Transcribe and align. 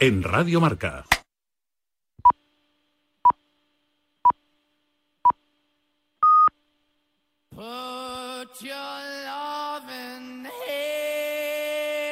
en 0.00 0.22
Radio 0.22 0.62
Marca. 0.62 1.04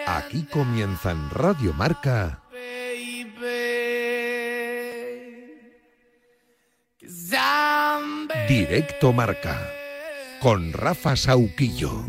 Aquí 0.07 0.45
comienza 0.45 1.13
en 1.13 1.31
Radio 1.31 1.73
Marca. 1.73 2.43
Directo 8.47 9.13
Marca 9.15 9.71
con 10.41 10.73
Rafa 10.75 11.17
Sauquillo. 11.17 12.05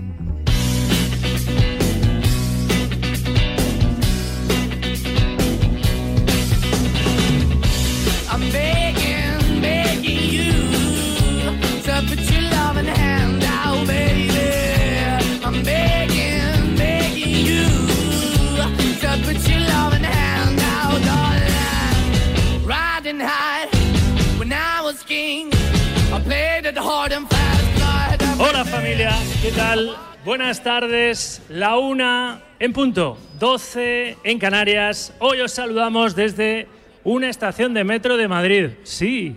Darling. 23.13 23.19
Riding 23.19 23.19
high 23.21 23.67
when 24.37 24.53
I 24.53 24.81
was 24.83 25.03
king, 25.03 25.49
I 26.13 26.19
played 26.23 26.65
it 26.65 26.77
hard 26.77 27.11
and 27.11 27.27
fast. 27.29 28.19
but 28.19 28.21
I- 28.21 28.35
Hola 28.39 28.65
familia, 28.65 29.11
¿qué 29.41 29.51
tal? 29.51 29.95
Buenas 30.25 30.61
tardes, 30.61 31.41
la 31.49 31.77
una 31.77 32.41
en 32.59 32.73
punto, 32.73 33.17
12 33.39 34.17
en 34.23 34.37
Canarias. 34.39 35.13
Hoy 35.19 35.39
os 35.41 35.51
saludamos 35.53 36.15
desde 36.15 36.67
una 37.03 37.29
estación 37.29 37.73
de 37.73 37.83
metro 37.83 38.17
de 38.17 38.27
Madrid. 38.27 38.69
Sí, 38.83 39.35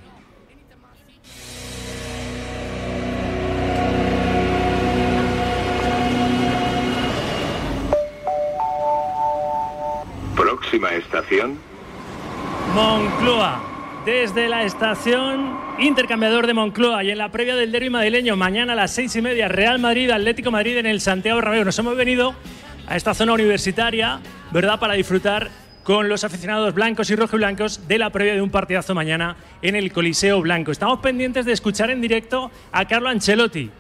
Próxima 10.37 10.91
estación, 10.95 11.59
Moncloa. 12.75 13.61
Desde 14.07 14.49
la 14.49 14.65
estación 14.65 15.59
intercambiador 15.79 16.47
de 16.47 16.55
Moncloa 16.55 17.05
y 17.05 17.11
en 17.11 17.19
la 17.19 17.31
previa 17.31 17.55
del 17.55 17.71
derbi 17.71 17.91
madrileño, 17.91 18.35
mañana 18.35 18.73
a 18.73 18.77
las 18.77 18.93
seis 18.93 19.15
y 19.15 19.21
media, 19.21 19.47
Real 19.47 19.79
Madrid, 19.79 20.11
Atlético 20.11 20.51
Madrid 20.51 20.79
en 20.79 20.87
el 20.87 21.03
Santiago 21.03 21.37
Bernabéu. 21.37 21.67
Nos 21.67 21.79
hemos 21.79 21.95
venido 21.97 22.35
a 22.87 22.97
esta 22.97 23.13
zona 23.13 23.35
universitaria, 23.35 24.21
¿verdad?, 24.53 24.81
para 24.81 24.95
disfrutar 24.95 25.51
con 25.85 26.09
los 26.09 26.25
aficionados 26.25 26.73
blancos 26.73 27.11
y 27.11 27.17
rojiblancos 27.17 27.87
de 27.87 27.99
la 27.99 28.09
previa 28.11 28.35
de 28.35 28.41
un 28.41 28.51
partidazo 28.51 28.95
mañana 28.95 29.37
en 29.61 29.77
el 29.77 29.93
Coliseo 29.93 30.41
Blanco. 30.41 30.73
Estamos 30.73 31.01
pendientes 31.01 31.45
de 31.45 31.53
escuchar 31.53 31.91
en 31.91 32.01
directo 32.01 32.51
a 32.73 32.87
Carlo 32.87 33.11
Ancelotti, 33.11 33.71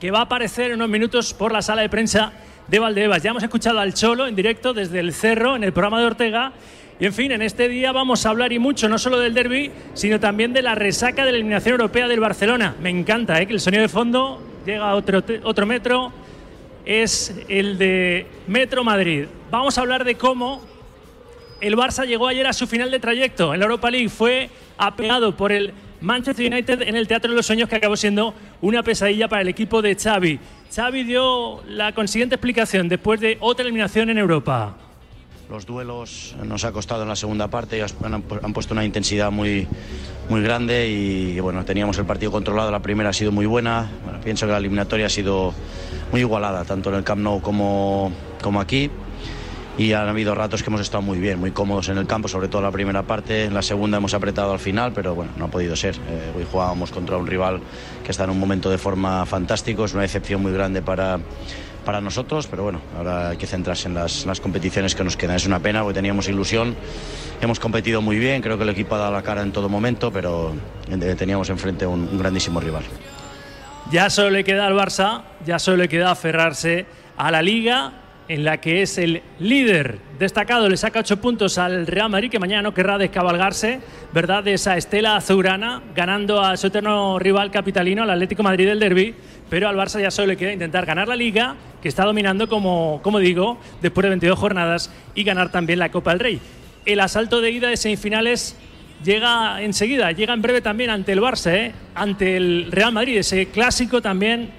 que 0.00 0.10
va 0.12 0.20
a 0.20 0.22
aparecer 0.22 0.70
en 0.70 0.76
unos 0.76 0.88
minutos 0.88 1.34
por 1.34 1.50
la 1.50 1.62
sala 1.62 1.82
de 1.82 1.88
prensa 1.88 2.32
de 2.68 2.78
Valdebebas. 2.78 3.22
Ya 3.22 3.30
hemos 3.30 3.42
escuchado 3.42 3.80
al 3.80 3.92
Cholo 3.92 4.26
en 4.28 4.36
directo 4.36 4.72
desde 4.72 5.00
el 5.00 5.12
Cerro, 5.12 5.56
en 5.56 5.64
el 5.64 5.72
programa 5.72 5.98
de 5.98 6.06
Ortega. 6.06 6.52
Y 7.00 7.06
en 7.06 7.12
fin, 7.12 7.32
en 7.32 7.42
este 7.42 7.68
día 7.68 7.90
vamos 7.90 8.24
a 8.24 8.30
hablar 8.30 8.52
y 8.52 8.60
mucho, 8.60 8.88
no 8.88 8.98
solo 8.98 9.18
del 9.18 9.34
derby, 9.34 9.72
sino 9.94 10.20
también 10.20 10.52
de 10.52 10.62
la 10.62 10.76
resaca 10.76 11.24
de 11.24 11.32
la 11.32 11.38
eliminación 11.38 11.72
europea 11.72 12.06
del 12.06 12.20
Barcelona. 12.20 12.76
Me 12.80 12.90
encanta 12.90 13.40
¿eh? 13.40 13.46
que 13.46 13.52
el 13.52 13.60
sonido 13.60 13.82
de 13.82 13.88
fondo 13.88 14.40
llega 14.64 14.90
a 14.90 14.94
otro, 14.94 15.22
otro 15.42 15.66
metro, 15.66 16.12
es 16.84 17.34
el 17.48 17.78
de 17.78 18.26
Metro 18.46 18.84
Madrid. 18.84 19.26
Vamos 19.50 19.76
a 19.76 19.80
hablar 19.80 20.04
de 20.04 20.14
cómo 20.14 20.62
el 21.60 21.76
Barça 21.76 22.06
llegó 22.06 22.28
ayer 22.28 22.46
a 22.46 22.52
su 22.52 22.66
final 22.66 22.90
de 22.90 23.00
trayecto 23.00 23.54
en 23.54 23.60
la 23.60 23.66
Europa 23.66 23.90
League. 23.90 24.08
Fue 24.08 24.50
apegado 24.78 25.36
por 25.36 25.50
el 25.50 25.72
Manchester 26.00 26.52
United 26.52 26.82
en 26.82 26.94
el 26.94 27.08
Teatro 27.08 27.30
de 27.30 27.36
los 27.36 27.46
Sueños, 27.46 27.68
que 27.68 27.76
acabó 27.76 27.96
siendo 27.96 28.34
una 28.60 28.84
pesadilla 28.84 29.26
para 29.26 29.42
el 29.42 29.48
equipo 29.48 29.82
de 29.82 29.96
Xavi. 29.96 30.38
Xavi 30.72 31.02
dio 31.02 31.62
la 31.66 31.92
consiguiente 31.92 32.36
explicación 32.36 32.88
después 32.88 33.18
de 33.18 33.36
otra 33.40 33.64
eliminación 33.64 34.10
en 34.10 34.18
Europa. 34.18 34.76
Los 35.50 35.66
duelos 35.66 36.34
nos 36.42 36.64
ha 36.64 36.72
costado 36.72 37.02
en 37.02 37.08
la 37.08 37.16
segunda 37.16 37.48
parte, 37.48 37.82
han, 37.82 38.22
puesto 38.52 38.72
una 38.72 38.84
intensidad 38.84 39.30
muy, 39.30 39.68
muy 40.28 40.42
grande 40.42 40.88
y 40.88 41.38
bueno, 41.38 41.64
teníamos 41.64 41.98
el 41.98 42.06
partido 42.06 42.32
controlado, 42.32 42.70
la 42.70 42.80
primera 42.80 43.10
ha 43.10 43.12
sido 43.12 43.30
muy 43.30 43.44
buena, 43.44 43.90
Bueno, 44.04 44.20
pienso 44.20 44.46
que 44.46 44.52
la 44.52 44.58
eliminatoria 44.58 45.06
ha 45.06 45.10
sido 45.10 45.52
muy 46.10 46.20
igualada, 46.20 46.64
tanto 46.64 46.88
en 46.88 46.96
el 46.96 47.04
Camp 47.04 47.20
Nou 47.20 47.40
como, 47.42 48.10
como 48.42 48.60
aquí. 48.60 48.90
Y 49.76 49.92
han 49.92 50.08
habido 50.08 50.36
ratos 50.36 50.62
que 50.62 50.70
hemos 50.70 50.80
estado 50.80 51.02
muy 51.02 51.18
bien, 51.18 51.40
muy 51.40 51.50
cómodos 51.50 51.88
en 51.88 51.98
el 51.98 52.06
campo, 52.06 52.28
sobre 52.28 52.46
todo 52.46 52.62
la 52.62 52.70
primera 52.70 53.02
parte. 53.02 53.44
En 53.44 53.54
la 53.54 53.62
segunda 53.62 53.98
hemos 53.98 54.14
apretado 54.14 54.52
al 54.52 54.60
final, 54.60 54.92
pero 54.92 55.16
bueno, 55.16 55.32
no 55.36 55.46
ha 55.46 55.48
podido 55.48 55.74
ser. 55.74 55.96
Eh, 55.96 56.32
hoy 56.36 56.46
jugábamos 56.50 56.92
contra 56.92 57.16
un 57.16 57.26
rival 57.26 57.60
que 58.04 58.12
está 58.12 58.22
en 58.22 58.30
un 58.30 58.38
momento 58.38 58.70
de 58.70 58.78
forma 58.78 59.26
fantástico, 59.26 59.84
es 59.84 59.92
una 59.92 60.02
decepción 60.02 60.40
muy 60.40 60.52
grande 60.52 60.80
para, 60.80 61.18
para 61.84 62.00
nosotros, 62.00 62.46
pero 62.46 62.62
bueno, 62.62 62.80
ahora 62.96 63.30
hay 63.30 63.36
que 63.36 63.46
centrarse 63.46 63.88
en 63.88 63.94
las, 63.94 64.40
competiciones 64.40 64.94
que 64.94 65.04
nos 65.04 65.16
quedan. 65.16 65.36
Es 65.36 65.46
una 65.46 65.60
pena 65.60 65.82
porque 65.82 65.94
teníamos 65.94 66.28
ilusión, 66.28 66.74
hemos 67.40 67.60
competido 67.60 68.02
muy 68.02 68.18
bien, 68.18 68.42
creo 68.42 68.56
que 68.56 68.64
el 68.64 68.70
equipo 68.70 68.94
ha 68.94 68.98
dado 68.98 69.12
la 69.12 69.22
cara 69.22 69.42
en 69.42 69.52
todo 69.52 69.68
momento, 69.68 70.10
pero 70.12 70.54
teníamos 71.18 71.50
enfrente 71.50 71.86
un, 71.86 72.08
un 72.10 72.18
grandísimo 72.18 72.60
rival. 72.60 72.84
Ya 73.90 74.08
solo 74.10 74.30
le 74.30 74.44
queda 74.44 74.66
al 74.66 74.74
Barça, 74.74 75.22
ya 75.44 75.58
solo 75.58 75.78
le 75.78 75.88
queda 75.88 76.10
aferrarse 76.10 76.86
a 77.16 77.30
la 77.30 77.42
liga 77.42 77.92
en 78.28 78.44
la 78.44 78.58
que 78.58 78.82
es 78.82 78.96
el 78.98 79.22
líder 79.38 79.98
destacado, 80.18 80.68
le 80.68 80.76
saca 80.76 81.00
ocho 81.00 81.18
puntos 81.18 81.58
al 81.58 81.86
Real 81.86 82.08
Madrid, 82.08 82.30
que 82.30 82.38
mañana 82.38 82.62
no 82.62 82.74
querrá 82.74 82.96
descabalgarse, 82.96 83.80
¿verdad?, 84.12 84.42
de 84.42 84.54
esa 84.54 84.76
estela 84.76 85.16
azulgrana, 85.16 85.82
ganando 85.94 86.40
a 86.40 86.56
su 86.56 86.68
eterno 86.68 87.18
rival 87.18 87.50
capitalino, 87.50 88.02
al 88.02 88.10
Atlético 88.10 88.42
Madrid 88.42 88.66
del 88.66 88.80
Derby, 88.80 89.14
pero 89.50 89.68
al 89.68 89.76
Barça 89.76 90.00
ya 90.00 90.10
solo 90.10 90.28
le 90.28 90.36
queda 90.36 90.52
intentar 90.52 90.86
ganar 90.86 91.08
la 91.08 91.16
liga, 91.16 91.56
que 91.82 91.88
está 91.88 92.04
dominando, 92.04 92.48
como, 92.48 93.00
como 93.02 93.18
digo, 93.18 93.58
después 93.82 94.02
de 94.02 94.10
22 94.10 94.38
jornadas, 94.38 94.90
y 95.14 95.24
ganar 95.24 95.50
también 95.50 95.78
la 95.78 95.90
Copa 95.90 96.10
del 96.10 96.20
Rey. 96.20 96.40
El 96.86 97.00
asalto 97.00 97.40
de 97.40 97.50
ida 97.50 97.68
de 97.68 97.76
semifinales 97.76 98.56
llega 99.04 99.62
enseguida, 99.62 100.12
llega 100.12 100.34
en 100.34 100.42
breve 100.42 100.60
también 100.60 100.90
ante 100.90 101.12
el 101.12 101.20
Barça, 101.20 101.52
¿eh? 101.52 101.72
ante 101.94 102.36
el 102.36 102.68
Real 102.70 102.92
Madrid, 102.92 103.18
ese 103.18 103.46
clásico 103.46 104.00
también 104.02 104.50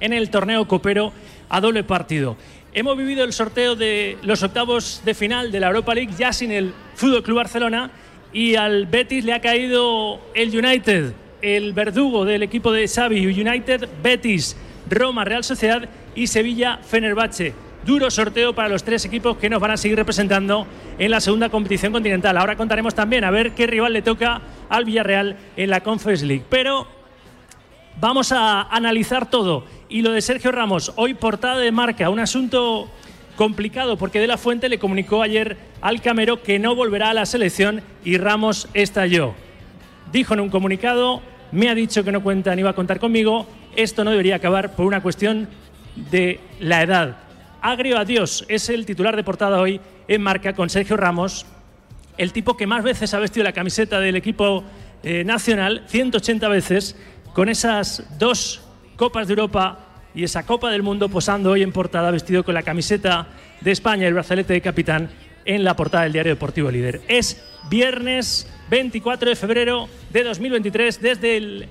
en 0.00 0.12
el 0.12 0.30
torneo 0.30 0.66
copero 0.66 1.12
a 1.48 1.60
doble 1.60 1.84
partido. 1.84 2.36
Hemos 2.74 2.96
vivido 2.98 3.24
el 3.24 3.32
sorteo 3.32 3.74
de 3.74 4.18
los 4.22 4.42
octavos 4.42 5.00
de 5.04 5.14
final 5.14 5.50
de 5.50 5.60
la 5.60 5.68
Europa 5.68 5.94
League 5.94 6.12
ya 6.18 6.32
sin 6.32 6.50
el 6.50 6.74
Fútbol 6.94 7.22
Club 7.22 7.36
Barcelona 7.38 7.90
y 8.32 8.54
al 8.56 8.86
Betis 8.86 9.24
le 9.24 9.32
ha 9.32 9.40
caído 9.40 10.20
el 10.34 10.56
United, 10.56 11.14
el 11.42 11.72
verdugo 11.72 12.24
del 12.24 12.42
equipo 12.42 12.72
de 12.72 12.88
Xavi, 12.88 13.26
United, 13.26 13.88
Betis, 14.02 14.56
Roma, 14.88 15.24
Real 15.24 15.44
Sociedad 15.44 15.88
y 16.14 16.26
Sevilla, 16.26 16.78
Fenerbahce. 16.82 17.54
Duro 17.84 18.10
sorteo 18.10 18.52
para 18.54 18.68
los 18.68 18.82
tres 18.82 19.04
equipos 19.04 19.36
que 19.36 19.48
nos 19.48 19.60
van 19.60 19.70
a 19.70 19.76
seguir 19.76 19.96
representando 19.96 20.66
en 20.98 21.10
la 21.10 21.20
segunda 21.20 21.48
competición 21.48 21.92
continental. 21.92 22.36
Ahora 22.36 22.56
contaremos 22.56 22.94
también 22.94 23.22
a 23.24 23.30
ver 23.30 23.52
qué 23.52 23.66
rival 23.66 23.92
le 23.92 24.02
toca 24.02 24.40
al 24.68 24.84
Villarreal 24.84 25.36
en 25.56 25.70
la 25.70 25.80
Conference 25.82 26.26
League. 26.26 26.44
Pero 26.48 26.88
Vamos 27.98 28.30
a 28.30 28.62
analizar 28.62 29.30
todo. 29.30 29.64
Y 29.88 30.02
lo 30.02 30.12
de 30.12 30.20
Sergio 30.20 30.52
Ramos, 30.52 30.92
hoy 30.96 31.14
portada 31.14 31.58
de 31.58 31.72
marca, 31.72 32.10
un 32.10 32.20
asunto 32.20 32.90
complicado 33.36 33.96
porque 33.96 34.20
De 34.20 34.26
La 34.26 34.36
Fuente 34.36 34.68
le 34.68 34.78
comunicó 34.78 35.22
ayer 35.22 35.56
al 35.80 36.02
Camero 36.02 36.42
que 36.42 36.58
no 36.58 36.74
volverá 36.74 37.10
a 37.10 37.14
la 37.14 37.24
selección 37.24 37.82
y 38.04 38.18
Ramos 38.18 38.68
estalló. 38.74 39.34
Dijo 40.16 40.32
en 40.32 40.40
un 40.40 40.48
comunicado, 40.48 41.20
me 41.52 41.68
ha 41.68 41.74
dicho 41.74 42.02
que 42.02 42.10
no 42.10 42.22
cuenta 42.22 42.56
ni 42.56 42.62
va 42.62 42.70
a 42.70 42.74
contar 42.74 42.98
conmigo, 42.98 43.46
esto 43.76 44.02
no 44.02 44.10
debería 44.10 44.36
acabar 44.36 44.74
por 44.74 44.86
una 44.86 45.02
cuestión 45.02 45.46
de 46.10 46.40
la 46.58 46.82
edad. 46.82 47.18
Agrio 47.60 47.98
adiós 47.98 48.46
es 48.48 48.70
el 48.70 48.86
titular 48.86 49.14
de 49.14 49.22
portada 49.22 49.60
hoy 49.60 49.78
en 50.08 50.22
marca 50.22 50.54
con 50.54 50.70
Sergio 50.70 50.96
Ramos, 50.96 51.44
el 52.16 52.32
tipo 52.32 52.56
que 52.56 52.66
más 52.66 52.82
veces 52.82 53.12
ha 53.12 53.18
vestido 53.18 53.44
la 53.44 53.52
camiseta 53.52 54.00
del 54.00 54.16
equipo 54.16 54.64
eh, 55.02 55.22
nacional, 55.22 55.84
180 55.86 56.48
veces, 56.48 56.96
con 57.34 57.50
esas 57.50 58.02
dos 58.18 58.62
Copas 58.96 59.26
de 59.26 59.34
Europa 59.34 59.80
y 60.14 60.24
esa 60.24 60.46
Copa 60.46 60.70
del 60.70 60.82
Mundo 60.82 61.10
posando 61.10 61.50
hoy 61.50 61.62
en 61.62 61.72
portada, 61.72 62.10
vestido 62.10 62.42
con 62.42 62.54
la 62.54 62.62
camiseta 62.62 63.26
de 63.60 63.70
España 63.70 64.04
y 64.04 64.06
el 64.06 64.14
brazalete 64.14 64.54
de 64.54 64.62
capitán 64.62 65.10
en 65.44 65.62
la 65.62 65.76
portada 65.76 66.04
del 66.04 66.14
diario 66.14 66.32
deportivo 66.32 66.70
Líder. 66.70 67.02
Es 67.06 67.44
viernes 67.68 68.48
24 68.70 69.30
de 69.30 69.36
febrero 69.36 69.88
de 70.10 70.24
2023 70.24 71.00
desde 71.00 71.36
el 71.36 71.66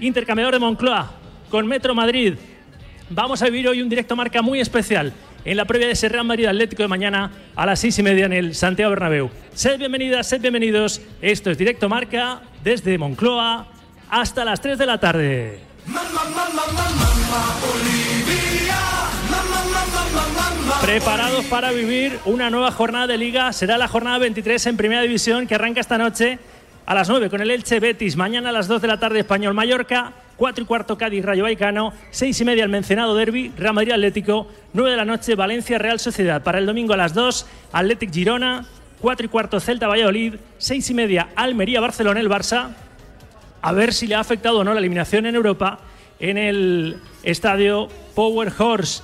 intercambiador 0.00 0.54
de 0.54 0.60
Moncloa 0.60 1.10
con 1.50 1.66
Metro 1.66 1.94
Madrid. 1.94 2.34
Vamos 3.08 3.42
a 3.42 3.46
vivir 3.46 3.68
hoy 3.68 3.82
un 3.82 3.88
directo 3.88 4.14
marca 4.14 4.40
muy 4.40 4.60
especial 4.60 5.12
en 5.44 5.56
la 5.56 5.64
previa 5.64 5.88
de 5.88 5.94
ese 5.94 6.08
Real 6.08 6.30
Atlético 6.30 6.82
de 6.82 6.88
mañana 6.88 7.32
a 7.56 7.66
las 7.66 7.80
seis 7.80 7.98
y 7.98 8.02
media 8.02 8.26
en 8.26 8.32
el 8.32 8.54
Santiago 8.54 8.90
Bernabéu. 8.90 9.30
Sed 9.54 9.78
bienvenidas, 9.78 10.28
sed 10.28 10.40
bienvenidos. 10.40 11.00
Esto 11.20 11.50
es 11.50 11.58
directo 11.58 11.88
marca 11.88 12.42
desde 12.62 12.96
Moncloa 12.98 13.66
hasta 14.10 14.44
las 14.44 14.60
3 14.60 14.76
de 14.78 14.86
la 14.86 14.98
tarde. 14.98 15.60
Preparados 20.82 21.44
para 21.44 21.72
vivir 21.72 22.18
una 22.24 22.48
nueva 22.48 22.72
jornada 22.72 23.06
de 23.06 23.18
liga. 23.18 23.52
Será 23.52 23.76
la 23.76 23.86
jornada 23.86 24.18
23 24.18 24.66
en 24.66 24.76
Primera 24.76 25.02
División 25.02 25.46
que 25.46 25.54
arranca 25.54 25.80
esta 25.80 25.98
noche 25.98 26.38
a 26.86 26.94
las 26.94 27.08
9 27.08 27.28
con 27.28 27.40
el 27.40 27.50
Elche 27.50 27.80
Betis. 27.80 28.16
Mañana 28.16 28.48
a 28.48 28.52
las 28.52 28.66
2 28.66 28.80
de 28.82 28.88
la 28.88 28.98
tarde 28.98 29.20
Español 29.20 29.54
Mallorca. 29.54 30.12
4 30.36 30.64
y 30.64 30.66
cuarto 30.66 30.96
Cádiz 30.96 31.24
Rayo 31.24 31.42
Vallecano. 31.44 31.92
6 32.10 32.40
y 32.40 32.44
media 32.44 32.64
el 32.64 32.70
mencionado 32.70 33.14
Derby. 33.14 33.52
Real 33.56 33.74
Madrid 33.74 33.92
Atlético. 33.92 34.48
9 34.72 34.90
de 34.90 34.96
la 34.96 35.04
noche 35.04 35.34
Valencia 35.34 35.78
Real 35.78 36.00
Sociedad. 36.00 36.42
Para 36.42 36.58
el 36.58 36.66
domingo 36.66 36.94
a 36.94 36.96
las 36.96 37.12
2 37.14 37.46
Athletic 37.72 38.12
Girona. 38.12 38.64
4 39.00 39.26
y 39.26 39.28
cuarto 39.28 39.60
Celta 39.60 39.86
Valladolid. 39.86 40.36
6 40.58 40.90
y 40.90 40.94
media 40.94 41.28
Almería 41.36 41.80
Barcelona 41.80 42.20
el 42.20 42.30
Barça. 42.30 42.70
A 43.60 43.72
ver 43.72 43.92
si 43.92 44.06
le 44.06 44.14
ha 44.14 44.20
afectado 44.20 44.60
o 44.60 44.64
no 44.64 44.72
la 44.72 44.80
eliminación 44.80 45.26
en 45.26 45.36
Europa 45.36 45.78
en 46.18 46.38
el 46.38 46.96
estadio 47.22 47.88
Power 48.14 48.50
Horse. 48.58 49.02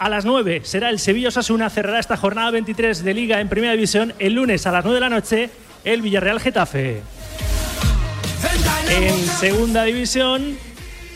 A 0.00 0.08
las 0.08 0.24
9 0.24 0.62
será 0.64 0.88
el 0.88 0.98
Sevilla 0.98 1.28
Osasuna, 1.28 1.68
cerrará 1.68 1.98
esta 1.98 2.16
jornada 2.16 2.50
23 2.52 3.04
de 3.04 3.12
Liga 3.12 3.38
en 3.38 3.50
Primera 3.50 3.74
División. 3.74 4.14
El 4.18 4.32
lunes 4.32 4.66
a 4.66 4.72
las 4.72 4.82
9 4.82 4.94
de 4.94 5.00
la 5.02 5.10
noche, 5.10 5.50
el 5.84 6.00
Villarreal 6.00 6.40
Getafe. 6.40 7.02
En 8.88 9.26
Segunda 9.26 9.84
División, 9.84 10.56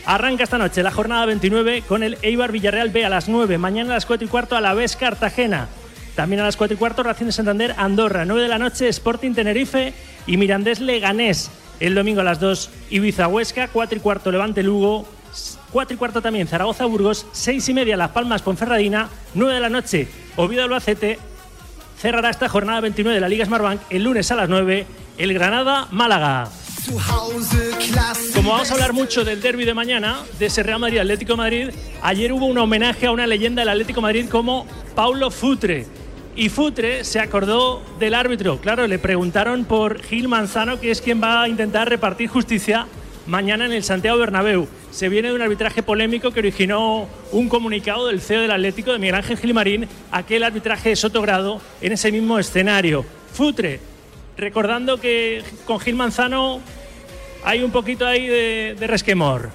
arranca 0.05 0.43
esta 0.43 0.59
noche 0.59 0.83
la 0.83 0.91
jornada 0.91 1.25
29 1.25 1.81
con 1.87 2.03
el 2.03 2.19
Eibar 2.21 2.51
Villarreal 2.51 2.91
B 2.91 3.03
a 3.03 3.09
las 3.09 3.27
9. 3.27 3.57
Mañana 3.57 3.89
a 3.89 3.95
las 3.95 4.05
4 4.05 4.27
y 4.27 4.29
cuarto, 4.29 4.55
a 4.55 4.61
la 4.61 4.75
vez 4.75 4.95
Cartagena. 4.95 5.67
También 6.13 6.41
a 6.41 6.45
las 6.45 6.55
4 6.55 6.75
y 6.75 6.77
cuarto, 6.77 7.01
Racing 7.01 7.25
de 7.25 7.31
Santander, 7.31 7.73
Andorra. 7.77 8.23
9 8.23 8.43
de 8.43 8.49
la 8.49 8.59
noche, 8.59 8.87
Sporting 8.87 9.33
Tenerife 9.33 9.95
y 10.27 10.37
Mirandés 10.37 10.79
Leganés. 10.79 11.49
El 11.79 11.95
domingo 11.95 12.21
a 12.21 12.23
las 12.23 12.39
2, 12.39 12.69
Ibiza 12.91 13.27
Huesca. 13.29 13.67
4 13.67 13.97
y 13.97 14.01
cuarto, 14.01 14.31
Levante 14.31 14.61
Lugo. 14.61 15.07
4 15.71 15.95
y 15.95 15.97
cuarto 15.97 16.21
también 16.21 16.47
Zaragoza 16.47 16.85
Burgos, 16.85 17.25
6 17.31 17.69
y 17.69 17.73
media 17.73 17.97
Las 17.97 18.11
Palmas 18.11 18.41
Ponferradina, 18.41 19.09
9 19.33 19.53
de 19.53 19.59
la 19.59 19.69
noche 19.69 20.07
Oviedo 20.35 20.63
Albacete. 20.63 21.19
Cerrará 21.99 22.29
esta 22.29 22.49
jornada 22.49 22.81
29 22.81 23.15
de 23.15 23.21
la 23.21 23.29
Liga 23.29 23.45
Smartbank 23.45 23.81
el 23.89 24.03
lunes 24.03 24.29
a 24.31 24.35
las 24.35 24.49
9 24.49 24.85
el 25.17 25.33
Granada 25.33 25.87
Málaga. 25.91 26.49
Como 28.35 28.51
vamos 28.51 28.69
a 28.69 28.73
hablar 28.73 28.93
mucho 28.93 29.25
del 29.25 29.41
derby 29.41 29.65
de 29.65 29.73
mañana, 29.73 30.19
de 30.37 30.45
ese 30.45 30.61
Real 30.61 30.79
Madrid 30.79 30.99
Atlético 30.99 31.35
Madrid, 31.35 31.69
ayer 32.01 32.31
hubo 32.31 32.45
un 32.45 32.57
homenaje 32.57 33.07
a 33.07 33.11
una 33.11 33.25
leyenda 33.25 33.61
del 33.61 33.69
Atlético 33.69 34.01
Madrid 34.01 34.27
como 34.29 34.67
Paulo 34.93 35.31
Futre. 35.31 35.87
Y 36.35 36.49
Futre 36.49 37.03
se 37.03 37.19
acordó 37.19 37.81
del 37.97 38.13
árbitro. 38.13 38.59
Claro, 38.59 38.85
le 38.87 38.99
preguntaron 38.99 39.65
por 39.65 40.01
Gil 40.03 40.27
Manzano, 40.27 40.79
que 40.79 40.91
es 40.91 41.01
quien 41.01 41.23
va 41.23 41.43
a 41.43 41.47
intentar 41.47 41.89
repartir 41.89 42.29
justicia 42.29 42.85
mañana 43.27 43.65
en 43.65 43.73
el 43.73 43.83
Santiago 43.83 44.17
Bernabéu. 44.17 44.67
Se 44.91 45.09
viene 45.09 45.29
de 45.29 45.35
un 45.35 45.41
arbitraje 45.41 45.83
polémico 45.83 46.31
que 46.31 46.39
originó 46.39 47.07
un 47.31 47.49
comunicado 47.49 48.07
del 48.07 48.21
CEO 48.21 48.41
del 48.41 48.51
Atlético, 48.51 48.91
de 48.91 48.99
Miguel 48.99 49.15
Ángel 49.15 49.37
Gilmarín, 49.37 49.87
aquel 50.11 50.43
arbitraje 50.43 50.89
de 50.89 50.95
Sotogrado 50.95 51.61
en 51.81 51.91
ese 51.91 52.11
mismo 52.11 52.39
escenario. 52.39 53.05
Futre, 53.33 53.79
recordando 54.37 54.99
que 54.99 55.43
con 55.65 55.79
Gil 55.79 55.95
Manzano 55.95 56.61
hay 57.43 57.63
un 57.63 57.71
poquito 57.71 58.05
ahí 58.05 58.27
de, 58.27 58.75
de 58.79 58.87
resquemor. 58.87 59.49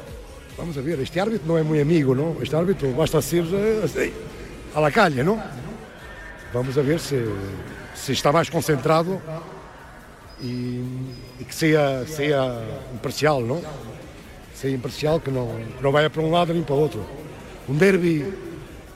Vamos 0.59 0.77
a 0.77 0.81
ver, 0.83 1.01
este 1.01 1.21
árbitro 1.21 1.47
no 1.47 1.59
es 1.59 1.65
muy 1.65 1.81
amigo, 1.81 2.15
¿no? 2.15 2.37
Este 2.43 2.55
árbitro 2.55 2.93
basta 2.95 3.23
ser 3.23 3.45
eh, 3.51 4.13
a 4.75 4.81
la 4.81 4.91
calle, 4.91 5.25
¿no? 5.25 5.39
Vamos 6.53 6.77
a 6.77 6.83
ver 6.83 7.01
si, 7.01 7.17
si 7.95 8.13
está 8.13 8.31
más 8.31 8.51
concentrado 8.51 9.21
y, 10.43 10.81
y 11.41 11.45
que 11.45 11.53
sea, 11.53 12.07
sea 12.07 12.61
imparcial, 12.93 13.47
¿no? 13.47 13.61
Sea 14.55 14.71
imparcial, 14.71 15.21
que 15.21 15.31
não, 15.31 15.49
que 15.77 15.83
não 15.83 15.91
vaya 15.91 16.11
para 16.11 16.21
um 16.21 16.31
lado 16.31 16.53
nem 16.53 16.63
para 16.63 16.75
o 16.75 16.79
outro. 16.79 17.05
Um 17.69 17.75
derby, 17.75 18.31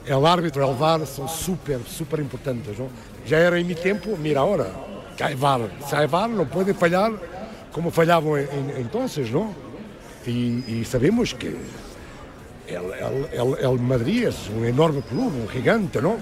o 0.07 0.25
árbitro, 0.27 0.63
el 0.63 0.75
VAR 0.75 1.05
são 1.07 1.27
super, 1.27 1.79
super 1.87 2.19
importantes, 2.19 2.77
¿no? 2.77 2.89
Já 3.25 3.37
era 3.37 3.59
em 3.59 3.63
meu 3.63 3.75
tempo, 3.75 4.15
mira 4.17 4.41
agora, 4.41 4.71
que 5.17 5.23
hay 5.23 5.33
VAR. 5.33 5.61
Se 5.89 5.95
hay 5.95 6.05
VAR 6.05 6.29
não 6.29 6.45
pode 6.45 6.73
falhar 6.73 7.11
como 7.71 7.89
falhavam 7.89 8.37
en, 8.37 8.45
en, 8.45 8.81
entonces, 8.81 9.31
¿no? 9.31 9.53
E, 10.27 10.81
e 10.81 10.85
sabemos 10.85 11.33
que 11.33 11.55
el, 12.67 13.57
el, 13.59 13.79
Madrid 13.79 14.27
es 14.27 14.49
un 14.49 14.65
enorme 14.65 15.01
club, 15.01 15.33
un 15.41 15.49
gigante, 15.49 16.01
¿no? 16.01 16.17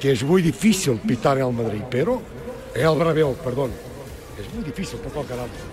Que 0.00 0.12
es 0.12 0.22
muy 0.22 0.40
difícil 0.40 0.98
pitar 0.98 1.38
el 1.38 1.52
Madrid, 1.52 1.82
pero 1.90 2.22
el 2.74 2.96
Bernabéu, 2.96 3.34
perdón, 3.34 3.70
es 4.40 4.54
muy 4.54 4.64
difícil 4.64 4.98
cualquier 5.00 5.40
árbitro. 5.40 5.64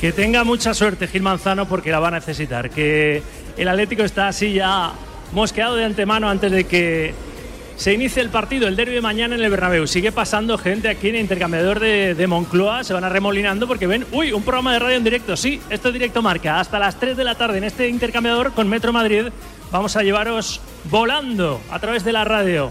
Que 0.00 0.12
tenga 0.12 0.44
mucha 0.44 0.74
suerte 0.74 1.08
Gil 1.08 1.22
Manzano 1.22 1.66
porque 1.66 1.90
la 1.90 2.00
va 2.00 2.08
a 2.08 2.12
necesitar. 2.12 2.70
Que 2.70 3.22
el 3.56 3.68
Atlético 3.68 4.02
está 4.02 4.28
así 4.28 4.52
ya 4.52 4.92
mosqueado 5.32 5.76
de 5.76 5.84
antemano 5.84 6.28
antes 6.28 6.52
de 6.52 6.64
que 6.64 7.14
se 7.76 7.92
inicie 7.92 8.22
el 8.22 8.30
partido, 8.30 8.68
el 8.68 8.76
derbi 8.76 8.94
de 8.94 9.00
mañana 9.00 9.34
en 9.34 9.42
el 9.42 9.50
Bernabéu. 9.50 9.86
Sigue 9.86 10.12
pasando 10.12 10.56
gente 10.58 10.88
aquí 10.88 11.08
en 11.08 11.16
el 11.16 11.20
intercambiador 11.22 11.80
de, 11.80 12.14
de 12.14 12.26
Moncloa, 12.26 12.84
se 12.84 12.94
van 12.94 13.04
arremolinando 13.04 13.66
porque 13.66 13.86
ven, 13.86 14.06
uy, 14.12 14.32
un 14.32 14.42
programa 14.42 14.72
de 14.72 14.78
radio 14.78 14.96
en 14.96 15.04
directo. 15.04 15.36
Sí, 15.36 15.60
esto 15.70 15.88
es 15.88 15.94
directo 15.94 16.22
marca. 16.22 16.60
Hasta 16.60 16.78
las 16.78 16.98
3 16.98 17.16
de 17.16 17.24
la 17.24 17.34
tarde 17.34 17.58
en 17.58 17.64
este 17.64 17.88
intercambiador 17.88 18.52
con 18.52 18.68
Metro 18.68 18.92
Madrid 18.92 19.26
vamos 19.70 19.96
a 19.96 20.02
llevaros 20.02 20.60
volando 20.90 21.60
a 21.70 21.78
través 21.78 22.04
de 22.04 22.12
la 22.12 22.24
radio. 22.24 22.70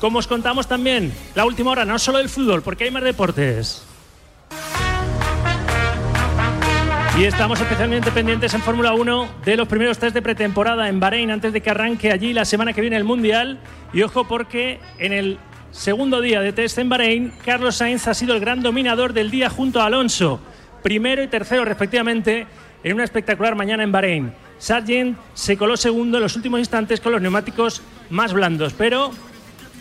Como 0.00 0.18
os 0.18 0.26
contamos 0.26 0.66
también, 0.66 1.12
la 1.34 1.46
última 1.46 1.70
hora, 1.70 1.84
no 1.84 1.98
solo 1.98 2.18
del 2.18 2.28
fútbol, 2.28 2.62
porque 2.62 2.84
hay 2.84 2.90
más 2.90 3.02
deportes. 3.02 3.82
Y 7.16 7.26
estamos 7.26 7.60
especialmente 7.60 8.10
pendientes 8.10 8.52
en 8.54 8.60
Fórmula 8.60 8.92
1 8.92 9.28
de 9.44 9.56
los 9.56 9.68
primeros 9.68 9.98
test 9.98 10.14
de 10.14 10.20
pretemporada 10.20 10.88
en 10.88 10.98
Bahrein 10.98 11.30
antes 11.30 11.52
de 11.52 11.60
que 11.60 11.70
arranque 11.70 12.10
allí 12.10 12.32
la 12.32 12.44
semana 12.44 12.72
que 12.72 12.80
viene 12.80 12.96
el 12.96 13.04
Mundial. 13.04 13.60
Y 13.92 14.02
ojo 14.02 14.26
porque 14.26 14.80
en 14.98 15.12
el 15.12 15.38
segundo 15.70 16.20
día 16.20 16.40
de 16.40 16.52
test 16.52 16.76
en 16.78 16.88
Bahrein, 16.88 17.32
Carlos 17.44 17.76
Sainz 17.76 18.08
ha 18.08 18.14
sido 18.14 18.34
el 18.34 18.40
gran 18.40 18.62
dominador 18.62 19.12
del 19.12 19.30
día 19.30 19.48
junto 19.48 19.80
a 19.80 19.86
Alonso, 19.86 20.40
primero 20.82 21.22
y 21.22 21.28
tercero 21.28 21.64
respectivamente, 21.64 22.48
en 22.82 22.94
una 22.94 23.04
espectacular 23.04 23.54
mañana 23.54 23.84
en 23.84 23.92
Bahrein. 23.92 24.32
Sargent 24.58 25.16
se 25.34 25.56
coló 25.56 25.76
segundo 25.76 26.18
en 26.18 26.24
los 26.24 26.34
últimos 26.34 26.58
instantes 26.58 27.00
con 27.00 27.12
los 27.12 27.22
neumáticos 27.22 27.80
más 28.10 28.32
blandos, 28.32 28.72
pero 28.72 29.12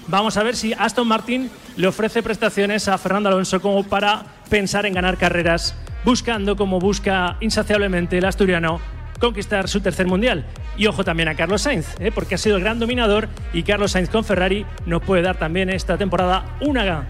vamos 0.07 0.37
a 0.37 0.43
ver 0.43 0.55
si 0.55 0.73
Aston 0.73 1.07
Martin 1.07 1.49
le 1.77 1.87
ofrece 1.87 2.21
prestaciones 2.21 2.87
a 2.87 2.99
Fernando 2.99 3.29
Alonso 3.29 3.59
como 3.59 3.83
para 3.83 4.23
pensar 4.51 4.85
en 4.85 4.93
ganar 4.93 5.17
carreras 5.17 5.75
buscando, 6.05 6.55
como 6.55 6.79
busca 6.79 7.37
insaciablemente 7.39 8.17
el 8.17 8.25
asturiano, 8.25 8.79
conquistar 9.19 9.67
su 9.67 9.81
tercer 9.81 10.07
mundial. 10.07 10.45
Y 10.77 10.87
ojo 10.87 11.03
también 11.03 11.29
a 11.29 11.35
Carlos 11.35 11.61
Sainz, 11.61 11.95
¿eh? 11.99 12.11
porque 12.13 12.35
ha 12.35 12.37
sido 12.37 12.57
el 12.57 12.63
gran 12.63 12.79
dominador 12.79 13.29
y 13.53 13.63
Carlos 13.63 13.91
Sainz 13.91 14.09
con 14.09 14.23
Ferrari 14.23 14.65
nos 14.85 15.01
puede 15.01 15.21
dar 15.21 15.37
también 15.37 15.69
esta 15.69 15.97
temporada 15.97 16.57
una 16.61 17.07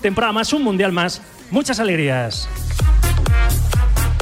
temporada 0.00 0.32
más, 0.32 0.52
un 0.52 0.64
mundial 0.64 0.92
más. 0.92 1.22
Muchas 1.50 1.78
alegrías. 1.78 2.48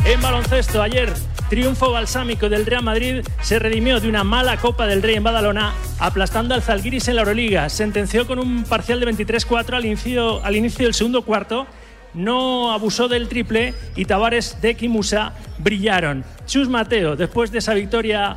En 0.04 0.20
baloncesto, 0.20 0.82
ayer 0.82 1.12
triunfo 1.48 1.90
balsámico 1.90 2.48
del 2.48 2.64
Real 2.64 2.82
Madrid 2.82 3.24
se 3.40 3.58
redimió 3.58 4.00
de 4.00 4.08
una 4.08 4.22
mala 4.22 4.56
Copa 4.56 4.86
del 4.86 5.02
Rey 5.02 5.16
en 5.16 5.24
Badalona, 5.24 5.72
aplastando 5.98 6.54
al 6.54 6.62
Zalgiris 6.62 7.08
en 7.08 7.16
la 7.16 7.22
Euroliga. 7.22 7.68
Sentenció 7.68 8.26
con 8.26 8.38
un 8.38 8.64
parcial 8.64 9.00
de 9.00 9.06
23-4 9.06 9.74
al 9.74 9.84
inicio, 9.84 10.44
al 10.44 10.56
inicio 10.56 10.84
del 10.84 10.94
segundo 10.94 11.22
cuarto 11.22 11.66
no 12.14 12.72
abusó 12.72 13.08
del 13.08 13.28
triple 13.28 13.74
y 13.96 14.04
Tavares 14.04 14.60
de 14.60 14.74
Kimusa 14.74 15.32
brillaron. 15.58 16.24
Chus 16.46 16.68
Mateo, 16.68 17.16
después 17.16 17.50
de 17.50 17.58
esa 17.58 17.74
victoria 17.74 18.36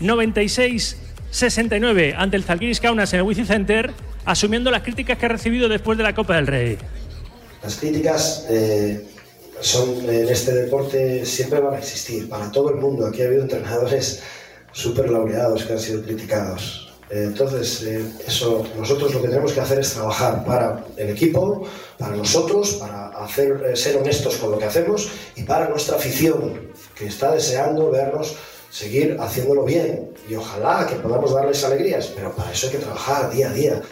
96-69 0.00 2.14
ante 2.16 2.36
el 2.36 2.44
Zalgiris 2.44 2.78
Kaunas 2.80 3.12
en 3.12 3.18
el 3.20 3.26
Wizzing 3.26 3.46
Center, 3.46 3.92
asumiendo 4.24 4.70
las 4.70 4.82
críticas 4.82 5.18
que 5.18 5.26
ha 5.26 5.30
recibido 5.30 5.68
después 5.68 5.98
de 5.98 6.04
la 6.04 6.14
Copa 6.14 6.36
del 6.36 6.46
Rey. 6.46 6.78
Las 7.62 7.76
críticas 7.76 8.46
eh, 8.50 9.06
son 9.60 10.08
en 10.08 10.28
este 10.28 10.52
deporte 10.52 11.24
siempre 11.24 11.60
van 11.60 11.74
a 11.74 11.78
existir 11.78 12.28
para 12.28 12.50
todo 12.50 12.70
el 12.70 12.76
mundo. 12.76 13.06
Aquí 13.06 13.22
ha 13.22 13.26
habido 13.26 13.42
entrenadores 13.42 14.22
súper 14.72 15.10
laureados 15.10 15.64
que 15.64 15.72
han 15.72 15.78
sido 15.78 16.02
criticados. 16.02 16.83
Eh, 17.10 17.24
Entonces, 17.28 17.82
eh, 17.82 18.04
eso 18.26 18.66
nosotros 18.76 19.14
lo 19.14 19.22
que 19.22 19.28
tenemos 19.28 19.52
que 19.52 19.60
hacer 19.60 19.78
es 19.78 19.92
trabajar 19.92 20.44
para 20.44 20.84
el 20.96 21.10
equipo, 21.10 21.66
para 21.98 22.16
nosotros, 22.16 22.74
para 22.74 23.08
hacer, 23.08 23.62
eh, 23.66 23.76
ser 23.76 23.96
honestos 23.96 24.36
con 24.36 24.50
lo 24.50 24.58
que 24.58 24.64
hacemos 24.64 25.10
y 25.36 25.42
para 25.42 25.68
nuestra 25.68 25.96
afición, 25.96 26.72
que 26.94 27.06
está 27.06 27.32
deseando 27.32 27.90
vernos 27.90 28.36
seguir 28.70 29.16
haciéndolo 29.20 29.64
bien. 29.64 30.10
Y 30.28 30.34
ojalá 30.34 30.86
que 30.88 30.96
podamos 30.96 31.32
darles 31.32 31.62
alegrías, 31.64 32.06
pero 32.14 32.34
para 32.34 32.50
eso 32.50 32.66
hay 32.66 32.72
que 32.72 32.78
trabajar 32.78 33.30
día 33.30 33.50
a 33.50 33.52
día. 33.52 33.82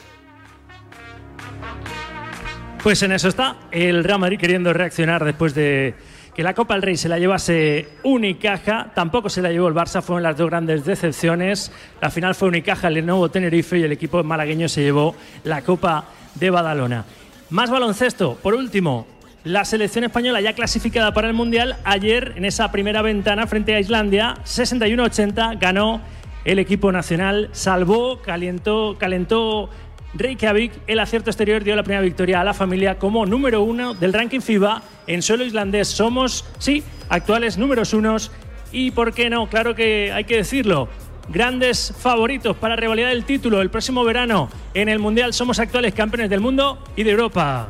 Pues 2.82 3.00
en 3.04 3.12
eso 3.12 3.28
está 3.28 3.58
el 3.70 4.02
Real 4.02 4.18
Madrid 4.18 4.40
queriendo 4.40 4.72
reaccionar 4.72 5.24
después 5.24 5.54
de 5.54 5.94
que 6.34 6.42
la 6.42 6.54
Copa 6.54 6.74
del 6.74 6.82
Rey 6.82 6.96
se 6.96 7.08
la 7.08 7.18
llevase 7.18 7.88
Unicaja, 8.02 8.90
tampoco 8.94 9.28
se 9.28 9.42
la 9.42 9.50
llevó 9.50 9.68
el 9.68 9.74
Barça, 9.74 10.00
fueron 10.00 10.22
las 10.22 10.36
dos 10.36 10.48
grandes 10.48 10.84
decepciones. 10.84 11.72
La 12.00 12.10
final 12.10 12.34
fue 12.34 12.48
Unicaja, 12.48 12.88
el 12.88 13.04
nuevo 13.04 13.30
Tenerife 13.30 13.78
y 13.78 13.82
el 13.82 13.92
equipo 13.92 14.22
malagueño 14.24 14.68
se 14.68 14.82
llevó 14.82 15.14
la 15.44 15.62
Copa 15.62 16.06
de 16.34 16.50
Badalona. 16.50 17.04
Más 17.50 17.70
baloncesto, 17.70 18.38
por 18.42 18.54
último, 18.54 19.06
la 19.44 19.64
selección 19.64 20.04
española 20.04 20.40
ya 20.40 20.54
clasificada 20.54 21.12
para 21.12 21.28
el 21.28 21.34
Mundial, 21.34 21.76
ayer 21.84 22.32
en 22.36 22.44
esa 22.44 22.72
primera 22.72 23.02
ventana 23.02 23.46
frente 23.46 23.74
a 23.74 23.80
Islandia, 23.80 24.36
61-80, 24.44 25.58
ganó 25.58 26.00
el 26.44 26.58
equipo 26.58 26.92
nacional, 26.92 27.50
salvó, 27.52 28.20
calentó, 28.22 28.96
calentó 28.98 29.68
Reykjavik, 30.14 30.72
el 30.86 30.98
acierto 30.98 31.30
exterior 31.30 31.64
dio 31.64 31.74
la 31.74 31.82
primera 31.82 32.02
victoria 32.02 32.40
a 32.40 32.44
la 32.44 32.52
familia 32.52 32.98
como 32.98 33.24
número 33.24 33.62
uno 33.62 33.94
del 33.94 34.12
ranking 34.12 34.40
FIBA 34.40 34.82
en 35.06 35.22
suelo 35.22 35.44
islandés. 35.44 35.88
Somos, 35.88 36.44
sí, 36.58 36.82
actuales 37.08 37.56
números 37.56 37.94
unos 37.94 38.30
y, 38.72 38.90
¿por 38.90 39.14
qué 39.14 39.30
no? 39.30 39.48
Claro 39.48 39.74
que 39.74 40.12
hay 40.12 40.24
que 40.24 40.36
decirlo. 40.36 40.88
Grandes 41.28 41.94
favoritos 41.98 42.56
para 42.56 42.76
revalidar 42.76 43.12
el 43.12 43.24
título 43.24 43.62
el 43.62 43.70
próximo 43.70 44.04
verano 44.04 44.50
en 44.74 44.88
el 44.88 44.98
Mundial. 44.98 45.32
Somos 45.32 45.58
actuales 45.58 45.94
campeones 45.94 46.28
del 46.28 46.40
mundo 46.40 46.82
y 46.94 47.04
de 47.04 47.10
Europa. 47.12 47.68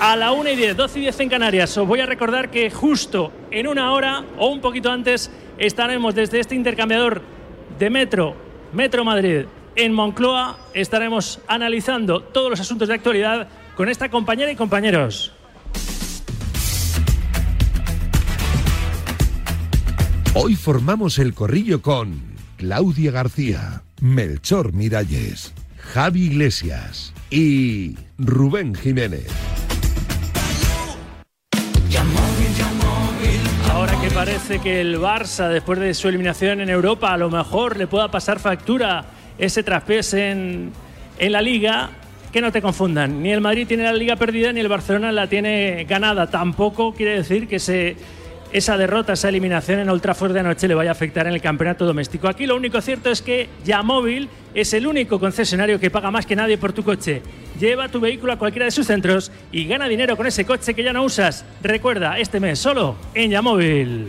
A 0.00 0.16
la 0.16 0.32
1 0.32 0.50
y 0.50 0.56
10, 0.56 0.76
12 0.76 0.98
y 0.98 1.02
10 1.02 1.20
en 1.20 1.28
Canarias. 1.28 1.76
Os 1.76 1.86
voy 1.86 2.00
a 2.00 2.06
recordar 2.06 2.50
que 2.50 2.70
justo 2.70 3.30
en 3.50 3.66
una 3.66 3.92
hora 3.92 4.24
o 4.38 4.48
un 4.48 4.60
poquito 4.60 4.90
antes 4.90 5.30
estaremos 5.58 6.14
desde 6.14 6.40
este 6.40 6.54
intercambiador 6.54 7.20
de 7.78 7.90
Metro, 7.90 8.34
Metro 8.72 9.04
Madrid, 9.04 9.46
en 9.76 9.92
Moncloa. 9.92 10.58
Estaremos 10.74 11.40
analizando 11.46 12.20
todos 12.20 12.50
los 12.50 12.60
asuntos 12.60 12.88
de 12.88 12.94
actualidad 12.94 13.48
con 13.76 13.88
esta 13.88 14.08
compañera 14.08 14.50
y 14.50 14.56
compañeros. 14.56 15.32
Hoy 20.34 20.56
formamos 20.56 21.18
el 21.18 21.32
corrillo 21.32 21.80
con 21.80 22.20
Claudia 22.56 23.12
García, 23.12 23.82
Melchor 24.00 24.72
Miralles, 24.72 25.54
Javi 25.78 26.24
Iglesias 26.24 27.14
y 27.30 27.96
Rubén 28.18 28.74
Jiménez. 28.74 29.28
Ahora 33.72 34.00
que 34.00 34.10
parece 34.10 34.60
que 34.60 34.80
el 34.80 34.98
Barça, 34.98 35.48
después 35.48 35.78
de 35.78 35.94
su 35.94 36.08
eliminación 36.08 36.60
en 36.60 36.68
Europa, 36.68 37.12
a 37.12 37.16
lo 37.16 37.30
mejor 37.30 37.76
le 37.76 37.86
pueda 37.86 38.10
pasar 38.10 38.38
factura 38.38 39.04
ese 39.38 39.62
traspés 39.62 40.14
en, 40.14 40.72
en 41.18 41.32
la 41.32 41.42
Liga, 41.42 41.90
que 42.32 42.40
no 42.40 42.50
te 42.50 42.60
confundan. 42.60 43.22
Ni 43.22 43.32
el 43.32 43.40
Madrid 43.40 43.66
tiene 43.66 43.84
la 43.84 43.92
Liga 43.92 44.16
perdida, 44.16 44.52
ni 44.52 44.60
el 44.60 44.68
Barcelona 44.68 45.12
la 45.12 45.28
tiene 45.28 45.84
ganada. 45.84 46.28
Tampoco 46.28 46.92
quiere 46.92 47.16
decir 47.16 47.46
que 47.46 47.58
se, 47.58 47.96
esa 48.54 48.76
derrota, 48.76 49.14
esa 49.14 49.28
eliminación 49.28 49.80
en 49.80 49.88
Old 49.88 50.00
Trafford 50.00 50.32
de 50.32 50.38
anoche 50.40 50.68
le 50.68 50.74
vaya 50.74 50.90
a 50.90 50.92
afectar 50.92 51.26
en 51.26 51.34
el 51.34 51.40
campeonato 51.40 51.84
doméstico. 51.84 52.28
Aquí 52.28 52.46
lo 52.46 52.54
único 52.54 52.80
cierto 52.80 53.10
es 53.10 53.20
que 53.20 53.48
Yamóvil 53.64 54.28
es 54.54 54.72
el 54.74 54.86
único 54.86 55.18
concesionario 55.18 55.80
que 55.80 55.90
paga 55.90 56.12
más 56.12 56.24
que 56.24 56.36
nadie 56.36 56.56
por 56.56 56.72
tu 56.72 56.84
coche. 56.84 57.20
Lleva 57.58 57.88
tu 57.88 57.98
vehículo 57.98 58.32
a 58.32 58.38
cualquiera 58.38 58.66
de 58.66 58.70
sus 58.70 58.86
centros 58.86 59.32
y 59.50 59.66
gana 59.66 59.88
dinero 59.88 60.16
con 60.16 60.26
ese 60.26 60.44
coche 60.44 60.72
que 60.72 60.84
ya 60.84 60.92
no 60.92 61.02
usas. 61.02 61.44
Recuerda, 61.62 62.16
este 62.18 62.38
mes 62.38 62.60
solo 62.60 62.96
en 63.12 63.32
Yamóvil. 63.32 64.06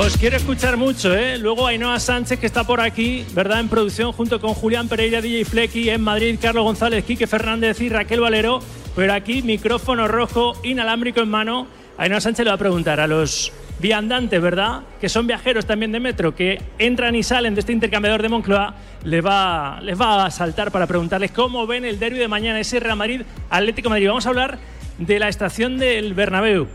Os 0.00 0.16
quiero 0.16 0.36
escuchar 0.36 0.76
mucho, 0.76 1.12
¿eh? 1.12 1.38
Luego 1.38 1.66
Ainhoa 1.66 1.98
Sánchez, 1.98 2.38
que 2.38 2.46
está 2.46 2.62
por 2.62 2.80
aquí, 2.80 3.26
¿verdad? 3.34 3.58
En 3.58 3.68
producción, 3.68 4.12
junto 4.12 4.40
con 4.40 4.54
Julián 4.54 4.86
Pereira, 4.86 5.20
DJ 5.20 5.44
Flecky, 5.44 5.90
en 5.90 6.02
Madrid, 6.02 6.38
Carlos 6.40 6.62
González, 6.62 7.04
Quique 7.04 7.26
Fernández 7.26 7.80
y 7.80 7.88
Raquel 7.88 8.20
Valero. 8.20 8.60
Pero 8.94 9.12
aquí, 9.12 9.42
micrófono 9.42 10.06
rojo, 10.06 10.52
inalámbrico 10.62 11.20
en 11.20 11.28
mano. 11.28 11.66
Ainhoa 11.96 12.20
Sánchez 12.20 12.44
le 12.44 12.50
va 12.50 12.54
a 12.54 12.58
preguntar 12.58 13.00
a 13.00 13.08
los 13.08 13.52
viandantes, 13.80 14.40
¿verdad? 14.40 14.82
Que 15.00 15.08
son 15.08 15.26
viajeros 15.26 15.66
también 15.66 15.90
de 15.90 15.98
metro, 15.98 16.32
que 16.32 16.62
entran 16.78 17.16
y 17.16 17.24
salen 17.24 17.54
de 17.54 17.60
este 17.60 17.72
intercambiador 17.72 18.22
de 18.22 18.28
Moncloa, 18.28 18.76
les 19.02 19.26
va, 19.26 19.80
les 19.82 20.00
va 20.00 20.26
a 20.26 20.30
saltar 20.30 20.70
para 20.70 20.86
preguntarles 20.86 21.32
cómo 21.32 21.66
ven 21.66 21.84
el 21.84 21.98
derbi 21.98 22.18
de 22.18 22.28
mañana, 22.28 22.60
ese 22.60 22.78
Real 22.78 22.96
Madrid 22.96 23.22
Atlético 23.50 23.90
Madrid. 23.90 24.06
Vamos 24.06 24.26
a 24.26 24.28
hablar 24.28 24.58
de 24.96 25.18
la 25.18 25.28
estación 25.28 25.76
del 25.76 26.14
Bernabéu 26.14 26.68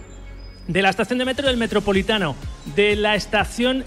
de 0.68 0.82
la 0.82 0.90
estación 0.90 1.20
de 1.20 1.26
metro 1.26 1.48
del 1.48 1.58
Metropolitano, 1.58 2.36
de 2.76 2.96
la 2.96 3.16
estación 3.16 3.84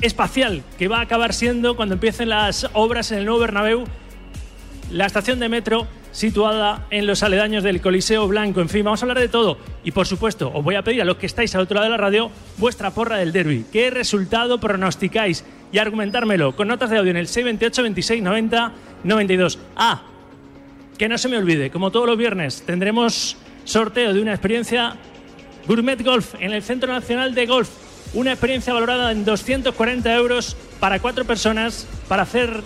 espacial 0.00 0.62
que 0.78 0.88
va 0.88 0.98
a 0.98 1.02
acabar 1.02 1.32
siendo 1.32 1.76
cuando 1.76 1.94
empiecen 1.94 2.28
las 2.28 2.68
obras 2.72 3.12
en 3.12 3.18
el 3.18 3.24
nuevo 3.24 3.40
Bernabéu, 3.40 3.84
la 4.90 5.06
estación 5.06 5.38
de 5.40 5.48
metro 5.48 5.86
situada 6.12 6.86
en 6.90 7.06
los 7.06 7.22
aledaños 7.22 7.62
del 7.62 7.82
Coliseo 7.82 8.26
Blanco. 8.26 8.60
En 8.62 8.70
fin, 8.70 8.84
vamos 8.84 9.02
a 9.02 9.04
hablar 9.04 9.18
de 9.18 9.28
todo. 9.28 9.58
Y 9.84 9.90
por 9.90 10.06
supuesto, 10.06 10.50
os 10.54 10.64
voy 10.64 10.74
a 10.74 10.82
pedir 10.82 11.02
a 11.02 11.04
los 11.04 11.16
que 11.16 11.26
estáis 11.26 11.54
al 11.54 11.62
otro 11.62 11.74
lado 11.74 11.84
de 11.84 11.90
la 11.90 11.96
radio 11.98 12.30
vuestra 12.56 12.90
porra 12.90 13.18
del 13.18 13.32
derby. 13.32 13.66
¿Qué 13.70 13.90
resultado 13.90 14.58
pronosticáis? 14.58 15.44
Y 15.72 15.78
argumentármelo 15.78 16.56
con 16.56 16.68
notas 16.68 16.88
de 16.88 16.98
audio 16.98 17.10
en 17.10 17.18
el 17.18 17.26
628 17.26 17.82
26 17.82 18.22
90 18.22 18.72
92. 19.04 19.58
Ah, 19.76 20.02
que 20.96 21.08
no 21.08 21.18
se 21.18 21.28
me 21.28 21.36
olvide, 21.36 21.70
como 21.70 21.90
todos 21.90 22.06
los 22.06 22.16
viernes, 22.16 22.62
tendremos 22.64 23.36
sorteo 23.64 24.14
de 24.14 24.22
una 24.22 24.32
experiencia 24.32 24.96
Gourmet 25.66 26.00
Golf 26.02 26.34
en 26.38 26.52
el 26.52 26.62
Centro 26.62 26.92
Nacional 26.92 27.34
de 27.34 27.46
Golf. 27.46 27.68
Una 28.14 28.32
experiencia 28.32 28.72
valorada 28.72 29.10
en 29.10 29.24
240 29.24 30.14
euros 30.14 30.56
para 30.78 31.00
cuatro 31.00 31.24
personas 31.24 31.86
para 32.08 32.22
hacer 32.22 32.62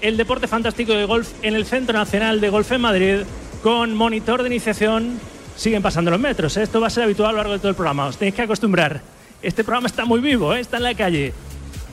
el 0.00 0.16
deporte 0.16 0.48
fantástico 0.48 0.92
de 0.92 1.04
golf 1.04 1.30
en 1.42 1.54
el 1.54 1.64
Centro 1.64 1.96
Nacional 1.96 2.40
de 2.40 2.48
Golf 2.48 2.72
en 2.72 2.80
Madrid 2.80 3.16
con 3.62 3.94
monitor 3.94 4.42
de 4.42 4.48
iniciación. 4.48 5.20
Siguen 5.56 5.82
pasando 5.82 6.10
los 6.10 6.18
metros. 6.18 6.56
¿eh? 6.56 6.62
Esto 6.62 6.80
va 6.80 6.88
a 6.88 6.90
ser 6.90 7.04
habitual 7.04 7.28
a 7.28 7.32
lo 7.32 7.38
largo 7.38 7.52
de 7.52 7.58
todo 7.60 7.68
el 7.68 7.76
programa. 7.76 8.06
Os 8.06 8.16
tenéis 8.16 8.34
que 8.34 8.42
acostumbrar. 8.42 9.00
Este 9.40 9.62
programa 9.62 9.86
está 9.86 10.04
muy 10.04 10.20
vivo, 10.20 10.52
¿eh? 10.52 10.60
está 10.60 10.78
en 10.78 10.82
la 10.82 10.94
calle. 10.94 11.32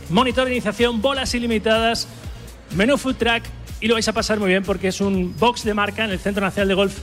Monitor 0.09 0.45
de 0.45 0.53
iniciación, 0.53 1.01
bolas 1.01 1.33
ilimitadas, 1.35 2.07
menú 2.75 2.97
food 2.97 3.15
track 3.15 3.43
y 3.79 3.87
lo 3.87 3.93
vais 3.93 4.07
a 4.07 4.13
pasar 4.13 4.39
muy 4.39 4.49
bien 4.49 4.63
porque 4.63 4.87
es 4.87 4.99
un 4.99 5.35
box 5.37 5.63
de 5.63 5.75
marca 5.75 6.03
en 6.03 6.11
el 6.11 6.19
Centro 6.19 6.43
Nacional 6.43 6.67
de 6.67 6.73
Golf 6.73 6.97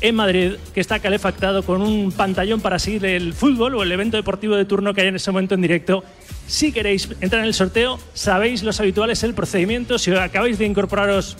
en 0.00 0.14
Madrid, 0.14 0.54
que 0.74 0.80
está 0.80 0.98
calefactado 0.98 1.62
con 1.62 1.82
un 1.82 2.12
pantallón 2.12 2.60
para 2.60 2.78
seguir 2.78 3.04
el 3.06 3.32
fútbol 3.32 3.74
o 3.74 3.82
el 3.82 3.92
evento 3.92 4.16
deportivo 4.16 4.56
de 4.56 4.64
turno 4.64 4.94
que 4.94 5.02
hay 5.02 5.08
en 5.08 5.16
ese 5.16 5.30
momento 5.30 5.54
en 5.54 5.62
directo. 5.62 6.04
Si 6.46 6.72
queréis 6.72 7.08
entrar 7.20 7.42
en 7.42 7.48
el 7.48 7.54
sorteo, 7.54 7.98
sabéis 8.14 8.62
los 8.62 8.78
habituales, 8.80 9.22
el 9.22 9.34
procedimiento. 9.34 9.98
Si 9.98 10.12
acabáis 10.12 10.58
de 10.58 10.66
incorporaros 10.66 11.36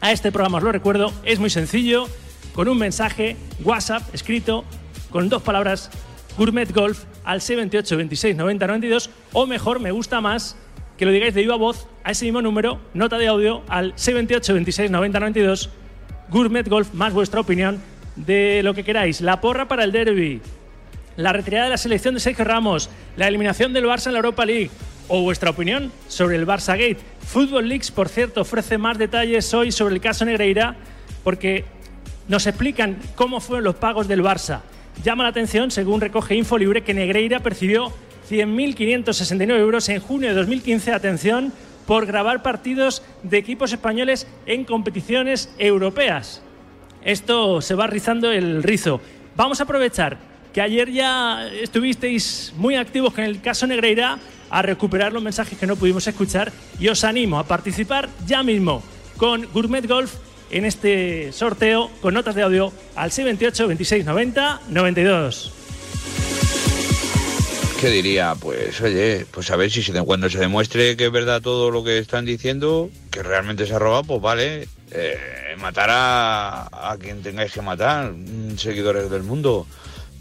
a 0.00 0.12
este 0.12 0.32
programa, 0.32 0.58
os 0.58 0.64
lo 0.64 0.72
recuerdo, 0.72 1.12
es 1.24 1.38
muy 1.38 1.50
sencillo. 1.50 2.06
Con 2.54 2.68
un 2.68 2.78
mensaje 2.78 3.36
WhatsApp 3.62 4.02
escrito 4.14 4.64
con 5.10 5.28
dos 5.28 5.42
palabras 5.42 5.90
Gourmet 6.36 6.72
Golf 6.72 7.04
al 7.24 7.40
628 7.40 7.96
26 7.96 8.36
90 8.36 8.66
92 8.66 9.10
o 9.32 9.46
mejor, 9.46 9.80
me 9.80 9.90
gusta 9.92 10.20
más 10.20 10.56
que 10.96 11.06
lo 11.06 11.12
digáis 11.12 11.34
de 11.34 11.42
viva 11.42 11.56
voz 11.56 11.86
a 12.02 12.10
ese 12.10 12.24
mismo 12.24 12.42
número, 12.42 12.80
nota 12.92 13.18
de 13.18 13.28
audio 13.28 13.62
al 13.68 13.92
628 13.94 14.54
26 14.54 14.90
90 14.90 15.20
92 15.20 15.70
Gourmet 16.30 16.68
Golf, 16.68 16.92
más 16.94 17.12
vuestra 17.12 17.40
opinión 17.40 17.80
de 18.16 18.62
lo 18.62 18.74
que 18.74 18.84
queráis. 18.84 19.20
La 19.20 19.40
porra 19.40 19.68
para 19.68 19.84
el 19.84 19.92
derby, 19.92 20.40
la 21.16 21.32
retirada 21.32 21.64
de 21.64 21.70
la 21.70 21.78
selección 21.78 22.14
de 22.14 22.20
Sergio 22.20 22.44
Ramos, 22.44 22.90
la 23.16 23.28
eliminación 23.28 23.72
del 23.72 23.86
Barça 23.86 24.06
en 24.06 24.12
la 24.12 24.18
Europa 24.18 24.44
League 24.44 24.70
o 25.08 25.22
vuestra 25.22 25.50
opinión 25.50 25.90
sobre 26.06 26.36
el 26.36 26.46
Barça 26.46 26.72
Gate. 26.72 26.98
Football 27.26 27.68
Leagues, 27.68 27.90
por 27.90 28.08
cierto, 28.08 28.42
ofrece 28.42 28.78
más 28.78 28.98
detalles 28.98 29.52
hoy 29.54 29.72
sobre 29.72 29.94
el 29.94 30.00
caso 30.00 30.24
Negreira 30.24 30.76
porque 31.24 31.64
nos 32.28 32.46
explican 32.46 32.98
cómo 33.14 33.40
fueron 33.40 33.64
los 33.64 33.76
pagos 33.76 34.06
del 34.06 34.22
Barça. 34.22 34.60
Llama 35.02 35.22
la 35.22 35.30
atención, 35.30 35.70
según 35.70 36.00
recoge 36.00 36.34
Infolibre, 36.34 36.82
que 36.82 36.92
Negreira 36.92 37.40
percibió 37.40 37.92
100.569 38.28 39.58
euros 39.58 39.88
en 39.88 40.00
junio 40.00 40.28
de 40.28 40.34
2015. 40.34 40.92
Atención, 40.92 41.52
por 41.88 42.04
grabar 42.04 42.42
partidos 42.42 43.02
de 43.22 43.38
equipos 43.38 43.72
españoles 43.72 44.26
en 44.44 44.64
competiciones 44.66 45.48
europeas. 45.56 46.42
Esto 47.02 47.62
se 47.62 47.74
va 47.74 47.86
rizando 47.86 48.30
el 48.30 48.62
rizo. 48.62 49.00
Vamos 49.34 49.58
a 49.58 49.62
aprovechar 49.62 50.18
que 50.52 50.60
ayer 50.60 50.92
ya 50.92 51.48
estuvisteis 51.48 52.52
muy 52.58 52.76
activos 52.76 53.14
con 53.14 53.24
el 53.24 53.40
caso 53.40 53.66
Negreira 53.66 54.18
a 54.50 54.60
recuperar 54.60 55.14
los 55.14 55.22
mensajes 55.22 55.58
que 55.58 55.66
no 55.66 55.76
pudimos 55.76 56.06
escuchar 56.06 56.52
y 56.78 56.88
os 56.88 57.04
animo 57.04 57.38
a 57.38 57.46
participar 57.46 58.10
ya 58.26 58.42
mismo 58.42 58.82
con 59.16 59.50
Gourmet 59.54 59.86
Golf 59.86 60.12
en 60.50 60.66
este 60.66 61.32
sorteo 61.32 61.90
con 62.02 62.12
notas 62.12 62.34
de 62.34 62.42
audio 62.42 62.70
al 62.96 63.12
628 63.12 63.66
26 63.66 64.04
90 64.04 64.60
92. 64.68 66.57
¿Qué 67.78 67.90
diría? 67.90 68.34
Pues 68.40 68.80
oye, 68.80 69.24
pues 69.30 69.50
a 69.52 69.56
ver 69.56 69.70
si 69.70 69.82
se- 69.84 69.92
cuando 70.02 70.28
se 70.28 70.38
demuestre 70.38 70.96
que 70.96 71.06
es 71.06 71.12
verdad 71.12 71.40
todo 71.40 71.70
lo 71.70 71.84
que 71.84 71.98
están 71.98 72.24
diciendo, 72.24 72.90
que 73.10 73.22
realmente 73.22 73.66
se 73.66 73.74
ha 73.74 73.78
robado, 73.78 74.02
pues 74.02 74.20
vale, 74.20 74.68
eh, 74.90 75.16
matar 75.58 75.88
a, 75.90 76.90
a 76.90 76.96
quien 76.98 77.22
tengáis 77.22 77.52
que 77.52 77.62
matar, 77.62 78.12
mm, 78.12 78.56
seguidores 78.58 79.08
del 79.10 79.22
mundo. 79.22 79.66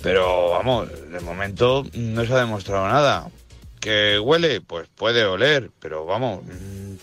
Pero 0.04 0.52
vamos, 0.52 0.88
de 1.12 1.20
momento 1.22 1.84
no 1.94 2.26
se 2.26 2.34
ha 2.34 2.38
demostrado 2.38 2.88
nada. 2.88 3.28
¿Que 3.80 4.20
huele? 4.20 4.62
Pues 4.62 4.88
puede 4.96 5.26
oler, 5.26 5.72
pero 5.80 6.06
vamos, 6.06 6.44
mm, 6.44 6.94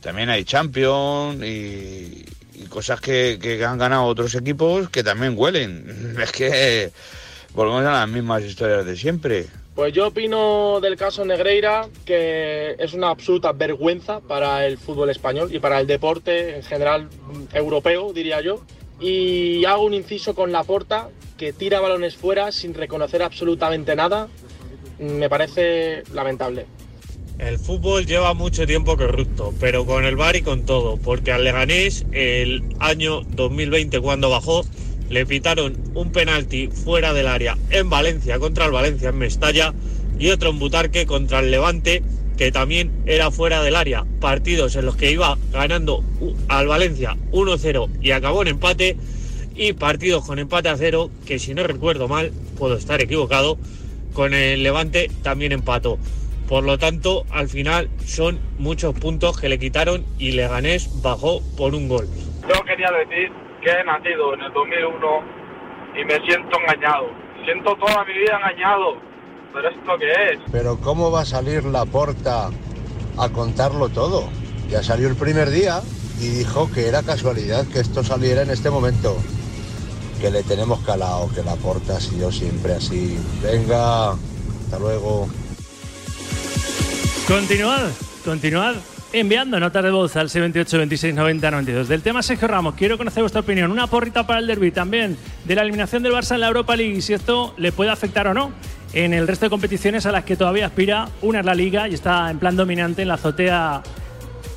también 0.00 0.28
hay 0.28 0.44
Champions 0.44 1.40
y, 1.44 2.24
y 2.54 2.64
cosas 2.68 3.00
que, 3.00 3.38
que 3.40 3.64
han 3.64 3.78
ganado 3.78 4.04
otros 4.06 4.34
equipos 4.34 4.90
que 4.90 5.04
también 5.04 5.34
huelen. 5.36 6.16
Es 6.20 6.32
que 6.32 6.90
volvemos 7.54 7.84
a 7.86 7.92
las 7.92 8.08
mismas 8.08 8.42
historias 8.42 8.84
de 8.84 8.96
siempre. 8.96 9.46
Pues 9.74 9.92
yo 9.92 10.06
opino 10.06 10.78
del 10.80 10.96
caso 10.96 11.24
Negreira 11.24 11.88
que 12.04 12.76
es 12.78 12.94
una 12.94 13.08
absoluta 13.10 13.52
vergüenza 13.52 14.20
para 14.20 14.66
el 14.66 14.78
fútbol 14.78 15.10
español 15.10 15.52
y 15.52 15.58
para 15.58 15.80
el 15.80 15.88
deporte 15.88 16.56
en 16.56 16.62
general 16.62 17.06
mm, 17.06 17.56
europeo, 17.56 18.12
diría 18.12 18.40
yo. 18.40 18.62
Y 19.00 19.64
hago 19.64 19.84
un 19.84 19.94
inciso 19.94 20.36
con 20.36 20.52
Laporta, 20.52 21.10
que 21.36 21.52
tira 21.52 21.80
balones 21.80 22.14
fuera 22.14 22.52
sin 22.52 22.72
reconocer 22.72 23.22
absolutamente 23.22 23.96
nada. 23.96 24.28
Me 25.00 25.28
parece 25.28 26.04
lamentable. 26.12 26.66
El 27.38 27.58
fútbol 27.58 28.06
lleva 28.06 28.32
mucho 28.32 28.64
tiempo 28.64 28.96
corrupto, 28.96 29.52
pero 29.58 29.84
con 29.84 30.04
el 30.04 30.14
VAR 30.14 30.36
y 30.36 30.42
con 30.42 30.64
todo, 30.64 30.98
porque 30.98 31.32
al 31.32 31.42
Leganés 31.42 32.06
el 32.12 32.62
año 32.78 33.22
2020 33.22 34.00
cuando 34.00 34.30
bajó 34.30 34.64
le 35.08 35.26
pitaron 35.26 35.76
un 35.94 36.12
penalti 36.12 36.68
fuera 36.68 37.12
del 37.12 37.26
área 37.26 37.56
en 37.70 37.90
Valencia 37.90 38.38
contra 38.38 38.66
el 38.66 38.72
Valencia 38.72 39.10
en 39.10 39.18
Mestalla 39.18 39.74
y 40.18 40.30
otro 40.30 40.50
en 40.50 40.58
Butarque 40.58 41.06
contra 41.06 41.40
el 41.40 41.50
Levante 41.50 42.02
que 42.36 42.50
también 42.50 42.90
era 43.06 43.30
fuera 43.30 43.62
del 43.62 43.76
área. 43.76 44.04
Partidos 44.20 44.76
en 44.76 44.86
los 44.86 44.96
que 44.96 45.10
iba 45.10 45.38
ganando 45.52 46.02
al 46.48 46.66
Valencia 46.66 47.16
1-0 47.32 47.88
y 48.00 48.10
acabó 48.10 48.42
en 48.42 48.48
empate 48.48 48.96
y 49.54 49.72
partidos 49.72 50.26
con 50.26 50.38
empate 50.38 50.68
a 50.68 50.76
cero 50.76 51.10
que 51.26 51.38
si 51.38 51.54
no 51.54 51.62
recuerdo 51.62 52.08
mal, 52.08 52.32
puedo 52.58 52.76
estar 52.76 53.00
equivocado, 53.00 53.56
con 54.12 54.34
el 54.34 54.62
Levante 54.62 55.10
también 55.22 55.52
empató. 55.52 55.98
Por 56.48 56.64
lo 56.64 56.76
tanto, 56.76 57.24
al 57.30 57.48
final 57.48 57.88
son 58.04 58.38
muchos 58.58 58.94
puntos 58.94 59.40
que 59.40 59.48
le 59.48 59.58
quitaron 59.58 60.04
y 60.18 60.32
Leganés 60.32 60.90
bajó 61.02 61.40
por 61.56 61.74
un 61.74 61.88
gol. 61.88 62.08
Yo 62.42 62.64
quería 62.64 62.90
decir 62.90 63.32
que 63.64 63.70
he 63.70 63.84
nacido 63.84 64.34
en 64.34 64.42
el 64.42 64.52
2001 64.52 65.06
y 65.96 66.04
me 66.04 66.26
siento 66.26 66.58
engañado. 66.60 67.06
Siento 67.44 67.74
toda 67.76 68.04
mi 68.04 68.12
vida 68.12 68.36
engañado. 68.36 68.96
¿Pero 69.52 69.68
esto 69.68 69.92
qué 69.98 70.10
es? 70.32 70.40
Pero 70.52 70.78
¿cómo 70.80 71.10
va 71.10 71.22
a 71.22 71.24
salir 71.24 71.64
la 71.64 71.86
porta 71.86 72.50
a 73.16 73.28
contarlo 73.30 73.88
todo? 73.88 74.28
Ya 74.68 74.82
salió 74.82 75.08
el 75.08 75.16
primer 75.16 75.50
día 75.50 75.80
y 76.20 76.28
dijo 76.28 76.70
que 76.72 76.88
era 76.88 77.02
casualidad 77.02 77.66
que 77.66 77.80
esto 77.80 78.04
saliera 78.04 78.42
en 78.42 78.50
este 78.50 78.70
momento. 78.70 79.16
Que 80.20 80.30
le 80.30 80.42
tenemos 80.42 80.80
calado, 80.84 81.30
que 81.34 81.42
la 81.42 81.54
porta 81.56 81.96
ha 81.96 82.00
sido 82.00 82.30
siempre 82.30 82.74
así. 82.74 83.18
Venga, 83.42 84.10
hasta 84.10 84.78
luego. 84.78 85.28
Continuad, 87.26 87.90
continuad 88.24 88.76
enviando 89.14 89.60
notas 89.60 89.84
de 89.84 89.92
voz 89.92 90.16
al 90.16 90.28
78 90.28 90.76
26 90.76 91.14
90 91.14 91.50
92. 91.50 91.88
Del 91.88 92.02
tema 92.02 92.20
Sergio 92.20 92.48
Ramos, 92.48 92.74
quiero 92.74 92.98
conocer 92.98 93.22
vuestra 93.22 93.42
opinión. 93.42 93.70
Una 93.70 93.86
porrita 93.86 94.26
para 94.26 94.40
el 94.40 94.46
derby 94.48 94.72
también 94.72 95.16
de 95.44 95.54
la 95.54 95.62
eliminación 95.62 96.02
del 96.02 96.12
Barça 96.12 96.34
en 96.34 96.40
la 96.40 96.48
Europa 96.48 96.74
League 96.74 96.96
y 96.96 97.00
si 97.00 97.12
esto 97.12 97.54
le 97.56 97.70
puede 97.70 97.90
afectar 97.90 98.26
o 98.26 98.34
no 98.34 98.50
en 98.92 99.14
el 99.14 99.28
resto 99.28 99.46
de 99.46 99.50
competiciones 99.50 100.04
a 100.06 100.12
las 100.12 100.24
que 100.24 100.34
todavía 100.34 100.66
aspira. 100.66 101.08
Una 101.22 101.40
es 101.40 101.46
la 101.46 101.54
Liga 101.54 101.88
y 101.88 101.94
está 101.94 102.28
en 102.28 102.40
plan 102.40 102.56
dominante 102.56 103.02
en 103.02 103.08
la 103.08 103.14
azotea 103.14 103.82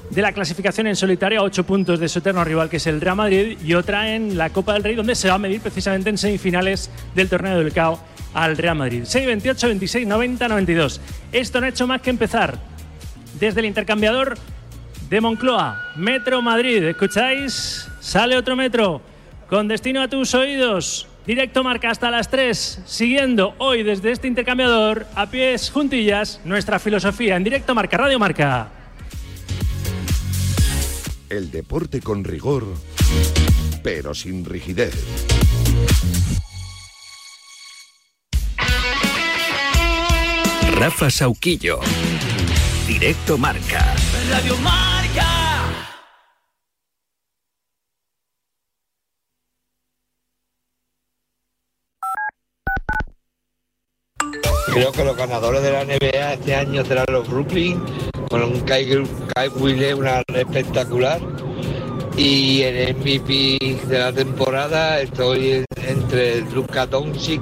de 0.10 0.22
la 0.24 0.32
clasificación 0.32 0.88
en 0.88 0.96
solitario 0.96 1.42
a 1.42 1.44
8 1.44 1.64
puntos 1.64 2.00
de 2.00 2.10
su 2.10 2.20
eterno 2.20 2.44
rival 2.44 2.68
que 2.68 2.78
es 2.78 2.88
el 2.88 3.00
Real 3.00 3.16
Madrid 3.16 3.60
y 3.64 3.76
otra 3.76 4.16
en 4.16 4.40
la 4.40 4.50
Copa 4.50 4.74
del 4.74 4.84
Rey 4.84 4.96
donde 4.96 5.14
se 5.14 5.28
va 5.30 5.36
a 5.36 5.40
medir 5.40 5.62
precisamente 5.62 6.10
en 6.10 6.18
semifinales 6.18 6.90
del 7.14 7.30
torneo 7.30 7.60
del 7.60 7.72
CAO 7.74 8.00
al 8.34 8.58
Real 8.58 8.76
Madrid. 8.76 9.04
6, 9.06 9.28
28, 9.28 9.68
26, 9.68 10.08
90, 10.08 10.48
92. 10.48 11.02
Esto 11.32 11.60
no 11.60 11.68
ha 11.68 11.70
hecho 11.70 11.86
más 11.86 12.02
que 12.02 12.10
empezar 12.10 12.77
desde 13.36 13.60
el 13.62 13.66
intercambiador 13.66 14.38
de 15.10 15.22
Moncloa, 15.22 15.94
Metro 15.96 16.42
Madrid. 16.42 16.84
¿Escucháis? 16.84 17.88
Sale 18.00 18.38
otro 18.38 18.56
metro 18.56 19.02
con 19.50 19.68
destino 19.68 20.02
a 20.02 20.08
tus 20.08 20.34
oídos. 20.34 21.08
Directo 21.26 21.64
marca 21.64 21.90
hasta 21.90 22.10
las 22.10 22.30
3, 22.30 22.84
siguiendo 22.86 23.54
hoy 23.58 23.84
desde 23.84 24.12
este 24.12 24.28
intercambiador 24.28 25.06
a 25.16 25.30
pies 25.30 25.70
juntillas 25.70 26.40
nuestra 26.46 26.80
filosofía 26.80 27.36
en 27.36 27.44
directo 27.44 27.76
marca, 27.76 27.98
Radio 27.98 28.18
Marca. 28.18 28.70
El 31.30 31.52
deporte 31.52 32.00
con 32.00 32.24
rigor, 32.24 32.66
pero 33.84 34.14
sin 34.14 34.46
rigidez. 34.46 34.96
Rafa 40.78 41.10
Sauquillo. 41.10 41.80
Directo 42.88 43.38
Marca. 43.38 43.84
Radio 44.30 44.56
Marca. 44.58 45.28
Creo 54.74 54.92
que 54.92 55.04
los 55.04 55.18
ganadores 55.18 55.64
de 55.64 55.72
la 55.72 55.84
NBA 55.86 56.34
este 56.34 56.56
año 56.56 56.84
serán 56.86 57.06
los 57.10 57.28
Brooklyn, 57.28 57.82
con 58.30 58.44
un 58.44 58.60
Kai, 58.62 58.86
Kai 59.34 59.48
Williams 59.50 60.24
espectacular. 60.34 61.20
Y 62.16 62.62
el 62.64 62.96
MVP 62.96 63.80
de 63.88 64.00
la 64.00 64.12
temporada 64.12 65.00
estoy 65.02 65.52
en- 65.52 65.66
entre 65.88 66.42
Luka 66.42 66.86
Doncic 66.88 67.42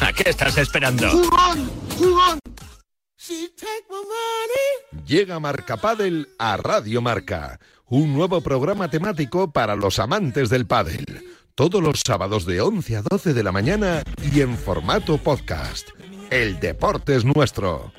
¿A 0.00 0.12
qué 0.14 0.30
estás 0.30 0.56
esperando? 0.58 1.08
¡Jugón! 1.10 1.70
¡Jugón! 1.98 2.38
Llega 5.06 5.40
Marca 5.40 5.76
Padel 5.76 6.28
a 6.38 6.56
Radio 6.56 7.00
Marca, 7.02 7.58
un 7.86 8.12
nuevo 8.12 8.40
programa 8.40 8.88
temático 8.88 9.52
para 9.52 9.76
los 9.76 9.98
amantes 9.98 10.48
del 10.50 10.66
pádel. 10.66 11.04
Todos 11.54 11.82
los 11.82 12.02
sábados 12.06 12.44
de 12.44 12.60
11 12.60 12.96
a 12.96 13.02
12 13.02 13.32
de 13.34 13.42
la 13.42 13.52
mañana 13.52 14.02
y 14.32 14.40
en 14.40 14.56
formato 14.56 15.16
podcast. 15.18 15.88
El 16.30 16.60
deporte 16.60 17.16
es 17.16 17.24
nuestro. 17.24 17.92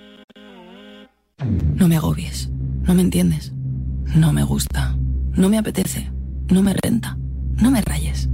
No 1.76 1.88
me 1.88 1.98
agobies. 1.98 2.50
No 2.84 2.94
me 2.94 3.02
entiendes. 3.02 3.52
No 4.16 4.32
me 4.34 4.44
gusta. 4.44 4.96
No 5.34 5.50
me 5.50 5.58
apetece. 5.58 6.12
No 6.50 6.62
me 6.62 6.74
renta. 6.74 7.18
No 7.56 7.72
me 7.72 7.82
rayes. 7.82 8.30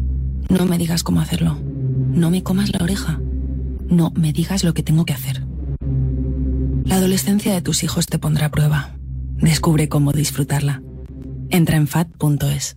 No 0.50 0.66
me 0.66 0.78
digas 0.78 1.04
cómo 1.04 1.22
hacerlo. 1.22 1.58
No 1.62 2.30
me 2.30 2.44
comas 2.44 2.72
la 2.72 2.84
oreja. 2.84 3.20
No 3.94 4.12
me 4.16 4.34
digas 4.34 4.64
lo 4.64 4.74
que 4.74 4.82
tengo 4.82 5.06
que 5.06 5.14
hacer. 5.14 5.44
La 6.84 6.96
adolescencia 6.96 7.54
de 7.54 7.62
tus 7.62 7.84
hijos 7.84 8.08
te 8.08 8.18
pondrá 8.18 8.48
a 8.48 8.50
prueba. 8.50 8.96
Descubre 9.36 9.88
cómo 9.88 10.12
disfrutarla. 10.14 10.82
Entra 11.52 11.78
en 11.78 11.88
fat.es. 11.88 12.76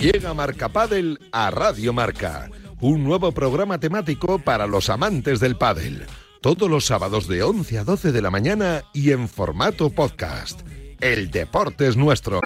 Llega 0.00 0.32
Marca 0.32 0.70
Padel 0.70 1.18
a 1.30 1.50
Radio 1.50 1.92
Marca, 1.92 2.48
un 2.80 3.04
nuevo 3.04 3.30
programa 3.32 3.78
temático 3.78 4.38
para 4.38 4.66
los 4.66 4.88
amantes 4.88 5.40
del 5.40 5.56
pádel. 5.56 6.06
Todos 6.40 6.70
los 6.70 6.86
sábados 6.86 7.28
de 7.28 7.42
11 7.42 7.78
a 7.78 7.84
12 7.84 8.12
de 8.12 8.22
la 8.22 8.30
mañana 8.30 8.82
y 8.94 9.10
en 9.10 9.28
formato 9.28 9.90
podcast. 9.90 10.62
El 11.00 11.30
deporte 11.30 11.86
es 11.86 11.98
nuestro. 11.98 12.40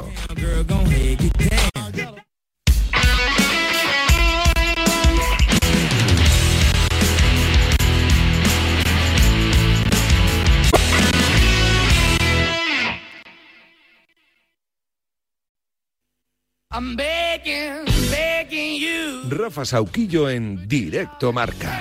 I'm 16.78 16.94
begging, 16.94 17.86
begging 18.08 18.80
you. 18.80 19.28
Rafa 19.28 19.64
Sauquillo 19.64 20.30
en 20.30 20.68
Directo 20.68 21.32
Marca. 21.32 21.76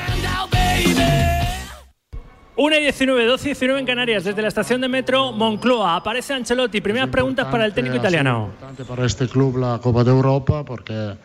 1 2.56 2.76
y 2.76 2.82
19, 2.82 3.26
12 3.26 3.44
y 3.44 3.50
19 3.50 3.80
en 3.80 3.86
Canarias, 3.86 4.24
desde 4.24 4.42
la 4.42 4.48
estación 4.48 4.82
de 4.82 4.88
metro 4.88 5.34
Moncloa. 5.34 5.98
Aparece 5.98 6.34
Ancelotti. 6.34 6.82
Primeras 6.82 7.10
preguntas 7.10 7.46
para 7.46 7.66
el 7.66 7.76
técnico 7.76 7.98
italiano. 7.98 8.46
importante 8.46 8.86
para 8.86 9.06
este 9.06 9.28
club 9.28 9.58
la 9.58 9.78
Copa 9.78 10.04
de 10.04 10.10
Europa 10.10 10.66
porque 10.66 11.16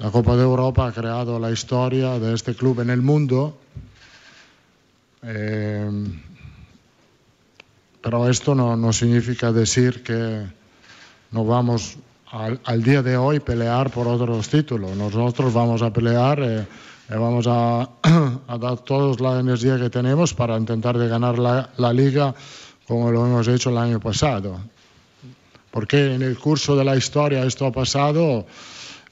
la 0.00 0.10
Copa 0.10 0.34
de 0.34 0.42
Europa 0.42 0.88
ha 0.88 0.92
creado 0.92 1.38
la 1.38 1.52
historia 1.52 2.18
de 2.18 2.34
este 2.34 2.56
club 2.56 2.80
en 2.80 2.90
el 2.90 3.00
mundo. 3.00 3.56
Eh, 5.22 5.88
pero 8.02 8.28
esto 8.28 8.56
no, 8.56 8.76
no 8.76 8.92
significa 8.92 9.52
decir 9.52 10.02
que 10.02 10.46
no 11.30 11.44
vamos 11.44 11.96
al, 12.30 12.60
al 12.64 12.82
día 12.82 13.02
de 13.02 13.16
hoy 13.16 13.40
pelear 13.40 13.90
por 13.90 14.06
otros 14.06 14.48
títulos. 14.48 14.96
Nosotros 14.96 15.52
vamos 15.52 15.82
a 15.82 15.92
pelear 15.92 16.40
eh, 16.42 16.66
y 17.08 17.14
vamos 17.14 17.46
a, 17.48 17.88
a 18.48 18.58
dar 18.58 18.78
toda 18.78 19.16
la 19.18 19.40
energía 19.40 19.78
que 19.78 19.90
tenemos 19.90 20.32
para 20.34 20.56
intentar 20.56 20.96
de 20.96 21.08
ganar 21.08 21.38
la, 21.38 21.70
la 21.76 21.92
liga 21.92 22.34
como 22.86 23.10
lo 23.10 23.26
hemos 23.26 23.48
hecho 23.48 23.70
el 23.70 23.78
año 23.78 24.00
pasado. 24.00 24.60
¿Por 25.70 25.86
qué 25.86 26.14
en 26.14 26.22
el 26.22 26.38
curso 26.38 26.74
de 26.76 26.84
la 26.84 26.96
historia 26.96 27.44
esto 27.44 27.66
ha 27.66 27.72
pasado? 27.72 28.46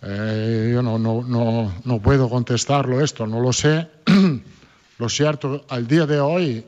Eh, 0.03 0.71
yo 0.73 0.83
no, 0.83 0.99
no, 0.99 1.23
no, 1.23 1.73
no 1.85 1.99
puedo 2.01 2.29
contestarlo 2.29 3.01
esto, 3.01 3.27
no 3.27 3.41
lo 3.41 3.53
sé. 3.53 3.89
lo 4.99 5.09
cierto, 5.09 5.65
al 5.69 5.87
día 5.87 6.07
de 6.07 6.21
hoy 6.21 6.65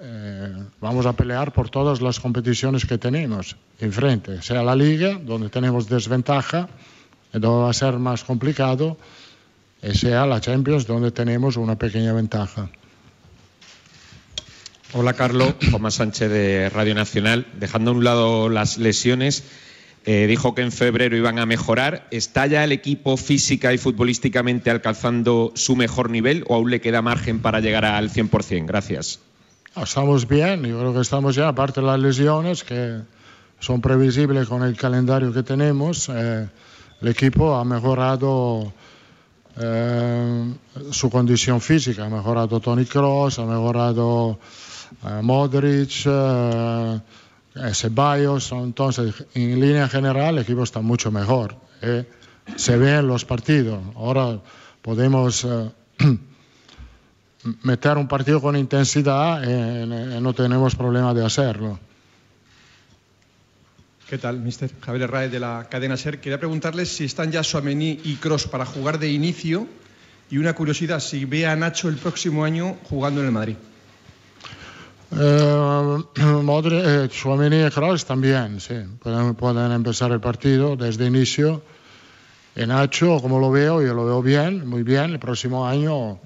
eh, 0.00 0.52
vamos 0.80 1.06
a 1.06 1.12
pelear 1.12 1.52
por 1.52 1.70
todas 1.70 2.00
las 2.00 2.18
competiciones 2.20 2.84
que 2.84 2.98
tenemos 2.98 3.56
enfrente, 3.78 4.42
sea 4.42 4.62
la 4.62 4.74
liga, 4.74 5.14
donde 5.14 5.48
tenemos 5.48 5.88
desventaja, 5.88 6.68
donde 7.32 7.48
va 7.48 7.70
a 7.70 7.72
ser 7.72 7.98
más 7.98 8.24
complicado, 8.24 8.96
y 9.82 9.94
sea 9.94 10.26
la 10.26 10.40
Champions, 10.40 10.86
donde 10.86 11.10
tenemos 11.10 11.56
una 11.56 11.76
pequeña 11.76 12.12
ventaja. 12.12 12.70
Hola, 14.92 15.12
Carlos. 15.12 15.58
Tomás 15.70 15.94
Sánchez 15.94 16.30
de 16.30 16.70
Radio 16.70 16.94
Nacional. 16.94 17.46
Dejando 17.58 17.90
a 17.90 17.94
un 17.94 18.04
lado 18.04 18.48
las 18.48 18.78
lesiones, 18.78 19.44
eh, 20.06 20.26
dijo 20.26 20.54
que 20.54 20.62
en 20.62 20.72
febrero 20.72 21.16
iban 21.16 21.38
a 21.38 21.46
mejorar. 21.46 22.06
¿Está 22.10 22.46
ya 22.46 22.64
el 22.64 22.72
equipo 22.72 23.16
física 23.16 23.72
y 23.72 23.78
futbolísticamente 23.78 24.70
alcanzando 24.70 25.52
su 25.54 25.76
mejor 25.76 26.10
nivel 26.10 26.44
o 26.46 26.54
aún 26.54 26.70
le 26.70 26.80
queda 26.80 27.02
margen 27.02 27.40
para 27.40 27.60
llegar 27.60 27.84
al 27.84 28.10
100%? 28.10 28.66
Gracias. 28.66 29.20
Estamos 29.76 30.28
bien, 30.28 30.62
yo 30.62 30.78
creo 30.78 30.94
que 30.94 31.00
estamos 31.00 31.34
ya, 31.34 31.48
aparte 31.48 31.80
de 31.80 31.86
las 31.88 31.98
lesiones 31.98 32.62
que 32.62 33.00
son 33.58 33.80
previsibles 33.80 34.46
con 34.46 34.62
el 34.62 34.76
calendario 34.76 35.32
que 35.32 35.42
tenemos, 35.42 36.08
eh, 36.10 36.48
el 37.00 37.08
equipo 37.08 37.56
ha 37.56 37.64
mejorado 37.64 38.72
eh, 39.56 40.54
su 40.92 41.10
condición 41.10 41.60
física, 41.60 42.04
ha 42.04 42.08
mejorado 42.08 42.60
Tony 42.60 42.84
Cross, 42.84 43.40
ha 43.40 43.46
mejorado 43.46 44.38
eh, 45.04 45.20
Modric, 45.22 46.06
eh, 46.06 47.00
eh, 47.56 47.74
Ceballos, 47.74 48.52
entonces 48.52 49.26
en 49.34 49.60
línea 49.60 49.88
general 49.88 50.36
el 50.36 50.42
equipo 50.42 50.62
está 50.62 50.82
mucho 50.82 51.10
mejor, 51.10 51.56
eh, 51.82 52.08
se 52.54 52.76
ve 52.76 52.98
en 52.98 53.08
los 53.08 53.24
partidos, 53.24 53.80
ahora 53.96 54.38
podemos... 54.82 55.44
eh, 57.44 57.54
meter 57.62 57.96
un 57.96 58.08
partido 58.08 58.40
con 58.40 58.56
intensidad 58.56 59.42
eh, 59.44 60.20
no 60.20 60.32
tenemos 60.32 60.74
problema 60.74 61.14
de 61.14 61.24
hacerlo. 61.24 61.78
¿Qué 64.08 64.18
tal, 64.18 64.38
mister? 64.38 64.70
Javier 64.80 65.10
Raez 65.10 65.32
de 65.32 65.40
la 65.40 65.66
cadena 65.70 65.96
SER. 65.96 66.20
Quería 66.20 66.38
preguntarles 66.38 66.94
si 66.94 67.04
están 67.04 67.32
ya 67.32 67.42
Suamení 67.42 68.00
y 68.04 68.16
Cross 68.16 68.46
para 68.46 68.66
jugar 68.66 68.98
de 68.98 69.10
inicio 69.10 69.66
y 70.30 70.38
una 70.38 70.52
curiosidad, 70.52 71.00
si 71.00 71.24
ve 71.24 71.46
a 71.46 71.56
Nacho 71.56 71.88
el 71.88 71.96
próximo 71.96 72.44
año 72.44 72.76
jugando 72.84 73.20
en 73.20 73.26
el 73.26 73.32
Madrid. 73.32 73.56
Eh, 75.16 75.98
Modri, 76.42 76.76
eh, 76.76 77.08
Tchouaméni 77.08 77.64
y 77.64 77.70
Kroos 77.70 78.04
también, 78.04 78.60
sí, 78.60 78.74
pueden, 79.00 79.34
pueden 79.34 79.72
empezar 79.72 80.12
el 80.12 80.20
partido 80.20 80.76
desde 80.76 81.06
inicio. 81.06 81.62
En 82.56 82.68
Nacho, 82.68 83.20
como 83.20 83.38
lo 83.38 83.50
veo, 83.50 83.82
yo 83.82 83.94
lo 83.94 84.04
veo 84.04 84.22
bien, 84.22 84.68
muy 84.68 84.82
bien. 84.82 85.12
El 85.12 85.18
próximo 85.18 85.66
año, 85.66 86.20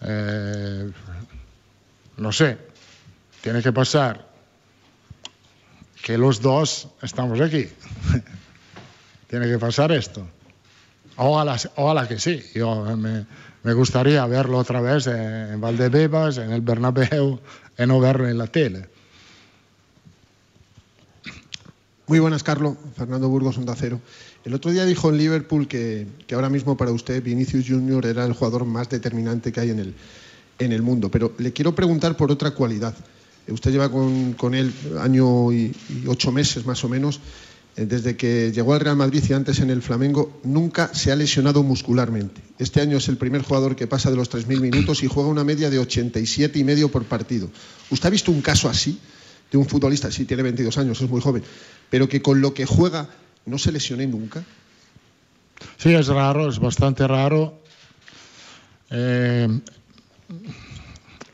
eh, 0.00 0.90
no 2.16 2.32
sé, 2.32 2.58
tiene 3.40 3.62
que 3.62 3.72
pasar 3.72 4.28
que 6.02 6.16
los 6.18 6.40
dos 6.40 6.88
estamos 7.02 7.40
aquí. 7.40 7.68
tiene 9.28 9.46
que 9.46 9.58
pasar 9.58 9.92
esto. 9.92 10.26
Ojalá, 11.16 11.56
ojalá 11.76 12.08
que 12.08 12.18
sí. 12.18 12.42
Yo 12.54 12.96
me, 12.96 13.26
gustaría 13.74 14.24
verlo 14.26 14.58
otra 14.58 14.80
vez 14.80 15.06
en, 15.06 15.52
en 15.52 15.60
Valdebebas, 15.60 16.38
en 16.38 16.52
el 16.52 16.60
Bernabéu, 16.62 17.40
y 17.76 17.86
no 17.86 18.00
verlo 18.00 18.28
en 18.28 18.38
la 18.38 18.46
tele. 18.46 18.88
Muy 22.06 22.20
buenas, 22.20 22.42
Carlos. 22.42 22.76
Fernando 22.96 23.28
Burgos, 23.28 23.58
Onda 23.58 23.74
Cero. 23.76 24.00
El 24.44 24.54
otro 24.54 24.70
día 24.70 24.84
dijo 24.84 25.10
en 25.10 25.18
Liverpool 25.18 25.68
que, 25.68 26.06
ahora 26.32 26.48
mismo 26.48 26.76
para 26.76 26.92
usted 26.92 27.22
Vinicius 27.22 27.66
Junior 27.68 28.06
era 28.06 28.24
el 28.24 28.32
jugador 28.32 28.64
más 28.64 28.88
determinante 28.88 29.52
que 29.52 29.60
hay 29.60 29.70
en 29.70 30.72
el, 30.72 30.82
mundo. 30.82 31.10
Pero 31.10 31.34
le 31.38 31.52
quiero 31.52 31.74
preguntar 31.74 32.16
por 32.16 32.30
otra 32.30 32.52
cualidad. 32.52 32.94
Eh, 33.46 33.52
Usted 33.52 33.72
lleva 33.72 33.90
con, 33.90 34.54
él 34.54 34.72
año 35.00 35.52
y, 35.52 35.74
y 35.88 36.06
ocho 36.06 36.32
meses 36.32 36.64
más 36.64 36.82
o 36.84 36.88
menos. 36.88 37.20
Eh, 37.78 37.86
Desde 37.86 38.16
que 38.16 38.50
llegó 38.52 38.74
al 38.74 38.80
Real 38.80 38.96
Madrid 38.96 39.22
y 39.28 39.32
antes 39.32 39.60
en 39.60 39.70
el 39.70 39.82
Flamengo, 39.82 40.40
nunca 40.42 40.92
se 40.94 41.12
ha 41.12 41.16
lesionado 41.16 41.62
muscularmente. 41.62 42.40
Este 42.58 42.80
año 42.80 42.96
es 42.96 43.08
el 43.08 43.16
primer 43.16 43.42
jugador 43.42 43.76
que 43.76 43.86
pasa 43.86 44.10
de 44.10 44.16
los 44.16 44.30
3.000 44.30 44.60
minutos 44.60 45.02
y 45.02 45.06
juega 45.06 45.28
una 45.28 45.44
media 45.44 45.70
de 45.70 45.78
87 45.78 46.58
y 46.58 46.64
medio 46.64 46.90
por 46.90 47.04
partido. 47.04 47.48
¿Usted 47.90 48.08
ha 48.08 48.10
visto 48.10 48.32
un 48.32 48.42
caso 48.42 48.68
así 48.68 48.98
de 49.52 49.58
un 49.58 49.66
futbolista? 49.66 50.10
Sí, 50.10 50.24
tiene 50.24 50.42
22 50.42 50.76
años, 50.78 51.00
es 51.00 51.08
muy 51.08 51.20
joven, 51.20 51.44
pero 51.88 52.08
que 52.08 52.20
con 52.20 52.40
lo 52.40 52.52
que 52.52 52.66
juega 52.66 53.08
no 53.48 53.58
se 53.58 53.72
lesione 53.72 54.06
nunca. 54.06 54.42
Sí, 55.76 55.92
es 55.94 56.06
raro, 56.08 56.48
es 56.48 56.58
bastante 56.58 57.06
raro. 57.06 57.60
Eh, 58.90 59.48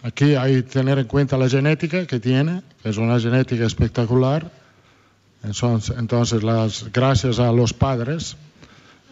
aquí 0.02 0.34
hay 0.34 0.56
que 0.56 0.62
tener 0.62 0.98
en 0.98 1.06
cuenta 1.06 1.36
la 1.36 1.48
genética 1.48 2.06
que 2.06 2.20
tiene, 2.20 2.62
que 2.82 2.88
es 2.90 2.96
una 2.96 3.18
genética 3.20 3.64
espectacular. 3.66 4.50
Entonces, 5.42 5.94
entonces 5.98 6.42
las, 6.42 6.90
gracias 6.92 7.38
a 7.38 7.52
los 7.52 7.72
padres. 7.72 8.36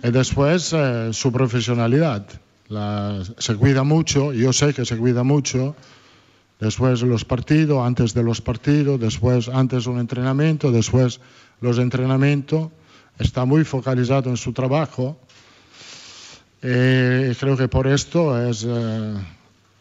Y 0.03 0.11
después 0.11 0.73
eh, 0.73 1.11
su 1.13 1.31
profesionalidad. 1.31 2.27
La- 2.69 3.23
se 3.39 3.55
cuida 3.57 3.83
mucho, 3.85 4.33
yo 4.33 4.53
sé 4.53 4.73
que 4.75 4.85
se 4.85 4.97
cuida 4.97 5.23
mucho. 5.23 5.77
Después 6.59 7.01
de 7.01 7.07
los 7.07 7.25
partidos, 7.25 7.85
antes 7.85 8.15
de 8.15 8.23
los 8.23 8.41
partidos, 8.41 8.99
después 8.99 9.49
antes 9.49 9.87
un 9.87 9.99
entrenamiento, 9.99 10.71
después 10.71 11.21
los 11.61 11.79
entrenamientos. 11.79 12.71
Está 13.19 13.45
muy 13.45 13.65
focalizado 13.65 14.31
en 14.31 14.37
su 14.37 14.53
trabajo. 14.53 15.19
Eh, 16.63 17.35
creo 17.39 17.57
que 17.57 17.69
por 17.69 17.87
esto 17.87 18.41
es, 18.49 18.65
eh, 18.69 19.15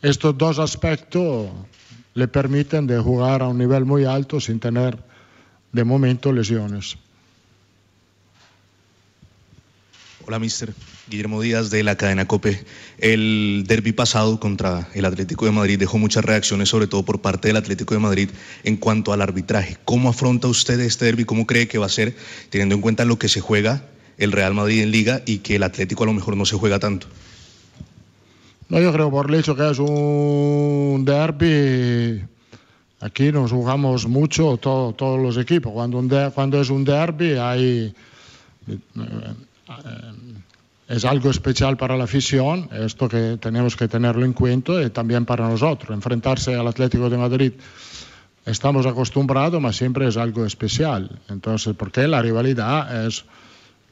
estos 0.02 0.38
dos 0.38 0.60
aspectos 0.60 1.50
le 2.14 2.28
permiten 2.28 2.88
de 2.88 3.00
jugar 3.00 3.42
a 3.42 3.48
un 3.48 3.58
nivel 3.58 3.86
muy 3.86 4.06
alto 4.06 4.40
sin 4.40 4.60
tener 4.60 4.98
de 5.72 5.84
momento 5.84 6.34
lesiones. 6.34 6.98
Hola, 10.26 10.40
mister. 10.40 10.74
Guillermo 11.08 11.42
Díaz 11.42 11.70
de 11.72 11.84
la 11.84 11.96
cadena 11.98 12.26
COPE. 12.28 12.64
El 12.98 13.66
derby 13.68 13.92
pasado 13.92 14.40
contra 14.40 14.88
el 14.94 15.06
Atlético 15.06 15.46
de 15.46 15.52
Madrid 15.52 15.78
dejó 15.80 15.98
muchas 15.98 16.24
reacciones, 16.24 16.70
sobre 16.70 16.88
todo 16.88 17.04
por 17.04 17.22
parte 17.22 17.50
del 17.50 17.58
Atlético 17.58 17.94
de 17.94 18.00
Madrid, 18.00 18.30
en 18.64 18.78
cuanto 18.78 19.12
al 19.12 19.22
arbitraje. 19.22 19.78
¿Cómo 19.84 20.10
afronta 20.10 20.48
usted 20.48 20.80
este 20.80 21.06
derby? 21.06 21.26
¿Cómo 21.26 21.46
cree 21.46 21.68
que 21.68 21.78
va 21.78 21.88
a 21.88 21.90
ser, 21.90 22.16
teniendo 22.50 22.76
en 22.76 22.82
cuenta 22.82 23.04
lo 23.04 23.20
que 23.20 23.28
se 23.28 23.42
juega 23.42 23.84
el 24.18 24.32
Real 24.32 24.54
Madrid 24.54 24.82
en 24.84 24.92
Liga 24.92 25.22
y 25.26 25.40
que 25.40 25.56
el 25.58 25.64
Atlético 25.64 26.04
a 26.04 26.06
lo 26.08 26.14
mejor 26.14 26.38
no 26.38 26.46
se 26.46 26.56
juega 26.56 26.80
tanto? 26.80 27.08
No, 28.70 28.80
yo 28.80 28.94
creo 28.94 29.12
por 29.12 29.30
el 29.30 29.36
hecho 29.40 29.54
que 29.56 29.70
es 29.70 29.80
un 29.80 31.04
derby, 31.04 32.24
aquí 33.02 33.32
nos 33.34 33.52
jugamos 33.52 34.08
mucho 34.08 34.56
todo- 34.58 34.94
todos 34.94 35.20
los 35.20 35.36
equipos. 35.38 35.74
Cuando, 35.74 36.02
cuando 36.34 36.62
es 36.62 36.70
un 36.70 36.86
derby 36.86 37.34
hay, 37.34 37.94
eh, 38.68 38.78
eh, 38.96 39.34
es 40.92 41.06
algo 41.06 41.30
especial 41.30 41.78
para 41.78 41.96
la 41.96 42.04
afición, 42.04 42.68
esto 42.74 43.08
que 43.08 43.38
tenemos 43.40 43.78
que 43.78 43.88
tenerlo 43.88 44.26
en 44.26 44.34
cuenta 44.34 44.84
y 44.84 44.90
también 44.90 45.26
para 45.26 45.48
nosotros. 45.48 45.90
Enfrentarse 45.92 46.54
al 46.54 46.68
Atlético 46.68 47.10
de 47.10 47.18
Madrid 47.18 47.54
estamos 48.46 48.86
acostumbrados, 48.86 49.62
pero 49.62 49.72
siempre 49.72 50.08
es 50.10 50.18
algo 50.18 50.46
especial. 50.46 51.22
Entonces, 51.30 51.76
porque 51.78 52.06
la 52.10 52.22
rivalidad 52.22 53.06
es 53.06 53.24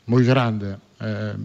muy 0.08 0.26
grande. 0.26 0.76
Eh, 1.00 1.36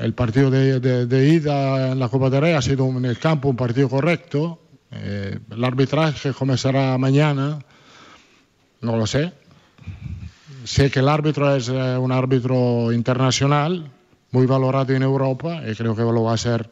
el 0.00 0.12
partido 0.12 0.50
de, 0.50 1.28
ida 1.32 1.92
en 1.92 1.98
la 1.98 2.10
Copa 2.10 2.28
del 2.28 2.42
Rey 2.42 2.52
ha 2.52 2.60
sido 2.60 2.86
en 2.90 3.06
el 3.06 3.18
campo 3.18 3.48
un 3.48 3.56
partido 3.56 3.88
correcto. 3.88 4.60
Eh, 4.90 5.38
el 5.50 5.64
arbitraje 5.64 6.34
comenzará 6.34 6.98
mañana, 6.98 7.58
no 8.82 8.98
lo 8.98 9.06
sé. 9.06 9.32
Sé 10.64 10.90
que 10.90 10.98
el 10.98 11.08
árbitro 11.08 11.56
es 11.56 11.70
eh, 11.70 11.96
un 11.96 12.12
árbitro 12.12 12.92
internacional, 12.92 13.92
muy 14.30 14.46
valorado 14.46 14.92
en 14.94 15.02
Europa, 15.02 15.62
y 15.66 15.74
creo 15.74 15.94
que 15.94 16.02
lo 16.02 16.22
va 16.22 16.34
a 16.34 16.38
ser 16.38 16.70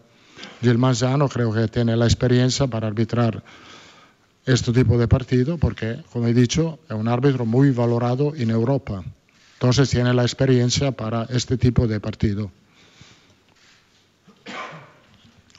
Gil 0.60 0.78
Manzano. 0.78 1.28
Creo 1.28 1.52
que 1.52 1.68
tiene 1.68 1.96
la 1.96 2.04
experiencia 2.04 2.66
para 2.66 2.86
arbitrar 2.86 3.42
este 4.46 4.72
tipo 4.72 4.98
de 4.98 5.08
partido, 5.08 5.58
porque, 5.58 6.02
como 6.12 6.26
he 6.26 6.34
dicho, 6.34 6.78
es 6.88 6.94
un 6.94 7.08
árbitro 7.08 7.46
muy 7.46 7.70
valorado 7.70 8.34
en 8.34 8.50
Europa. 8.50 9.02
Entonces 9.54 9.88
tiene 9.88 10.12
la 10.12 10.22
experiencia 10.22 10.92
para 10.92 11.24
este 11.30 11.56
tipo 11.56 11.86
de 11.86 12.00
partido. 12.00 12.50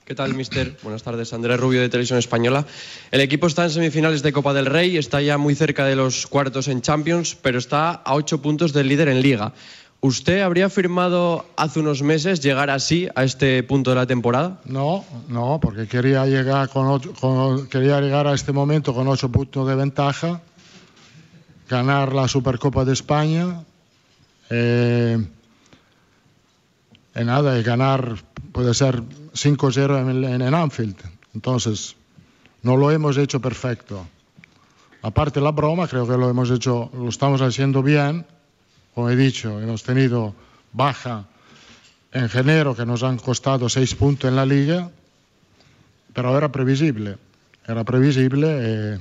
¿Qué 0.05 0.13
tal, 0.13 0.36
mister? 0.36 0.77
Buenas 0.84 1.01
tardes, 1.01 1.34
Andrés 1.34 1.60
Rubio 1.60 1.81
de 1.81 1.89
Televisión 1.89 2.19
Española. 2.19 2.67
El 3.10 3.21
equipo 3.21 3.47
está 3.47 3.63
en 3.63 3.71
semifinales 3.71 4.21
de 4.21 4.31
Copa 4.34 4.53
del 4.53 4.67
Rey, 4.67 4.97
está 4.97 5.19
ya 5.19 5.39
muy 5.39 5.55
cerca 5.55 5.84
de 5.84 5.95
los 5.95 6.27
cuartos 6.27 6.67
en 6.67 6.84
Champions, 6.84 7.36
pero 7.41 7.58
está 7.58 7.89
a 7.89 8.13
ocho 8.13 8.39
puntos 8.39 8.71
del 8.71 8.88
líder 8.88 9.08
en 9.08 9.23
Liga. 9.23 9.53
¿Usted 10.01 10.41
habría 10.41 10.69
firmado 10.69 11.45
hace 11.55 11.79
unos 11.79 12.03
meses 12.03 12.39
llegar 12.39 12.69
así 12.69 13.08
a 13.15 13.23
este 13.23 13.63
punto 13.63 13.89
de 13.89 13.95
la 13.95 14.05
temporada? 14.05 14.60
No, 14.65 15.03
no, 15.27 15.60
porque 15.60 15.88
quería 15.88 16.25
llegar, 16.25 16.67
a 18.27 18.34
este 18.34 18.51
momento 18.51 18.93
con 18.93 19.08
ocho 19.08 19.29
puntos 19.29 19.67
de 19.67 19.75
ventaja 19.75 20.41
ganar 21.67 22.13
la 22.13 22.27
Supercopa 22.27 22.86
de 22.86 22.93
España. 22.93 23.63
eh, 24.51 25.17
nada, 27.15 27.58
y 27.58 27.63
ganar 27.63 28.17
puede 28.51 28.73
ser 28.73 29.01
5-0 29.01 30.01
en, 30.01 30.23
en, 30.23 30.41
en 30.41 30.53
Anfield. 30.53 30.97
Entonces, 31.34 31.95
no 32.62 32.77
lo 32.77 32.91
hemos 32.91 33.17
hecho 33.17 33.39
perfecto. 33.39 34.05
Aparte 35.01 35.39
la 35.39 35.51
broma, 35.51 35.88
creo 35.88 36.08
que 36.08 36.17
lo 36.17 36.29
hemos 36.29 36.49
hecho, 36.49 36.89
lo 36.93 37.10
estamos 37.10 37.41
haciendo 37.41 37.84
bien. 37.84 38.25
Como 38.95 39.10
he 39.10 39.15
dicho, 39.17 39.60
hemos 39.62 39.84
tenido 39.84 40.34
baja 40.71 41.25
en 42.13 42.29
enero 42.34 42.75
que 42.75 42.86
nos 42.86 43.03
han 43.03 43.17
costado 43.17 43.67
seis 43.67 43.93
puntos 43.93 44.29
en 44.29 44.38
la 44.38 44.45
liga, 44.45 44.89
pero 46.13 46.38
era 46.38 46.49
previsible. 46.51 47.17
Era 47.67 47.84
previsible. 47.84 48.47
eh, 48.95 48.99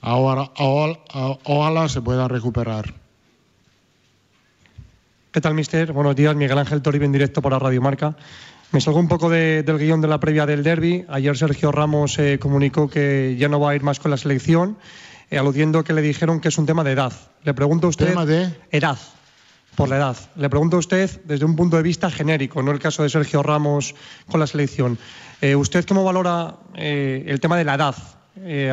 ahora, 0.00 0.50
ahora- 0.56 0.98
ojalá 1.44 1.88
se 1.88 2.00
puedan 2.02 2.28
recuperar. 2.28 2.92
¿Qué 5.30 5.40
tal, 5.40 5.54
mister? 5.54 5.92
Buenos 5.92 6.16
días, 6.16 6.34
Miguel 6.34 6.58
Ángel 6.58 6.82
Toribio 6.82 7.06
en 7.06 7.12
directo 7.12 7.40
para 7.40 7.58
Radio 7.60 7.80
Marca. 7.80 8.16
Me 8.72 8.80
salgo 8.80 8.98
un 8.98 9.08
poco 9.08 9.30
de- 9.30 9.62
del 9.62 9.78
guion 9.78 10.00
de 10.00 10.08
la 10.08 10.18
previa 10.18 10.46
del 10.46 10.62
derby. 10.64 11.04
Ayer 11.08 11.36
Sergio 11.36 11.70
Ramos 11.70 12.18
eh, 12.18 12.38
comunicó 12.40 12.88
que 12.88 13.36
ya 13.38 13.48
no 13.48 13.60
va 13.60 13.70
a 13.70 13.74
ir 13.76 13.82
más 13.82 14.00
con 14.00 14.10
la 14.10 14.16
selección, 14.16 14.76
eh, 15.32 15.38
aludiendo 15.38 15.82
que 15.82 15.94
le 15.94 16.02
dijeron 16.02 16.40
que 16.40 16.48
es 16.48 16.58
un 16.58 16.66
tema 16.66 16.84
de 16.84 16.92
edad. 16.92 17.12
Le 17.42 17.54
pregunto 17.54 17.86
a 17.86 17.90
usted. 17.90 18.10
¿Tema 18.10 18.26
de? 18.26 18.54
Edad. 18.70 18.98
Por 19.74 19.88
la 19.88 19.96
edad. 19.96 20.16
Le 20.36 20.50
pregunto 20.50 20.76
a 20.76 20.78
usted 20.78 21.22
desde 21.24 21.46
un 21.46 21.56
punto 21.56 21.78
de 21.78 21.82
vista 21.82 22.10
genérico, 22.10 22.62
no 22.62 22.70
el 22.70 22.78
caso 22.78 23.02
de 23.02 23.08
Sergio 23.08 23.42
Ramos 23.42 23.94
con 24.30 24.40
la 24.40 24.46
selección. 24.46 24.98
Eh, 25.40 25.56
¿Usted 25.56 25.86
cómo 25.86 26.04
valora 26.04 26.56
eh, 26.74 27.24
el 27.26 27.40
tema 27.40 27.56
de 27.56 27.64
la 27.64 27.74
edad 27.74 27.94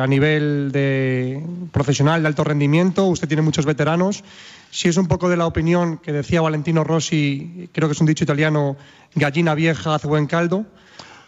a 0.00 0.06
nivel 0.06 0.70
de 0.72 1.42
profesional 1.72 2.20
de 2.22 2.28
alto 2.28 2.44
rendimiento? 2.44 3.06
Usted 3.06 3.28
tiene 3.28 3.42
muchos 3.42 3.64
veteranos. 3.64 4.22
Si 4.70 4.88
es 4.88 4.98
un 4.98 5.08
poco 5.08 5.30
de 5.30 5.38
la 5.38 5.46
opinión 5.46 5.96
que 5.96 6.12
decía 6.12 6.42
Valentino 6.42 6.84
Rossi, 6.84 7.70
creo 7.72 7.88
que 7.88 7.92
es 7.92 8.00
un 8.00 8.06
dicho 8.06 8.24
italiano, 8.24 8.76
gallina 9.14 9.54
vieja 9.54 9.94
hace 9.94 10.08
buen 10.08 10.26
caldo, 10.26 10.66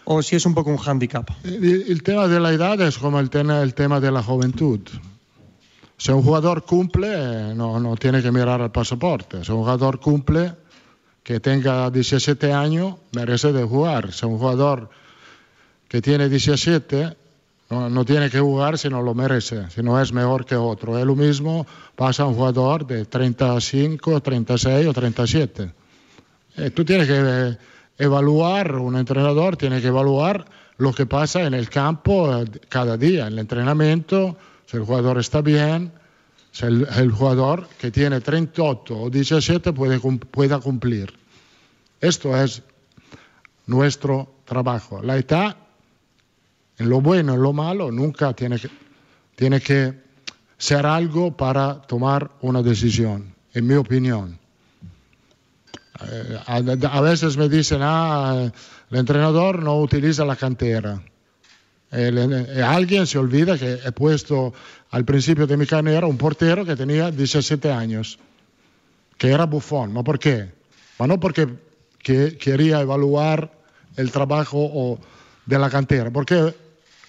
o 0.04 0.22
si 0.22 0.36
es 0.36 0.44
un 0.44 0.54
poco 0.54 0.70
un 0.70 0.76
hándicap. 0.76 1.30
El, 1.44 1.86
el 1.88 2.02
tema 2.02 2.28
de 2.28 2.40
la 2.40 2.52
edad 2.52 2.80
es 2.82 2.98
como 2.98 3.18
el 3.18 3.30
tema, 3.30 3.62
el 3.62 3.74
tema 3.74 4.00
de 4.00 4.10
la 4.10 4.22
juventud. 4.22 4.80
Si 5.96 6.10
un 6.10 6.22
jugador 6.22 6.64
cumple, 6.64 7.08
eh, 7.12 7.54
no, 7.54 7.78
no 7.78 7.96
tiene 7.96 8.22
que 8.22 8.32
mirar 8.32 8.60
el 8.60 8.70
pasaporte. 8.70 9.44
Si 9.44 9.52
un 9.52 9.58
jugador 9.58 10.00
cumple, 10.00 10.54
que 11.22 11.40
tenga 11.40 11.90
17 11.90 12.52
años, 12.52 12.96
merece 13.12 13.52
de 13.52 13.62
jugar. 13.64 14.12
Si 14.12 14.26
un 14.26 14.38
jugador 14.38 14.90
que 15.88 16.02
tiene 16.02 16.28
17, 16.28 17.16
no, 17.70 17.88
no 17.88 18.04
tiene 18.04 18.28
que 18.28 18.40
jugar 18.40 18.76
si 18.76 18.88
no 18.88 19.02
lo 19.02 19.14
merece, 19.14 19.70
si 19.70 19.82
no 19.82 20.00
es 20.00 20.12
mejor 20.12 20.44
que 20.44 20.56
otro. 20.56 20.98
Es 20.98 21.04
lo 21.04 21.14
mismo 21.14 21.66
pasa 21.96 22.24
a 22.24 22.26
un 22.26 22.34
jugador 22.34 22.86
de 22.86 23.04
35, 23.04 24.20
36 24.20 24.86
o 24.86 24.92
37. 24.92 25.72
Eh, 26.56 26.70
tú 26.70 26.84
tienes 26.84 27.06
que 27.06 27.18
eh, 27.18 27.56
evaluar, 27.98 28.76
un 28.76 28.96
entrenador 28.96 29.56
tiene 29.56 29.80
que 29.80 29.88
evaluar 29.88 30.44
lo 30.76 30.92
que 30.92 31.06
pasa 31.06 31.42
en 31.42 31.54
el 31.54 31.68
campo 31.68 32.36
eh, 32.36 32.44
cada 32.68 32.96
día, 32.96 33.26
en 33.26 33.34
el 33.34 33.38
entrenamiento, 33.38 34.36
si 34.66 34.76
el 34.76 34.84
jugador 34.84 35.18
está 35.18 35.40
bien, 35.40 35.92
si 36.52 36.66
el, 36.66 37.10
jugador 37.10 37.66
que 37.78 37.90
tiene 37.90 38.20
38 38.20 38.94
o 38.94 39.10
17 39.10 39.72
puede, 39.72 39.98
pueda 39.98 40.58
cumplir. 40.58 41.12
Esto 42.00 42.36
es 42.36 42.62
nuestro 43.66 44.34
trabajo. 44.44 45.02
La 45.02 45.16
edad, 45.16 45.56
en 46.78 46.90
lo 46.90 47.00
bueno, 47.00 47.34
en 47.34 47.42
lo 47.42 47.52
malo, 47.52 47.90
nunca 47.90 48.34
tiene 48.34 48.58
que, 48.58 48.68
tiene 49.34 49.60
que 49.60 49.94
ser 50.58 50.84
algo 50.84 51.36
para 51.36 51.80
tomar 51.82 52.30
una 52.42 52.62
decisión, 52.62 53.34
en 53.54 53.66
mi 53.66 53.74
opinión. 53.74 54.38
Eh, 56.04 56.38
a, 56.46 56.56
a 56.56 57.00
veces 57.00 57.36
me 57.36 57.48
dicen, 57.48 57.80
ah, 57.82 58.50
el 58.90 58.98
entrenador 58.98 59.62
no 59.62 59.78
utiliza 59.80 60.24
la 60.24 60.36
cantera. 60.36 61.00
Alguien 61.92 63.06
se 63.06 63.18
olvida 63.18 63.58
que 63.58 63.74
he 63.84 63.92
puesto 63.92 64.54
al 64.90 65.04
principio 65.04 65.46
de 65.46 65.56
mi 65.58 65.66
carrera 65.66 66.06
un 66.06 66.16
portero 66.16 66.64
que 66.64 66.74
tenía 66.74 67.10
17 67.10 67.70
años, 67.70 68.18
que 69.18 69.28
era 69.30 69.44
Buffon. 69.44 69.92
¿Ma 69.92 70.02
por 70.02 70.18
qué? 70.18 70.50
Ma 70.98 71.06
no 71.06 71.20
porque 71.20 71.46
que- 71.98 72.36
quería 72.38 72.80
evaluar 72.80 73.52
el 73.96 74.10
trabajo 74.10 74.98
de 75.44 75.58
la 75.58 75.68
cantera, 75.68 76.10
porque 76.10 76.54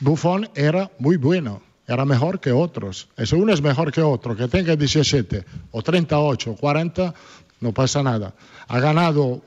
Buffon 0.02 0.50
era 0.54 0.92
muy 1.00 1.16
bueno, 1.16 1.62
era 1.88 2.04
mejor 2.04 2.42
que 2.42 2.52
otros. 2.52 3.08
Si 3.24 3.36
uno 3.36 3.54
es 3.54 3.62
mejor 3.62 3.92
que 3.92 4.02
otro, 4.02 4.36
que 4.36 4.50
tenga 4.50 4.76
17 4.76 5.46
o 5.72 5.82
38 5.82 6.52
o 6.52 6.56
40, 6.58 7.14
no 7.62 7.72
pasa 7.74 8.04
nada. 8.04 8.34
Ha 8.68 8.80
ganado 8.82 9.42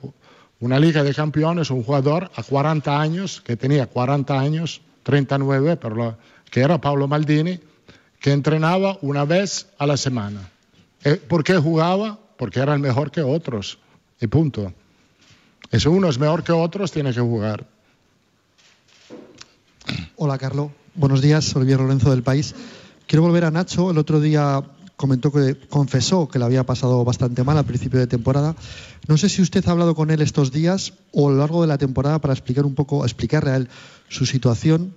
una 0.60 0.78
Liga 0.78 1.02
de 1.02 1.12
Campeones 1.12 1.68
un 1.70 1.82
jugador 1.82 2.30
a 2.34 2.42
40 2.42 2.98
años, 2.98 3.42
que 3.42 3.56
tenía 3.56 3.86
40 3.86 4.38
años, 4.38 4.80
39, 5.06 5.76
pero 5.76 5.94
la- 5.94 6.18
que 6.50 6.60
era 6.60 6.80
Pablo 6.80 7.06
Maldini, 7.06 7.60
que 8.18 8.32
entrenaba 8.32 8.98
una 9.02 9.24
vez 9.24 9.68
a 9.78 9.86
la 9.86 9.96
semana. 9.96 10.50
Eh, 11.04 11.14
¿Por 11.14 11.44
qué 11.44 11.56
jugaba? 11.58 12.18
Porque 12.36 12.58
era 12.58 12.74
el 12.74 12.80
mejor 12.80 13.12
que 13.12 13.22
otros. 13.22 13.78
Y 14.20 14.26
punto. 14.26 14.72
Si 15.70 15.86
uno 15.86 16.08
es 16.08 16.18
mejor 16.18 16.42
que 16.42 16.50
otros, 16.50 16.90
tiene 16.90 17.12
que 17.14 17.20
jugar. 17.20 17.64
Hola, 20.16 20.38
Carlos. 20.38 20.72
Buenos 20.96 21.22
días, 21.22 21.54
Olivier 21.54 21.78
Lorenzo 21.78 22.10
del 22.10 22.24
País. 22.24 22.56
Quiero 23.06 23.22
volver 23.22 23.44
a 23.44 23.52
Nacho. 23.52 23.92
El 23.92 23.98
otro 23.98 24.18
día 24.18 24.60
comentó 24.96 25.30
que 25.30 25.56
confesó 25.68 26.28
que 26.28 26.38
le 26.38 26.44
había 26.46 26.64
pasado 26.64 27.04
bastante 27.04 27.44
mal 27.44 27.58
al 27.58 27.64
principio 27.66 28.00
de 28.00 28.06
temporada. 28.06 28.56
No 29.08 29.16
sé 29.16 29.28
si 29.28 29.42
usted 29.42 29.66
ha 29.68 29.72
hablado 29.72 29.94
con 29.94 30.10
él 30.10 30.22
estos 30.22 30.52
días 30.52 30.94
o 31.12 31.28
a 31.28 31.32
lo 31.32 31.38
largo 31.38 31.62
de 31.62 31.68
la 31.68 31.78
temporada 31.78 32.18
para 32.18 32.32
explicar 32.34 32.64
un 32.64 32.74
poco, 32.74 33.04
explicarle 33.04 33.50
a 33.50 33.56
él 33.56 33.68
su 34.08 34.24
situación 34.26 34.94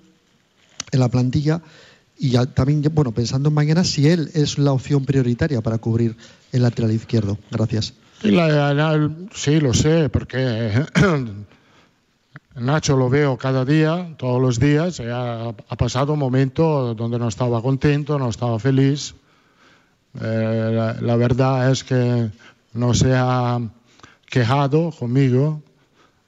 en 0.91 0.99
la 0.99 1.09
plantilla 1.09 1.61
y 2.17 2.31
también, 2.53 2.81
bueno, 2.93 3.11
pensando 3.11 3.49
en 3.49 3.55
mañana, 3.55 3.83
si 3.83 4.07
él 4.07 4.29
es 4.33 4.57
la 4.57 4.71
opción 4.73 5.05
prioritaria 5.05 5.61
para 5.61 5.77
cubrir 5.77 6.15
el 6.51 6.61
lateral 6.63 6.91
izquierdo. 6.91 7.37
Gracias. 7.51 7.93
La- 8.23 8.73
la- 8.73 9.09
sí, 9.33 9.59
lo 9.61 9.73
sé, 9.73 10.09
porque 10.09 10.85
Nacho 12.55 12.97
lo 12.97 13.09
veo 13.09 13.37
cada 13.37 13.63
día, 13.63 14.15
todos 14.17 14.41
los 14.41 14.59
días. 14.59 14.99
Ha, 14.99 15.49
ha 15.49 15.75
pasado 15.77 16.13
un 16.13 16.19
momento 16.19 16.93
donde 16.93 17.17
no 17.19 17.27
estaba 17.29 17.61
contento, 17.61 18.19
no 18.19 18.29
estaba 18.29 18.59
feliz. 18.59 19.15
Eh, 20.21 20.95
la, 21.01 21.15
verdad 21.15 21.71
es 21.71 21.83
que 21.83 22.29
no 22.73 22.93
se 22.93 23.13
ha 23.15 23.59
quejado 24.25 24.91
conmigo. 24.91 25.61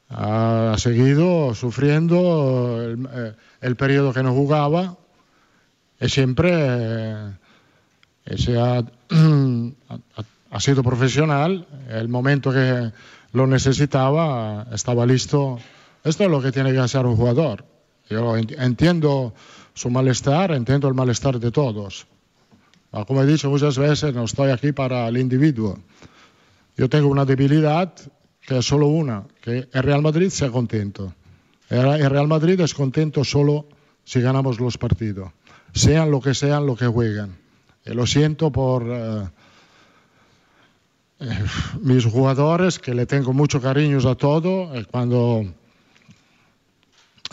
Ha 0.10 0.76
seguido 0.78 1.56
sufriendo 1.56 2.82
el, 2.84 3.08
eh, 3.14 3.34
el 3.62 3.76
periodo 3.78 4.12
que 4.14 4.24
no 4.24 4.34
jugaba 4.34 4.98
y 6.00 6.10
siempre 6.10 6.52
eh, 6.54 7.32
ese 8.26 8.60
ha, 8.60 8.84
ha- 10.52 10.60
sido 10.60 10.84
profesional. 10.84 11.66
El 11.90 12.10
momento 12.10 12.52
que 12.52 12.92
lo 13.34 13.48
necesitaba 13.48 14.68
estaba 14.74 15.06
listo. 15.06 15.60
Esto 16.04 16.24
es 16.26 16.30
lo 16.30 16.42
que 16.42 16.52
tiene 16.52 16.72
que 16.74 16.80
hacer 16.80 17.06
un 17.06 17.16
jugador. 17.16 17.64
Yo 18.10 18.36
ent- 18.38 18.56
entiendo 18.60 19.34
su 19.74 19.90
malestar, 19.90 20.52
entiendo 20.52 20.88
el 20.90 20.94
malestar 20.94 21.40
de 21.40 21.52
todos. 21.52 22.06
Ah, 22.92 23.06
Como 23.06 23.22
he 23.22 23.26
dicho 23.26 23.50
muchas 23.50 23.78
veces, 23.78 24.14
no 24.14 24.26
estoy 24.26 24.52
aquí 24.52 24.74
para 24.74 25.08
el 25.08 25.18
individuo. 25.18 25.80
Yo 26.76 26.90
tengo 26.90 27.08
una 27.08 27.26
debilidad 27.26 27.94
que 28.42 28.58
es 28.58 28.66
solo 28.66 28.88
una, 28.88 29.24
que 29.42 29.70
el 29.72 29.84
Real 29.84 30.02
Madrid 30.02 30.30
sea 30.30 30.50
contento. 30.50 31.14
El 31.70 32.10
Real 32.10 32.28
Madrid 32.28 32.60
es 32.60 32.74
contento 32.74 33.24
solo 33.24 33.66
si 34.04 34.20
ganamos 34.20 34.60
los 34.60 34.78
partidos, 34.78 35.32
sean 35.74 36.12
lo 36.12 36.20
que 36.20 36.34
sean 36.34 36.66
lo 36.66 36.76
que 36.76 36.88
juegan. 36.88 37.38
Y 37.86 37.94
lo 37.94 38.06
siento 38.06 38.52
por 38.52 38.86
eh, 38.88 39.30
eh, 41.22 41.46
mis 41.82 42.06
jugadores, 42.06 42.78
que 42.78 42.94
le 42.94 43.06
tengo 43.06 43.32
mucho 43.32 43.62
cariño 43.62 44.00
a 44.10 44.16
todo, 44.16 44.78
y 44.78 44.84
cuando, 44.86 45.46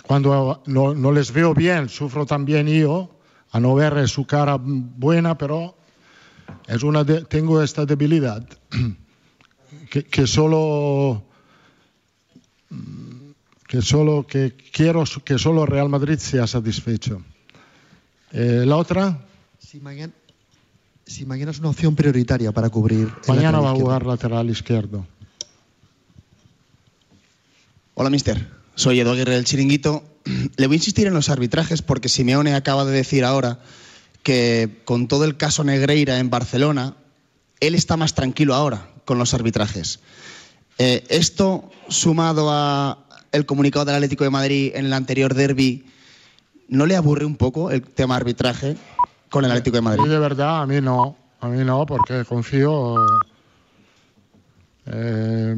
cuando 0.03 0.62
no, 0.66 0.94
no 0.94 1.11
les 1.11 1.33
veo 1.33 1.53
bien, 1.53 1.88
sufro 1.88 2.27
también 2.27 2.68
yo, 2.68 3.18
a 3.51 3.61
no 3.61 3.75
ver 3.75 4.09
su 4.09 4.27
cara 4.27 4.57
buena, 4.61 5.37
pero 5.39 5.77
es 6.67 6.83
una 6.83 7.05
de- 7.05 7.25
tengo 7.25 7.63
esta 7.63 7.87
debilidad 7.87 8.47
que, 9.91 10.05
que 10.05 10.27
solo 10.27 11.25
que 13.67 13.83
solo 13.83 14.27
que 14.27 14.55
quiero 14.73 15.05
que 15.25 15.39
solo 15.39 15.67
Real 15.67 15.89
Madrid 15.89 16.19
sea 16.19 16.47
satisfecho. 16.47 17.23
Eh, 18.33 18.65
la 18.67 18.77
otra, 18.77 19.27
Si 19.59 19.81
mañana, 19.81 20.13
si 21.07 21.25
mañana 21.27 21.51
es 21.51 21.59
una 21.59 21.71
opción 21.71 21.95
prioritaria 21.97 22.53
para 22.53 22.69
cubrir. 22.71 23.11
mañana 23.27 23.61
va 23.61 23.71
a 23.71 23.75
jugar 23.75 24.05
lateral 24.07 24.49
izquierdo. 24.51 25.07
Hola, 27.95 28.11
mister. 28.11 28.49
Soy 28.75 29.01
Edu 29.01 29.11
Aguirre 29.11 29.35
del 29.35 29.45
Chiringuito. 29.45 30.03
Le 30.57 30.67
voy 30.67 30.75
a 30.75 30.79
insistir 30.79 31.07
en 31.07 31.14
los 31.14 31.29
arbitrajes 31.29 31.83
porque 31.83 32.09
Simeone 32.09 32.55
acaba 32.55 32.85
de 32.85 32.93
decir 32.93 33.25
ahora 33.25 33.61
que 34.23 34.83
con 34.85 35.09
todo 35.09 35.25
el 35.25 35.37
caso 35.37 35.64
Negreira 35.64 36.19
en 36.19 36.31
Barcelona, 36.31 36.97
él 37.61 37.75
está 37.75 37.97
más 37.97 38.14
tranquilo 38.14 38.55
ahora 38.55 38.91
con 39.05 39.19
los 39.19 39.35
arbitrajes. 39.35 40.01
Eh, 40.79 41.05
esto, 41.09 41.71
sumado 41.88 42.51
a 42.51 42.99
el 43.33 43.47
comunicado 43.47 43.85
del 43.85 43.97
Atlético 43.97 44.25
de 44.25 44.31
Madrid 44.31 44.73
en 44.75 44.87
el 44.87 44.93
anterior 44.93 45.35
derby, 45.35 45.87
¿no 46.69 46.87
le 46.87 46.97
aburre 46.97 47.25
un 47.25 47.37
poco 47.37 47.71
el 47.71 47.83
tema 47.83 48.17
arbitraje 48.17 48.77
con 49.31 49.45
el 49.45 49.51
Atlético 49.51 49.77
de 49.77 49.83
Madrid? 49.83 50.05
Y 50.07 50.09
de 50.09 50.19
verdad, 50.19 50.62
a 50.62 50.67
mí 50.67 50.81
no. 50.81 51.17
A 51.41 51.49
mí 51.49 51.64
no, 51.64 51.87
porque 51.87 52.25
confío 52.25 52.97
eh, 54.87 55.55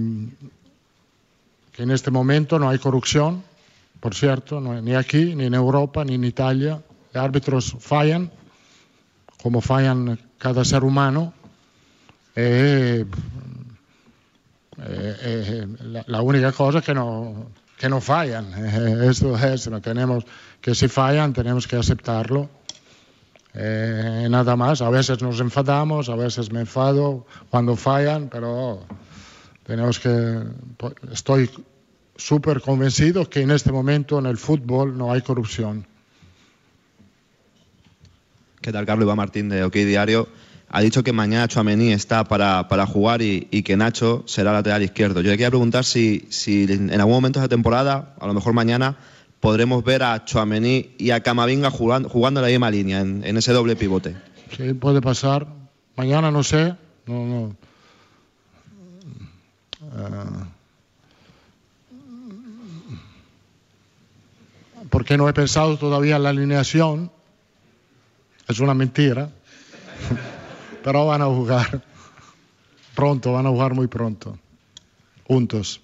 que 1.73 1.83
en 1.83 1.91
este 1.91 2.11
momento 2.11 2.59
no 2.59 2.69
hay 2.69 2.79
corrupción, 2.79 3.43
por 4.01 4.15
cierto, 4.15 4.61
ni 4.61 4.95
aquí, 4.95 5.35
ni 5.35 5.45
en 5.45 5.55
Europa, 5.55 6.05
ni 6.05 6.15
en 6.15 6.25
Italia. 6.25 6.83
Árbitros 7.13 7.77
fallan, 7.79 8.31
como 9.43 9.61
fallan 9.61 10.19
cada 10.39 10.65
ser 10.65 10.85
humano. 10.85 11.35
Eh, 12.35 13.05
eh, 14.79 15.17
eh, 15.23 15.67
la, 16.07 16.23
única 16.23 16.53
cosa 16.53 16.79
es 16.79 16.85
que 16.85 16.95
no, 16.95 17.51
que 17.77 17.91
no 17.91 18.01
fallan. 18.01 18.53
Esto 19.05 19.37
es, 19.37 19.69
no 19.69 19.83
tenemos, 19.83 20.25
que 20.63 20.75
si 20.75 20.89
fallan 20.89 21.35
tenemos 21.35 21.67
que 21.67 21.77
aceptarlo. 21.77 22.49
Nada 23.53 24.57
más, 24.57 24.81
a 24.81 24.89
veces 24.91 25.21
nos 25.23 25.41
enfadamos, 25.41 26.09
a 26.09 26.15
veces 26.15 26.53
me 26.53 26.61
enfado 26.61 27.27
cuando 27.51 27.75
fallan, 27.77 28.29
pero 28.29 28.87
tenemos 29.65 29.99
que, 29.99 30.45
estoy 31.13 31.51
súper 32.21 32.61
convencido 32.61 33.29
que 33.29 33.41
en 33.41 33.51
este 33.51 33.73
momento 33.73 34.19
en 34.19 34.27
el 34.27 34.37
fútbol 34.37 34.97
no 34.97 35.13
hay 35.13 35.23
corrupción. 35.23 35.87
¿Qué 38.61 38.73
tal, 38.73 38.85
Carlos? 38.85 39.07
Iván 39.07 39.17
Martín 39.17 39.49
de 39.49 39.65
OK 39.65 39.75
Diario. 39.75 40.29
Ha 40.69 40.83
dicho 40.83 41.03
que 41.03 41.13
mañana 41.13 41.49
Chuamení 41.49 41.93
está 41.93 42.25
para, 42.25 42.69
para 42.69 42.87
jugar 42.87 43.23
y, 43.23 43.49
y 43.51 43.63
que 43.63 43.77
Nacho 43.77 44.23
será 44.27 44.53
lateral 44.53 44.83
izquierdo. 44.83 45.21
Yo 45.21 45.31
le 45.31 45.37
quería 45.37 45.51
preguntar 45.51 45.85
si, 45.85 46.27
si 46.29 46.65
en 46.71 46.93
algún 46.93 47.15
momento 47.15 47.41
de 47.41 47.47
esta 47.47 47.57
temporada, 47.57 48.15
a 48.21 48.27
lo 48.27 48.35
mejor 48.35 48.53
mañana, 48.53 48.97
podremos 49.41 49.83
ver 49.83 50.03
a 50.05 50.25
Chuamení 50.25 50.95
y 50.99 51.11
a 51.11 51.23
Camavinga 51.23 51.71
jugando, 51.71 52.09
jugando 52.09 52.41
en 52.41 52.45
la 52.45 52.51
misma 52.51 52.71
línea, 52.71 53.01
en, 53.01 53.25
en 53.25 53.37
ese 53.37 53.53
doble 53.53 53.75
pivote. 53.75 54.15
Sí, 54.57 54.75
puede 54.75 55.01
pasar. 55.01 55.49
Mañana 55.97 56.31
no 56.31 56.45
sé. 56.45 56.77
No, 57.07 57.27
no. 57.27 57.57
Eh, 59.83 60.60
porque 64.91 65.17
no 65.17 65.29
he 65.29 65.33
pensado 65.33 65.79
todavía 65.79 66.17
en 66.17 66.25
la 66.25 66.31
alineación. 66.31 67.11
Es 68.49 68.61
una 68.61 68.75
mentira. 68.75 69.31
Pero 70.85 71.07
van 71.07 71.23
a 71.23 71.27
jugar 71.27 71.83
pronto, 72.95 73.33
van 73.33 73.47
a 73.47 73.51
jugar 73.51 73.75
muy 73.75 73.87
pronto. 73.87 74.39
Juntos. 75.25 75.81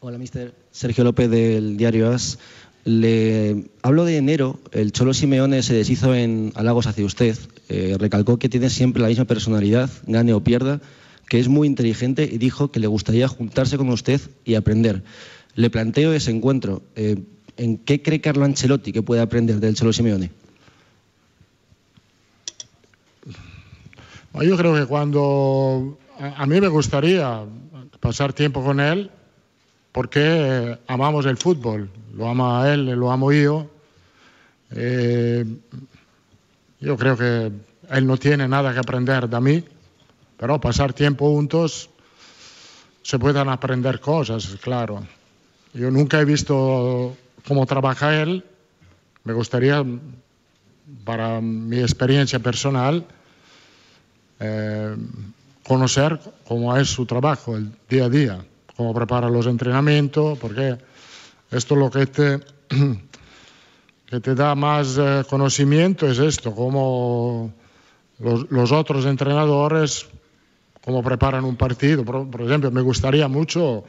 Hola, 0.00 0.18
mister. 0.18 0.54
Sergio 0.72 1.04
López 1.04 1.30
del 1.30 1.76
diario 1.76 2.10
AS. 2.10 2.38
Le 2.84 3.70
hablo 3.82 4.04
de 4.04 4.16
enero. 4.16 4.58
El 4.72 4.90
Cholo 4.90 5.14
Simeone 5.14 5.62
se 5.62 5.74
deshizo 5.74 6.14
en 6.14 6.52
halagos 6.56 6.86
hacia 6.86 7.04
usted. 7.04 7.38
Eh, 7.68 7.96
recalcó 7.98 8.38
que 8.38 8.48
tiene 8.48 8.70
siempre 8.70 9.02
la 9.02 9.08
misma 9.08 9.24
personalidad, 9.26 9.88
gane 10.06 10.32
o 10.32 10.42
pierda, 10.42 10.80
que 11.28 11.38
es 11.38 11.46
muy 11.46 11.68
inteligente 11.68 12.28
y 12.30 12.38
dijo 12.38 12.72
que 12.72 12.80
le 12.80 12.88
gustaría 12.88 13.28
juntarse 13.28 13.76
con 13.76 13.88
usted 13.90 14.20
y 14.44 14.56
aprender. 14.56 15.04
Le 15.54 15.70
planteo 15.70 16.12
ese 16.12 16.32
encuentro. 16.32 16.82
Eh, 16.96 17.22
¿En 17.56 17.78
qué 17.78 18.02
cree 18.02 18.20
Carlo 18.20 18.44
Ancelotti 18.44 18.92
que 18.92 19.02
puede 19.02 19.20
aprender 19.20 19.60
del 19.60 19.74
Cholo 19.74 19.92
Simeone? 19.92 20.30
Yo 24.40 24.56
creo 24.56 24.74
que 24.74 24.86
cuando 24.86 25.98
a 26.18 26.42
a 26.42 26.46
mí 26.46 26.60
me 26.60 26.68
gustaría 26.68 27.44
pasar 28.00 28.32
tiempo 28.32 28.64
con 28.64 28.80
él, 28.80 29.10
porque 29.92 30.78
amamos 30.86 31.26
el 31.26 31.36
fútbol, 31.36 31.90
lo 32.14 32.28
ama 32.28 32.72
él, 32.72 32.86
lo 32.86 33.10
amo 33.10 33.32
yo. 33.32 33.68
Eh, 34.70 35.44
yo 36.80 36.96
creo 36.96 37.16
que 37.16 37.52
él 37.90 38.06
no 38.06 38.16
tiene 38.16 38.48
nada 38.48 38.72
que 38.72 38.78
aprender 38.78 39.28
de 39.28 39.40
mí, 39.40 39.64
pero 40.38 40.60
pasar 40.60 40.92
tiempo 40.92 41.30
juntos 41.30 41.90
se 43.02 43.18
pueden 43.18 43.48
aprender 43.48 44.00
cosas, 44.00 44.56
claro. 44.60 45.02
Yo 45.74 45.90
nunca 45.90 46.20
he 46.20 46.24
visto 46.24 47.16
cómo 47.46 47.66
trabaja 47.66 48.20
él, 48.20 48.44
me 49.24 49.32
gustaría, 49.32 49.84
para 51.04 51.40
mi 51.40 51.78
experiencia 51.78 52.38
personal, 52.40 53.06
eh, 54.40 54.96
conocer 55.64 56.18
cómo 56.46 56.76
es 56.76 56.88
su 56.88 57.06
trabajo, 57.06 57.56
el 57.56 57.72
día 57.88 58.06
a 58.06 58.08
día, 58.08 58.44
cómo 58.76 58.92
prepara 58.92 59.28
los 59.28 59.46
entrenamientos, 59.46 60.38
porque 60.38 60.76
esto 61.50 61.76
lo 61.76 61.90
que 61.90 62.06
te, 62.06 62.40
que 64.06 64.20
te 64.20 64.34
da 64.34 64.54
más 64.54 64.98
eh, 64.98 65.22
conocimiento 65.28 66.08
es 66.10 66.18
esto, 66.18 66.54
cómo 66.54 67.52
los, 68.18 68.72
otros 68.72 69.06
entrenadores, 69.06 70.08
cómo 70.84 71.02
preparan 71.02 71.44
un 71.44 71.56
partido. 71.56 72.04
Por 72.04 72.42
ejemplo, 72.42 72.70
me 72.70 72.80
gustaría 72.80 73.28
mucho 73.28 73.84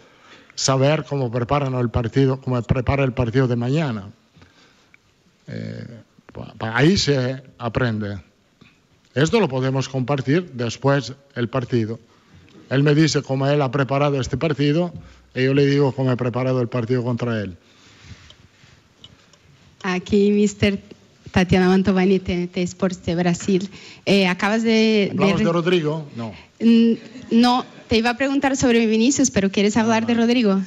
saber 0.56 1.06
cómo 1.06 1.32
preparan 1.32 1.74
el 1.76 1.90
partido, 1.90 2.40
cómo 2.42 2.62
prepara 2.64 3.04
el 3.04 3.14
partido 3.14 3.48
de 3.48 3.56
mañana. 3.56 4.10
Eh, 5.48 5.86
ahí 6.60 6.98
se 6.98 7.42
aprende. 7.58 8.20
Esto 9.16 9.40
lo 9.40 9.48
podemos 9.48 9.90
compartir 9.90 10.52
después 10.54 11.14
del 11.36 11.50
partido. 11.50 12.00
Él 12.70 12.82
me 12.84 12.96
dice 12.96 13.22
cómo 13.22 13.46
él 13.48 13.62
ha 13.62 13.70
preparado 13.72 14.20
este 14.20 14.38
partido 14.38 14.92
y 15.36 15.44
yo 15.44 15.54
le 15.54 15.66
digo 15.66 15.92
cómo 15.92 16.12
he 16.12 16.18
preparado 16.18 16.62
el 16.62 16.68
partido 16.70 17.04
contra 17.04 17.40
él. 17.42 17.56
Aqui, 19.84 20.32
Mr. 20.32 20.80
Tatiana 21.32 21.68
Mantovani, 21.68 22.20
TNT 22.20 22.58
Sports 22.58 23.04
de 23.06 23.16
Brasil. 23.16 23.70
Eh, 24.06 24.28
acabas 24.28 24.64
de... 24.64 25.10
¿Hablamos 25.12 25.40
de- 25.40 25.46
de 25.46 25.52
Rodrigo? 25.52 26.08
No. 26.16 26.32
Mm, 26.62 26.94
No, 27.32 27.66
te 27.94 28.00
iba 28.00 28.10
a 28.10 28.18
preguntar 28.18 28.58
sobre 28.58 28.88
Vinicius, 28.88 29.30
pero 29.30 29.52
¿quieres 29.52 29.78
hablar 29.78 30.08
de 30.08 30.16
Rodrigo? 30.16 30.60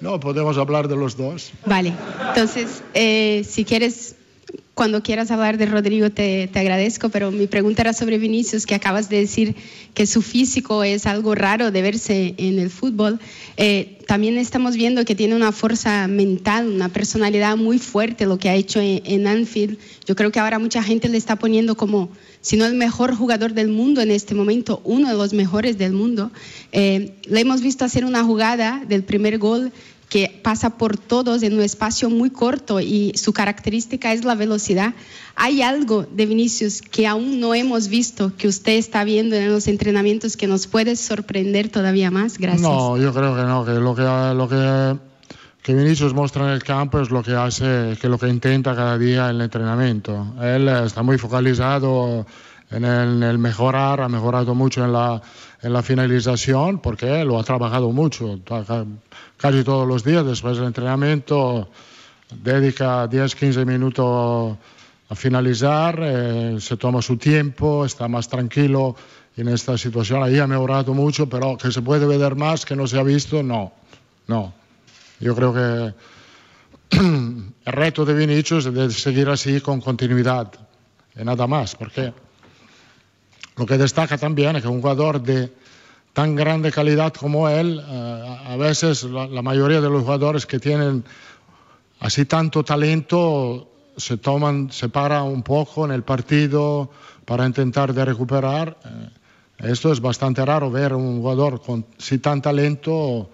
No, 0.00 0.20
podemos 0.20 0.56
hablar 0.56 0.86
de 0.86 0.94
los 0.94 1.16
dos. 1.16 1.50
Vale, 1.64 1.92
entonces, 2.28 2.80
eh, 2.94 3.44
si 3.44 3.64
quieres, 3.64 4.14
cuando 4.76 5.02
quieras 5.02 5.30
hablar 5.30 5.56
de 5.56 5.64
Rodrigo, 5.64 6.10
te, 6.10 6.48
te 6.52 6.58
agradezco, 6.58 7.08
pero 7.08 7.30
mi 7.30 7.46
pregunta 7.46 7.80
era 7.80 7.94
sobre 7.94 8.18
Vinicius, 8.18 8.66
que 8.66 8.74
acabas 8.74 9.08
de 9.08 9.16
decir 9.16 9.56
que 9.94 10.06
su 10.06 10.20
físico 10.20 10.84
es 10.84 11.06
algo 11.06 11.34
raro 11.34 11.70
de 11.70 11.80
verse 11.80 12.34
en 12.36 12.58
el 12.58 12.68
fútbol. 12.68 13.18
Eh, 13.56 13.96
también 14.06 14.36
estamos 14.36 14.76
viendo 14.76 15.06
que 15.06 15.14
tiene 15.14 15.34
una 15.34 15.50
fuerza 15.50 16.06
mental, 16.08 16.68
una 16.68 16.90
personalidad 16.90 17.56
muy 17.56 17.78
fuerte, 17.78 18.26
lo 18.26 18.38
que 18.38 18.50
ha 18.50 18.54
hecho 18.54 18.78
en, 18.78 19.00
en 19.06 19.26
Anfield. 19.26 19.78
Yo 20.04 20.14
creo 20.14 20.30
que 20.30 20.40
ahora 20.40 20.58
mucha 20.58 20.82
gente 20.82 21.08
le 21.08 21.16
está 21.16 21.36
poniendo 21.36 21.74
como, 21.78 22.10
si 22.42 22.58
no 22.58 22.66
el 22.66 22.74
mejor 22.74 23.14
jugador 23.14 23.54
del 23.54 23.68
mundo 23.68 24.02
en 24.02 24.10
este 24.10 24.34
momento, 24.34 24.82
uno 24.84 25.08
de 25.08 25.14
los 25.14 25.32
mejores 25.32 25.78
del 25.78 25.94
mundo. 25.94 26.30
Eh, 26.72 27.14
le 27.24 27.40
hemos 27.40 27.62
visto 27.62 27.86
hacer 27.86 28.04
una 28.04 28.24
jugada 28.24 28.84
del 28.86 29.04
primer 29.04 29.38
gol 29.38 29.72
que 30.16 30.40
pasa 30.42 30.78
por 30.78 30.96
todos 30.96 31.42
en 31.42 31.52
un 31.52 31.60
espacio 31.60 32.08
muy 32.08 32.30
corto 32.30 32.80
y 32.80 33.12
su 33.16 33.34
característica 33.34 34.14
es 34.14 34.24
la 34.24 34.34
velocidad. 34.34 34.94
¿Hay 35.34 35.60
algo 35.60 36.06
de 36.10 36.24
Vinicius 36.24 36.80
que 36.80 37.06
aún 37.06 37.38
no 37.38 37.52
hemos 37.52 37.88
visto, 37.88 38.32
que 38.34 38.48
usted 38.48 38.78
está 38.78 39.04
viendo 39.04 39.36
en 39.36 39.52
los 39.52 39.68
entrenamientos 39.68 40.38
que 40.38 40.46
nos 40.46 40.68
puede 40.68 40.96
sorprender 40.96 41.68
todavía 41.68 42.10
más? 42.10 42.38
Gracias. 42.38 42.62
No, 42.62 42.96
yo 42.96 43.12
creo 43.12 43.36
que 43.36 43.42
no, 43.42 43.66
que 43.66 43.72
lo 43.72 43.94
que, 43.94 44.02
lo 44.34 44.48
que, 44.48 44.98
que 45.62 45.74
Vinicius 45.74 46.14
muestra 46.14 46.44
en 46.44 46.52
el 46.52 46.64
campo 46.64 46.98
es 46.98 47.10
lo 47.10 47.22
que 47.22 47.34
hace, 47.34 47.98
que 48.00 48.08
lo 48.08 48.18
que 48.18 48.28
intenta 48.28 48.74
cada 48.74 48.96
día 48.96 49.28
en 49.28 49.36
el 49.36 49.42
entrenamiento. 49.42 50.34
Él 50.40 50.66
está 50.68 51.02
muy 51.02 51.18
focalizado 51.18 52.24
en 52.70 52.84
el, 52.84 53.08
en 53.16 53.22
el 53.22 53.38
mejorar, 53.38 54.00
ha 54.00 54.08
mejorado 54.08 54.54
mucho 54.54 54.84
en 54.84 54.92
la, 54.92 55.20
en 55.62 55.72
la 55.72 55.82
finalización 55.82 56.78
porque 56.78 57.24
lo 57.24 57.38
ha 57.38 57.44
trabajado 57.44 57.90
mucho, 57.92 58.40
casi 59.36 59.64
todos 59.64 59.86
los 59.86 60.04
días 60.04 60.24
después 60.24 60.56
del 60.56 60.66
entrenamiento, 60.66 61.68
dedica 62.30 63.08
10-15 63.08 63.64
minutos 63.64 64.56
a 65.08 65.14
finalizar, 65.14 65.98
eh, 66.02 66.56
se 66.60 66.76
toma 66.76 67.00
su 67.00 67.16
tiempo, 67.16 67.84
está 67.84 68.08
más 68.08 68.28
tranquilo 68.28 68.96
en 69.36 69.48
esta 69.48 69.78
situación. 69.78 70.22
Ahí 70.22 70.38
ha 70.38 70.46
mejorado 70.46 70.94
mucho, 70.94 71.28
pero 71.28 71.56
que 71.56 71.70
se 71.70 71.82
puede 71.82 72.06
ver 72.06 72.34
más, 72.34 72.64
que 72.64 72.74
no 72.74 72.86
se 72.86 72.98
ha 72.98 73.02
visto, 73.02 73.42
no, 73.42 73.72
no. 74.26 74.52
Yo 75.20 75.34
creo 75.34 75.54
que 75.54 75.94
el 76.98 77.72
reto 77.72 78.04
de 78.04 78.14
Vinicius 78.14 78.66
es 78.66 78.74
de 78.74 78.90
seguir 78.90 79.28
así 79.28 79.60
con 79.60 79.80
continuidad, 79.80 80.52
y 81.14 81.24
nada 81.24 81.46
más, 81.46 81.76
porque 81.76 82.12
lo 83.56 83.66
que 83.66 83.78
destaca 83.78 84.18
también 84.18 84.56
es 84.56 84.62
que 84.62 84.68
un 84.68 84.80
jugador 84.80 85.20
de 85.22 85.52
tan 86.12 86.34
grande 86.34 86.72
calidad 86.72 87.12
como 87.14 87.48
él, 87.48 87.82
eh, 87.86 88.38
a 88.46 88.56
veces 88.56 89.04
la, 89.04 89.26
la 89.26 89.42
mayoría 89.42 89.80
de 89.80 89.90
los 89.90 90.02
jugadores 90.02 90.46
que 90.46 90.58
tienen 90.58 91.04
así 92.00 92.24
tanto 92.24 92.64
talento 92.64 93.68
se 93.96 94.18
toman, 94.18 94.70
se 94.70 94.88
para 94.88 95.22
un 95.22 95.42
poco 95.42 95.84
en 95.84 95.92
el 95.92 96.02
partido 96.02 96.90
para 97.24 97.46
intentar 97.46 97.92
de 97.92 98.04
recuperar. 98.04 98.76
Eh, 98.84 99.70
esto 99.70 99.90
es 99.90 100.00
bastante 100.00 100.44
raro 100.44 100.70
ver 100.70 100.92
un 100.92 101.18
jugador 101.18 101.62
con 101.62 101.86
si 101.96 102.18
tan 102.18 102.42
talento 102.42 103.30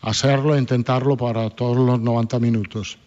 hacerlo 0.00 0.56
intentarlo 0.56 1.16
para 1.16 1.50
todos 1.50 1.76
los 1.76 2.00
90 2.00 2.38
minutos. 2.38 2.98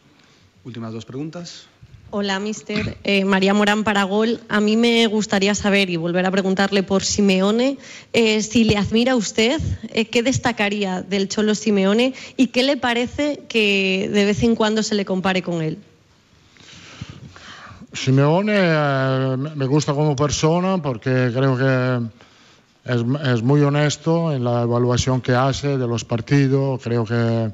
Últimas 0.63 0.93
dos 0.93 1.05
preguntas. 1.05 1.70
Hola, 2.13 2.39
mister. 2.39 2.97
Eh, 3.05 3.23
María 3.23 3.53
Morán 3.53 3.85
Paragol. 3.85 4.41
A 4.49 4.59
mí 4.59 4.75
me 4.75 5.07
gustaría 5.07 5.55
saber 5.55 5.89
y 5.89 5.95
volver 5.95 6.25
a 6.25 6.31
preguntarle 6.31 6.83
por 6.83 7.05
Simeone, 7.05 7.77
eh, 8.11 8.41
si 8.41 8.65
le 8.65 8.75
admira 8.75 9.13
a 9.13 9.15
usted, 9.15 9.61
eh, 9.93 10.03
¿qué 10.07 10.21
destacaría 10.21 11.03
del 11.03 11.29
Cholo 11.29 11.55
Simeone 11.55 12.13
y 12.35 12.47
qué 12.47 12.63
le 12.63 12.75
parece 12.75 13.43
que 13.47 14.09
de 14.11 14.25
vez 14.25 14.43
en 14.43 14.57
cuando 14.57 14.83
se 14.83 14.95
le 14.95 15.05
compare 15.05 15.41
con 15.41 15.61
él? 15.61 15.77
Simeone 17.93 19.37
me 19.55 19.65
gusta 19.67 19.93
como 19.93 20.13
persona 20.13 20.81
porque 20.81 21.31
creo 21.33 21.57
que 21.57 22.91
es, 22.91 23.01
es 23.25 23.41
muy 23.41 23.61
honesto 23.61 24.33
en 24.33 24.43
la 24.43 24.63
evaluación 24.63 25.21
que 25.21 25.31
hace 25.31 25.77
de 25.77 25.87
los 25.87 26.03
partidos. 26.03 26.81
Creo 26.83 27.05
que 27.05 27.51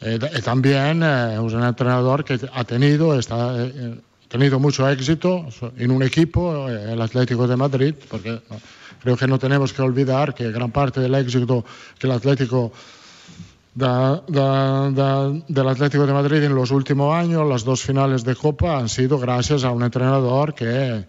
eh, 0.00 0.18
y 0.36 0.42
también 0.42 1.02
eh, 1.02 1.34
es 1.34 1.52
un 1.52 1.62
entrenador 1.62 2.24
que 2.24 2.38
ha 2.52 2.64
tenido, 2.64 3.18
está, 3.18 3.64
eh, 3.64 3.98
tenido 4.28 4.58
mucho 4.58 4.88
éxito 4.88 5.46
en 5.76 5.90
un 5.90 6.02
equipo, 6.02 6.68
eh, 6.68 6.92
el 6.92 7.02
Atlético 7.02 7.46
de 7.46 7.56
Madrid, 7.56 7.94
porque 8.08 8.40
creo 9.00 9.16
que 9.16 9.26
no 9.26 9.38
tenemos 9.38 9.72
que 9.72 9.82
olvidar 9.82 10.34
que 10.34 10.50
gran 10.50 10.70
parte 10.70 11.00
del 11.00 11.14
éxito 11.14 11.64
del 12.00 12.10
Atlético 12.12 12.72
de 13.74 13.86
Madrid 16.12 16.42
en 16.42 16.54
los 16.54 16.70
últimos 16.70 17.14
años, 17.14 17.48
las 17.48 17.64
dos 17.64 17.82
finales 17.82 18.24
de 18.24 18.34
Copa, 18.34 18.78
han 18.78 18.88
sido 18.88 19.18
gracias 19.18 19.64
a 19.64 19.70
un 19.70 19.82
entrenador 19.82 20.54
que 20.54 21.04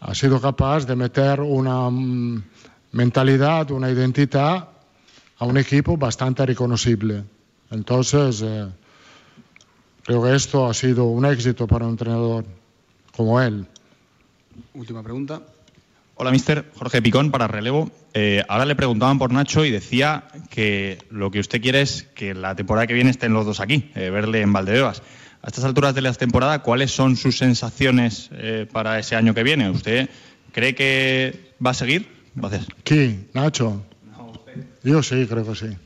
ha 0.00 0.14
sido 0.14 0.40
capaz 0.40 0.86
de 0.86 0.94
meter 0.94 1.40
una 1.40 1.90
mm, 1.90 2.42
mentalidad, 2.92 3.70
una 3.70 3.90
identidad 3.90 4.68
a 5.38 5.44
un 5.44 5.56
equipo 5.56 5.96
bastante 5.96 6.46
reconocible. 6.46 7.24
Entonces, 7.70 8.42
eh, 8.42 8.66
creo 10.04 10.22
que 10.22 10.34
esto 10.34 10.66
ha 10.66 10.74
sido 10.74 11.04
un 11.04 11.24
éxito 11.26 11.66
para 11.66 11.86
un 11.86 11.92
entrenador 11.92 12.44
como 13.14 13.40
él. 13.40 13.66
Última 14.74 15.02
pregunta. 15.02 15.42
Hola, 16.18 16.30
mister. 16.30 16.64
Jorge 16.74 17.02
Picón 17.02 17.30
para 17.30 17.46
relevo. 17.46 17.90
Eh, 18.14 18.42
ahora 18.48 18.64
le 18.64 18.74
preguntaban 18.74 19.18
por 19.18 19.32
Nacho 19.32 19.66
y 19.66 19.70
decía 19.70 20.24
que 20.48 20.98
lo 21.10 21.30
que 21.30 21.40
usted 21.40 21.60
quiere 21.60 21.82
es 21.82 22.04
que 22.14 22.32
la 22.32 22.54
temporada 22.54 22.86
que 22.86 22.94
viene 22.94 23.10
estén 23.10 23.34
los 23.34 23.44
dos 23.44 23.60
aquí, 23.60 23.90
eh, 23.94 24.08
verle 24.08 24.40
en 24.40 24.50
Valdebebas. 24.50 25.02
A 25.42 25.48
estas 25.48 25.64
alturas 25.64 25.94
de 25.94 26.00
la 26.00 26.14
temporada, 26.14 26.62
¿cuáles 26.62 26.90
son 26.90 27.16
sus 27.16 27.36
sensaciones 27.36 28.30
eh, 28.32 28.66
para 28.72 28.98
ese 28.98 29.14
año 29.14 29.34
que 29.34 29.42
viene? 29.42 29.68
¿Usted 29.68 30.08
cree 30.52 30.74
que 30.74 31.52
va 31.64 31.70
a 31.70 31.74
seguir? 31.74 32.08
Gracias. 32.34 32.66
¿Quién? 32.82 33.28
¿Nacho? 33.34 33.82
Yo 34.82 35.02
sí, 35.02 35.26
creo 35.26 35.46
que 35.46 35.54
sí. 35.54 35.76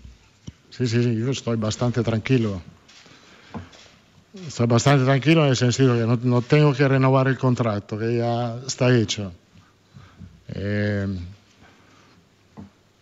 Sí, 0.81 0.87
sí, 0.87 1.03
sí, 1.03 1.15
yo 1.15 1.31
estoy 1.31 1.59
bastante 1.59 2.03
tranquilo. 2.03 2.63
Estoy 4.47 4.67
bastante 4.67 5.05
tranquilo 5.05 5.45
en 5.45 5.51
el 5.51 5.57
sentido 5.57 5.93
que 5.93 6.07
no, 6.07 6.19
no 6.23 6.41
tengo 6.41 6.73
que 6.73 6.89
renovar 6.89 7.29
el 7.29 7.37
contrato, 7.37 7.99
que 7.99 8.17
ya 8.17 8.57
está 8.67 8.97
hecho. 8.97 9.31
Eh, 10.49 11.07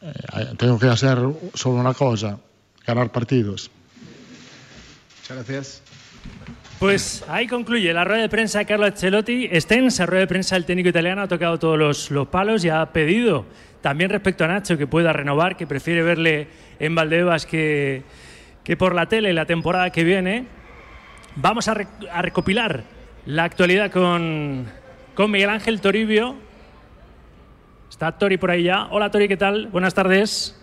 eh, 0.03 0.13
tengo 0.57 0.77
que 0.77 0.89
hacer 0.89 1.19
solo 1.55 1.77
una 1.77 1.95
cosa, 1.95 2.37
ganar 2.85 3.13
partidos. 3.13 3.71
Muchas 5.21 5.37
gracias. 5.37 5.83
Pues 6.81 7.25
ahí 7.29 7.47
concluye 7.47 7.93
la 7.93 8.03
rueda 8.03 8.23
de 8.23 8.29
prensa 8.29 8.59
de 8.59 8.67
Carlo 8.67 8.87
Ancelotti. 8.87 9.45
Extensa 9.45 10.05
rueda 10.05 10.23
de 10.23 10.27
prensa 10.27 10.57
del 10.57 10.65
técnico 10.65 10.89
italiano, 10.89 11.23
ha 11.23 11.29
tocado 11.29 11.61
todos 11.61 11.79
los, 11.79 12.11
los 12.11 12.27
palos 12.27 12.65
y 12.65 12.71
ha 12.71 12.85
pedido 12.87 13.47
también 13.81 14.11
respecto 14.11 14.45
a 14.45 14.49
Nacho 14.49 14.77
que 14.77 14.87
pueda 14.87 15.13
renovar, 15.13 15.57
que 15.57 15.67
prefiere 15.67 16.03
verle 16.03 16.49
en 16.79 16.95
Valdebebas 16.95 17.47
que, 17.47 18.03
que 18.65 18.77
por 18.77 18.95
la 18.95 19.07
tele 19.07 19.33
la 19.33 19.47
temporada 19.47 19.91
que 19.91 20.05
viene. 20.05 20.47
Vamos 21.37 21.69
a, 21.69 21.75
re- 21.75 21.87
a 22.13 22.23
recopilar 22.23 22.83
la 23.27 23.45
actualidad 23.45 23.91
con, 23.91 24.67
con 25.15 25.31
Miguel 25.31 25.51
Ángel 25.51 25.81
Toribio. 25.81 26.35
Está 27.89 28.13
Tori 28.13 28.37
por 28.37 28.51
ahí 28.51 28.65
ya. 28.65 28.89
Hola 28.91 29.11
Tori, 29.11 29.29
¿qué 29.29 29.37
tal? 29.37 29.69
Buenas 29.69 29.95
tardes. 29.95 30.55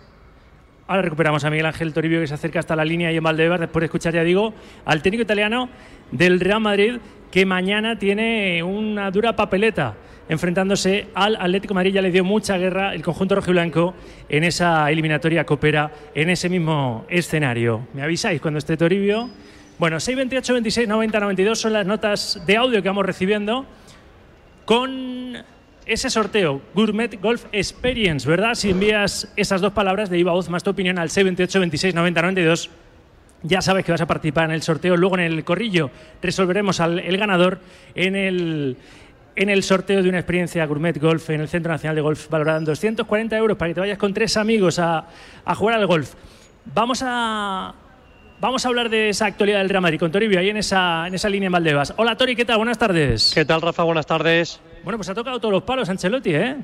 Ahora 0.88 1.02
recuperamos 1.02 1.44
a 1.44 1.50
Miguel 1.50 1.66
Ángel 1.66 1.94
Toribio 1.94 2.20
que 2.20 2.28
se 2.28 2.36
acerca 2.36 2.60
hasta 2.60 2.76
la 2.76 2.86
línea 2.86 3.12
y 3.12 3.18
en 3.18 3.24
Valdebebas 3.24 3.60
después 3.60 3.82
de 3.82 3.86
escuchar, 3.86 4.14
ya 4.14 4.24
digo, 4.24 4.54
al 4.86 5.02
técnico 5.02 5.24
italiano 5.24 5.68
del 6.12 6.40
Real 6.40 6.60
Madrid 6.60 6.98
que 7.32 7.46
mañana 7.46 7.98
tiene 7.98 8.62
una 8.62 9.10
dura 9.10 9.36
papeleta 9.36 9.96
enfrentándose 10.30 11.08
al 11.14 11.36
Atlético 11.36 11.74
de 11.74 11.76
Madrid. 11.76 11.94
Ya 11.94 12.02
le 12.02 12.12
dio 12.12 12.24
mucha 12.24 12.58
guerra 12.58 12.94
el 12.94 13.02
conjunto 13.04 13.36
rojiblanco 13.36 13.94
en 14.30 14.44
esa 14.44 14.90
eliminatoria 14.92 15.46
copera 15.46 15.92
en 16.14 16.30
ese 16.30 16.50
mismo 16.50 17.06
escenario. 17.10 17.88
¿Me 17.94 18.02
avisáis 18.02 18.42
cuando 18.42 18.58
esté 18.58 18.78
Toribio? 18.78 19.30
Bueno, 19.78 20.00
628, 20.00 20.54
26, 20.54 20.88
90, 20.88 21.20
92 21.20 21.60
son 21.60 21.74
las 21.74 21.86
notas 21.86 22.42
de 22.46 22.58
audio 22.58 22.82
que 22.82 22.88
vamos 22.88 23.06
recibiendo 23.06 23.66
con 24.64 25.38
ese 25.86 26.10
sorteo, 26.10 26.62
Gourmet 26.74 27.22
Golf 27.22 27.46
Experience, 27.52 28.28
¿verdad? 28.28 28.56
Si 28.56 28.72
envías 28.72 29.32
esas 29.36 29.62
dos 29.62 29.74
palabras 29.74 30.10
de 30.10 30.18
Iba 30.18 30.32
Voz 30.32 30.50
más 30.50 30.64
tu 30.64 30.72
opinión 30.72 30.98
al 30.98 31.10
628 31.10 31.60
26 31.60 31.94
90 31.94 32.22
92, 32.22 32.70
ya 33.44 33.62
sabes 33.62 33.86
que 33.86 33.92
vas 33.92 34.02
a 34.02 34.08
participar 34.08 34.46
en 34.46 34.52
el 34.52 34.64
sorteo. 34.64 34.98
Luego 34.98 35.16
en 35.18 35.26
el 35.26 35.44
corrillo 35.44 35.92
resolveremos 36.22 36.80
al 36.80 37.02
ganador 37.18 37.60
en 37.94 38.16
el, 38.16 38.78
en 39.36 39.50
el 39.50 39.64
sorteo 39.64 40.02
de 40.02 40.10
una 40.10 40.20
experiencia 40.20 40.66
Gourmet 40.66 40.98
Golf 41.00 41.30
en 41.30 41.42
el 41.42 41.48
Centro 41.48 41.72
Nacional 41.72 41.96
de 41.96 42.02
Golf, 42.02 42.30
valorada 42.30 42.58
en 42.58 42.66
240 42.66 43.38
euros 43.38 43.58
para 43.58 43.70
que 43.70 43.76
te 43.76 43.80
vayas 43.82 43.98
con 43.98 44.14
tres 44.14 44.38
amigos 44.38 44.80
a, 44.80 45.06
a 45.44 45.56
jugar 45.56 45.76
al 45.76 45.88
golf. 45.88 46.14
Vamos 46.74 47.04
a, 47.06 47.76
Vamos 48.40 48.66
a 48.66 48.68
hablar 48.68 48.90
de 48.90 49.10
esa 49.10 49.28
actualidad 49.28 49.60
del 49.60 49.70
Real 49.70 49.82
Madrid 49.82 49.98
con 49.98 50.12
Toribio 50.12 50.38
ahí 50.40 50.50
en 50.50 50.58
esa, 50.58 51.08
en 51.08 51.16
esa 51.16 51.30
línea 51.30 51.48
en 51.48 51.54
Valdebas. 51.54 51.94
Hola 51.96 52.18
Tori, 52.18 52.36
¿qué 52.36 52.44
tal? 52.44 52.58
Buenas 52.58 52.78
tardes. 52.78 53.32
¿Qué 53.34 53.46
tal, 53.46 53.62
Rafa? 53.62 53.84
Buenas 53.84 54.06
tardes. 54.06 54.60
Bueno, 54.84 54.98
pues 54.98 55.08
ha 55.08 55.16
tocado 55.16 55.40
todos 55.40 55.54
los 55.54 55.64
palos 55.64 55.88
Ancelotti, 55.88 56.36
¿eh? 56.36 56.58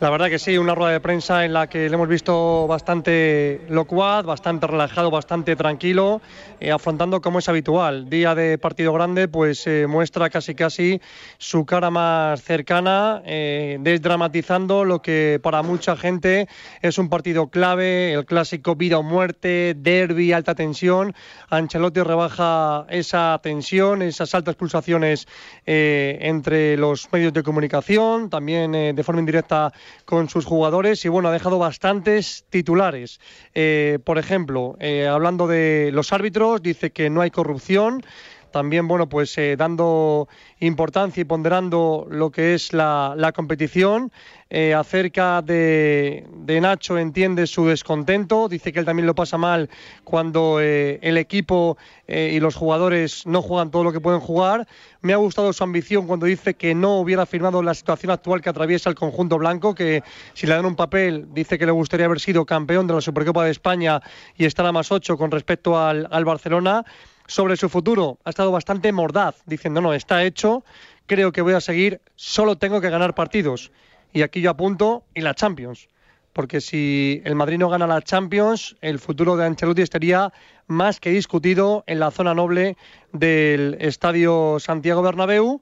La 0.00 0.10
verdad 0.10 0.28
que 0.28 0.38
sí, 0.38 0.56
una 0.56 0.76
rueda 0.76 0.92
de 0.92 1.00
prensa 1.00 1.44
en 1.44 1.52
la 1.52 1.66
que 1.66 1.88
le 1.88 1.94
hemos 1.96 2.06
visto 2.06 2.68
bastante 2.68 3.62
locuaz, 3.68 4.24
bastante 4.24 4.68
relajado, 4.68 5.10
bastante 5.10 5.56
tranquilo, 5.56 6.20
eh, 6.60 6.70
afrontando 6.70 7.20
como 7.20 7.40
es 7.40 7.48
habitual. 7.48 8.08
Día 8.08 8.36
de 8.36 8.58
partido 8.58 8.92
grande, 8.92 9.26
pues 9.26 9.66
eh, 9.66 9.88
muestra 9.88 10.30
casi 10.30 10.54
casi 10.54 11.00
su 11.38 11.66
cara 11.66 11.90
más 11.90 12.40
cercana, 12.44 13.22
eh, 13.26 13.78
desdramatizando 13.80 14.84
lo 14.84 15.02
que 15.02 15.40
para 15.42 15.64
mucha 15.64 15.96
gente 15.96 16.46
es 16.80 16.96
un 16.98 17.08
partido 17.08 17.48
clave, 17.48 18.12
el 18.12 18.24
clásico 18.24 18.76
vida 18.76 18.98
o 18.98 19.02
muerte, 19.02 19.74
derby, 19.76 20.32
alta 20.32 20.54
tensión. 20.54 21.12
Ancelotti 21.50 22.02
rebaja 22.02 22.86
esa 22.88 23.40
tensión, 23.42 24.02
esas 24.02 24.32
altas 24.32 24.54
pulsaciones 24.54 25.26
eh, 25.66 26.18
entre 26.20 26.76
los 26.76 27.12
medios 27.12 27.32
de 27.32 27.42
comunicación, 27.42 28.30
también 28.30 28.70
de 28.70 29.02
forma 29.02 29.18
indirecta 29.18 29.72
con 30.04 30.28
sus 30.28 30.44
jugadores 30.44 31.04
y 31.04 31.08
bueno, 31.08 31.28
ha 31.28 31.32
dejado 31.32 31.58
bastantes 31.58 32.44
titulares. 32.50 33.20
Eh, 33.54 33.98
por 34.04 34.18
ejemplo, 34.18 34.76
eh, 34.80 35.06
hablando 35.06 35.46
de 35.46 35.90
los 35.92 36.12
árbitros, 36.12 36.62
dice 36.62 36.90
que 36.90 37.10
no 37.10 37.20
hay 37.20 37.30
corrupción. 37.30 38.02
También, 38.50 38.88
bueno, 38.88 39.08
pues 39.08 39.36
eh, 39.38 39.56
dando 39.56 40.28
importancia 40.60 41.20
y 41.20 41.24
ponderando 41.24 42.06
lo 42.10 42.30
que 42.30 42.54
es 42.54 42.72
la, 42.72 43.32
competición. 43.34 44.10
Eh, 44.50 44.72
acerca 44.72 45.42
de, 45.42 46.26
Nacho 46.62 46.96
entiende 46.96 47.46
su 47.46 47.66
descontento, 47.66 48.48
dice 48.48 48.72
que 48.72 48.78
él 48.78 48.86
también 48.86 49.06
lo 49.06 49.14
pasa 49.14 49.36
mal 49.36 49.68
cuando 50.04 50.58
eh, 50.58 50.98
el 51.02 51.18
equipo 51.18 51.76
y 52.10 52.40
los 52.40 52.56
jugadores 52.56 53.26
no 53.26 53.42
juegan 53.42 53.70
todo 53.70 53.84
lo 53.84 53.92
que 53.92 54.00
pueden 54.00 54.20
jugar. 54.20 54.66
Me 55.02 55.12
ha 55.12 55.16
gustado 55.16 55.52
su 55.52 55.62
ambición 55.62 56.06
cuando 56.06 56.24
dice 56.24 56.54
que 56.54 56.74
no 56.74 56.98
hubiera 57.00 57.26
firmado 57.26 57.62
la 57.62 57.74
situación 57.74 58.10
actual 58.10 58.40
que 58.40 58.48
atraviesa 58.48 58.88
el 58.88 58.96
conjunto 58.96 59.36
blanco, 59.36 59.74
que 59.74 60.02
si 60.32 60.46
le 60.46 60.54
dan 60.54 60.64
un 60.64 60.74
papel 60.74 61.26
dice 61.34 61.58
que 61.58 61.66
le 61.66 61.72
gustaría 61.72 62.06
haber 62.06 62.18
sido 62.18 62.46
campeón 62.46 62.86
de 62.86 62.94
la 62.94 63.02
Supercopa 63.02 63.44
de 63.44 63.50
España 63.50 64.00
y 64.38 64.46
estar 64.46 64.64
a 64.64 64.72
más 64.72 64.90
ocho 64.90 65.18
con 65.18 65.30
respecto 65.30 65.78
al 65.78 66.24
Barcelona. 66.24 66.86
Sobre 67.28 67.58
su 67.58 67.68
futuro 67.68 68.18
ha 68.24 68.30
estado 68.30 68.50
bastante 68.50 68.90
mordaz, 68.90 69.42
diciendo 69.44 69.82
no, 69.82 69.92
está 69.92 70.24
hecho, 70.24 70.64
creo 71.04 71.30
que 71.30 71.42
voy 71.42 71.52
a 71.52 71.60
seguir, 71.60 72.00
solo 72.16 72.56
tengo 72.56 72.80
que 72.80 72.88
ganar 72.88 73.14
partidos. 73.14 73.70
Y 74.14 74.22
aquí 74.22 74.40
yo 74.40 74.48
apunto, 74.48 75.04
y 75.14 75.20
la 75.20 75.34
Champions. 75.34 75.88
Porque 76.32 76.62
si 76.62 77.20
el 77.26 77.34
Madrid 77.34 77.58
no 77.58 77.68
gana 77.68 77.86
la 77.86 78.00
Champions, 78.00 78.76
el 78.80 78.98
futuro 78.98 79.36
de 79.36 79.44
Ancelotti 79.44 79.82
estaría 79.82 80.32
más 80.68 81.00
que 81.00 81.10
discutido 81.10 81.84
en 81.86 82.00
la 82.00 82.10
zona 82.10 82.32
noble 82.32 82.78
del 83.12 83.76
Estadio 83.78 84.56
Santiago 84.58 85.02
Bernabéu. 85.02 85.60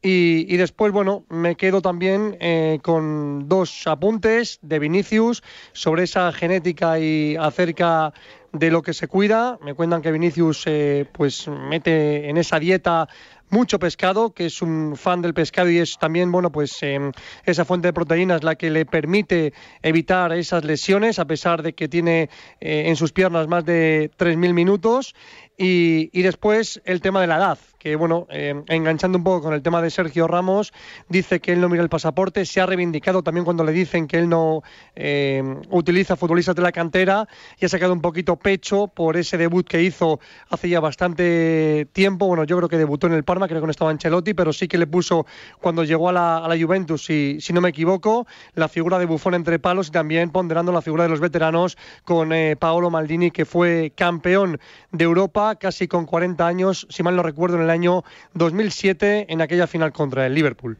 Y, 0.00 0.46
y 0.48 0.56
después, 0.56 0.92
bueno, 0.92 1.24
me 1.28 1.56
quedo 1.56 1.82
también 1.82 2.36
eh, 2.38 2.78
con 2.82 3.48
dos 3.48 3.88
apuntes 3.88 4.60
de 4.62 4.78
Vinicius 4.78 5.42
sobre 5.72 6.04
esa 6.04 6.30
genética 6.30 7.00
y 7.00 7.34
acerca 7.34 8.12
de 8.52 8.70
lo 8.70 8.82
que 8.82 8.94
se 8.94 9.08
cuida. 9.08 9.58
Me 9.62 9.74
cuentan 9.74 10.02
que 10.02 10.12
Vinicius 10.12 10.64
eh, 10.66 11.06
pues 11.12 11.48
mete 11.48 12.28
en 12.28 12.36
esa 12.36 12.58
dieta 12.58 13.08
mucho 13.50 13.78
pescado, 13.78 14.32
que 14.32 14.46
es 14.46 14.60
un 14.62 14.96
fan 14.96 15.22
del 15.22 15.34
pescado 15.34 15.70
y 15.70 15.78
es 15.78 15.98
también, 15.98 16.30
bueno, 16.30 16.52
pues 16.52 16.82
eh, 16.82 16.98
esa 17.44 17.64
fuente 17.64 17.88
de 17.88 17.92
proteínas 17.92 18.44
la 18.44 18.56
que 18.56 18.70
le 18.70 18.84
permite 18.84 19.52
evitar 19.82 20.32
esas 20.32 20.64
lesiones, 20.64 21.18
a 21.18 21.24
pesar 21.24 21.62
de 21.62 21.72
que 21.72 21.88
tiene 21.88 22.28
eh, 22.60 22.84
en 22.86 22.96
sus 22.96 23.12
piernas 23.12 23.48
más 23.48 23.64
de 23.64 24.10
3.000 24.18 24.52
minutos. 24.52 25.14
Y, 25.56 26.10
y 26.12 26.22
después 26.22 26.80
el 26.84 27.00
tema 27.00 27.20
de 27.20 27.26
la 27.26 27.36
edad, 27.36 27.58
que 27.78 27.96
bueno, 27.96 28.26
eh, 28.30 28.62
enganchando 28.68 29.18
un 29.18 29.24
poco 29.24 29.42
con 29.42 29.54
el 29.54 29.62
tema 29.62 29.80
de 29.80 29.90
Sergio 29.90 30.26
Ramos, 30.26 30.72
dice 31.08 31.40
que 31.40 31.52
él 31.52 31.60
no 31.60 31.68
mira 31.68 31.82
el 31.82 31.88
pasaporte, 31.88 32.44
se 32.44 32.60
ha 32.60 32.66
reivindicado 32.66 33.22
también 33.22 33.44
cuando 33.44 33.64
le 33.64 33.72
dicen 33.72 34.06
que 34.06 34.18
él 34.18 34.28
no 34.28 34.62
eh, 34.96 35.42
utiliza 35.70 36.16
futbolistas 36.16 36.56
de 36.56 36.62
la 36.62 36.72
cantera 36.72 37.28
y 37.58 37.64
ha 37.64 37.68
sacado 37.68 37.92
un 37.92 38.00
poquito 38.00 38.36
pecho 38.36 38.88
por 38.88 39.16
ese 39.16 39.38
debut 39.38 39.66
que 39.66 39.82
hizo 39.82 40.18
hace 40.50 40.68
ya 40.68 40.80
bastante 40.80 41.86
tiempo. 41.92 42.26
Bueno, 42.26 42.44
yo 42.44 42.56
creo 42.56 42.68
que 42.68 42.78
debutó 42.78 43.06
en 43.06 43.12
el 43.12 43.24
Parma, 43.24 43.46
creo 43.46 43.60
que 43.60 43.66
no 43.66 43.70
estaba 43.70 43.90
Ancelotti, 43.90 44.34
pero 44.34 44.52
sí 44.52 44.66
que 44.66 44.78
le 44.78 44.86
puso 44.86 45.26
cuando 45.60 45.84
llegó 45.84 46.08
a 46.08 46.12
la, 46.12 46.38
a 46.38 46.48
la 46.48 46.58
Juventus, 46.58 47.04
si, 47.04 47.38
si 47.40 47.52
no 47.52 47.60
me 47.60 47.68
equivoco, 47.68 48.26
la 48.54 48.68
figura 48.68 48.98
de 48.98 49.06
Buffon 49.06 49.34
entre 49.34 49.58
palos 49.58 49.88
y 49.88 49.90
también 49.90 50.30
ponderando 50.30 50.72
la 50.72 50.82
figura 50.82 51.04
de 51.04 51.10
los 51.10 51.20
veteranos 51.20 51.76
con 52.04 52.32
eh, 52.32 52.56
Paolo 52.56 52.90
Maldini, 52.90 53.30
que 53.30 53.44
fue 53.44 53.92
campeón 53.94 54.58
de 54.90 55.04
Europa 55.04 55.56
casi 55.56 55.86
con 55.86 56.06
40 56.06 56.46
años, 56.46 56.86
si 56.90 57.02
mal 57.02 57.14
no 57.14 57.22
recuerdo, 57.22 57.58
año 57.70 58.04
2007 58.34 59.26
en 59.28 59.40
aquella 59.40 59.66
final 59.66 59.92
contra 59.92 60.26
el 60.26 60.34
Liverpool. 60.34 60.78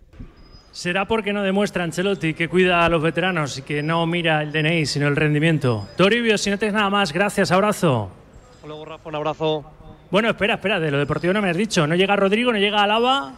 ¿Será 0.70 1.08
porque 1.08 1.32
no 1.32 1.42
demuestra 1.42 1.82
Ancelotti 1.82 2.34
que 2.34 2.48
cuida 2.48 2.84
a 2.84 2.88
los 2.88 3.02
veteranos 3.02 3.58
y 3.58 3.62
que 3.62 3.82
no 3.82 4.06
mira 4.06 4.42
el 4.42 4.52
DNI, 4.52 4.86
sino 4.86 5.08
el 5.08 5.16
rendimiento? 5.16 5.88
Toribio, 5.96 6.38
si 6.38 6.50
no 6.50 6.58
tienes 6.58 6.74
nada 6.74 6.90
más, 6.90 7.12
gracias, 7.12 7.50
abrazo. 7.50 8.10
Hasta 8.54 8.66
luego, 8.66 8.84
Rafa, 8.84 9.08
un 9.08 9.14
abrazo. 9.16 9.64
Bueno, 10.10 10.30
espera, 10.30 10.54
espera, 10.54 10.78
de 10.78 10.90
lo 10.90 10.98
deportivo 10.98 11.32
no 11.32 11.42
me 11.42 11.50
has 11.50 11.56
dicho. 11.56 11.86
No 11.86 11.94
llega 11.94 12.16
Rodrigo, 12.16 12.52
no 12.52 12.58
llega 12.58 12.82
Alaba. 12.82 13.34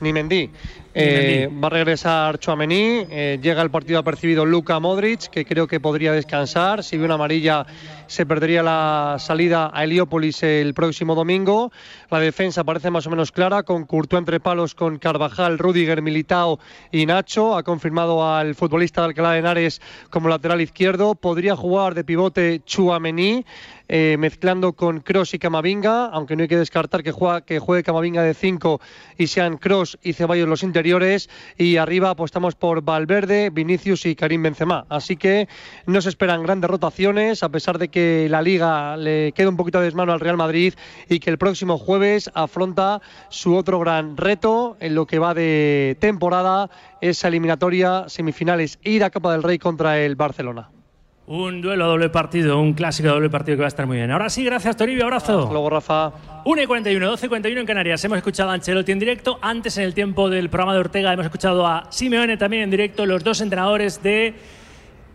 Ni 0.00 0.12
Mendy. 0.12 0.50
Eh, 0.94 1.48
va 1.62 1.68
a 1.68 1.70
regresar 1.70 2.38
Chouameni, 2.38 3.06
eh, 3.08 3.38
llega 3.40 3.62
el 3.62 3.70
partido 3.70 3.98
apercibido 3.98 4.44
Luka 4.44 4.78
Modric, 4.78 5.30
que 5.30 5.46
creo 5.46 5.66
que 5.66 5.80
podría 5.80 6.12
descansar. 6.12 6.84
Si 6.84 6.98
ve 6.98 7.06
una 7.06 7.14
amarilla, 7.14 7.64
se 8.06 8.26
perdería 8.26 8.62
la 8.62 9.16
salida 9.18 9.70
a 9.72 9.84
Heliópolis 9.84 10.42
el 10.42 10.74
próximo 10.74 11.14
domingo. 11.14 11.72
La 12.10 12.20
defensa 12.20 12.62
parece 12.64 12.90
más 12.90 13.06
o 13.06 13.10
menos 13.10 13.32
clara, 13.32 13.62
con 13.62 13.86
Courtois 13.86 14.18
entre 14.18 14.38
palos, 14.38 14.74
con 14.74 14.98
Carvajal, 14.98 15.58
Rudiger, 15.58 16.02
Militao 16.02 16.58
y 16.90 17.06
Nacho. 17.06 17.56
Ha 17.56 17.62
confirmado 17.62 18.28
al 18.28 18.54
futbolista 18.54 19.00
de 19.00 19.06
Alcalá 19.06 19.32
de 19.32 19.38
Henares 19.38 19.80
como 20.10 20.28
lateral 20.28 20.60
izquierdo. 20.60 21.14
Podría 21.14 21.56
jugar 21.56 21.94
de 21.94 22.04
pivote 22.04 22.60
Chouameni. 22.66 23.46
eh, 23.94 24.16
mezclando 24.18 24.72
con 24.72 25.00
Cross 25.00 25.34
y 25.34 25.38
Camavinga, 25.38 26.06
aunque 26.06 26.34
no 26.34 26.42
hay 26.42 26.48
que 26.48 26.56
descartar 26.56 27.02
que 27.02 27.12
juegue 27.12 27.82
Camavinga 27.82 28.22
de 28.22 28.32
5 28.32 28.80
y 29.18 29.26
sean 29.26 29.58
Cross 29.58 29.98
y 30.02 30.14
Ceballos 30.14 30.48
los 30.48 30.62
interiores. 30.62 30.81
Y 31.56 31.76
arriba 31.76 32.10
apostamos 32.10 32.54
por 32.54 32.82
Valverde, 32.82 33.50
Vinicius 33.50 34.06
y 34.06 34.14
Karim 34.14 34.42
Benzema. 34.42 34.84
Así 34.88 35.16
que 35.16 35.48
no 35.86 36.00
se 36.00 36.08
esperan 36.08 36.42
grandes 36.42 36.68
rotaciones, 36.70 37.42
a 37.42 37.48
pesar 37.48 37.78
de 37.78 37.88
que 37.88 38.26
la 38.28 38.42
liga 38.42 38.96
le 38.96 39.32
queda 39.32 39.48
un 39.48 39.56
poquito 39.56 39.78
de 39.78 39.86
desmano 39.86 40.12
al 40.12 40.20
Real 40.20 40.36
Madrid 40.36 40.74
y 41.08 41.20
que 41.20 41.30
el 41.30 41.38
próximo 41.38 41.78
jueves 41.78 42.30
afronta 42.34 43.00
su 43.28 43.54
otro 43.54 43.78
gran 43.78 44.16
reto 44.16 44.76
en 44.80 44.94
lo 44.94 45.06
que 45.06 45.18
va 45.18 45.34
de 45.34 45.96
temporada, 46.00 46.70
esa 47.00 47.28
eliminatoria 47.28 48.04
semifinales 48.08 48.78
ir 48.82 49.04
a 49.04 49.10
Copa 49.10 49.32
del 49.32 49.42
Rey 49.42 49.58
contra 49.58 50.00
el 50.00 50.16
Barcelona. 50.16 50.70
Un 51.24 51.62
duelo 51.62 51.84
a 51.84 51.86
doble 51.86 52.10
partido, 52.10 52.58
un 52.58 52.72
clásico 52.72 53.08
de 53.08 53.14
doble 53.14 53.30
partido 53.30 53.56
que 53.56 53.60
va 53.60 53.66
a 53.66 53.68
estar 53.68 53.86
muy 53.86 53.96
bien. 53.96 54.10
Ahora 54.10 54.28
sí, 54.28 54.44
gracias 54.44 54.76
Toribio, 54.76 55.04
abrazo. 55.04 55.38
Hasta 55.38 55.52
luego, 55.52 55.70
Rafa. 55.70 56.12
1 56.44 56.62
y 56.62 56.66
41, 56.66 57.06
12 57.06 57.26
y 57.26 57.28
41 57.28 57.60
en 57.60 57.66
Canarias. 57.66 58.04
Hemos 58.04 58.18
escuchado 58.18 58.50
a 58.50 58.54
Ancelotti 58.54 58.90
en 58.90 58.98
directo. 58.98 59.38
Antes, 59.40 59.78
en 59.78 59.84
el 59.84 59.94
tiempo 59.94 60.28
del 60.28 60.50
programa 60.50 60.74
de 60.74 60.80
Ortega, 60.80 61.12
hemos 61.12 61.24
escuchado 61.24 61.64
a 61.64 61.86
Simeone 61.90 62.36
también 62.36 62.64
en 62.64 62.70
directo, 62.70 63.06
los 63.06 63.22
dos 63.22 63.40
entrenadores 63.40 64.02
de 64.02 64.34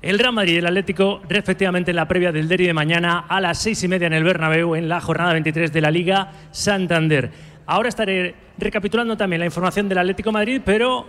el 0.02 0.18
Real 0.18 0.32
Madrid 0.32 0.54
y 0.54 0.58
el 0.58 0.66
Atlético, 0.66 1.22
respectivamente 1.28 1.92
en 1.92 1.98
la 1.98 2.08
previa 2.08 2.32
del 2.32 2.48
derby 2.48 2.68
de 2.68 2.74
mañana 2.74 3.26
a 3.28 3.42
las 3.42 3.58
seis 3.58 3.84
y 3.84 3.90
media 3.90 4.08
en 4.08 4.14
el 4.14 4.24
Bernabéu, 4.24 4.76
en 4.76 4.88
la 4.88 5.02
jornada 5.02 5.34
23 5.34 5.74
de 5.74 5.82
la 5.82 5.92
Liga 5.92 6.32
Santander. 6.52 7.32
Ahora 7.66 7.90
estaré 7.90 8.34
recapitulando 8.58 9.18
también 9.18 9.42
la 9.42 9.46
información 9.46 9.90
del 9.90 9.98
Atlético 9.98 10.32
Madrid, 10.32 10.62
pero 10.64 11.06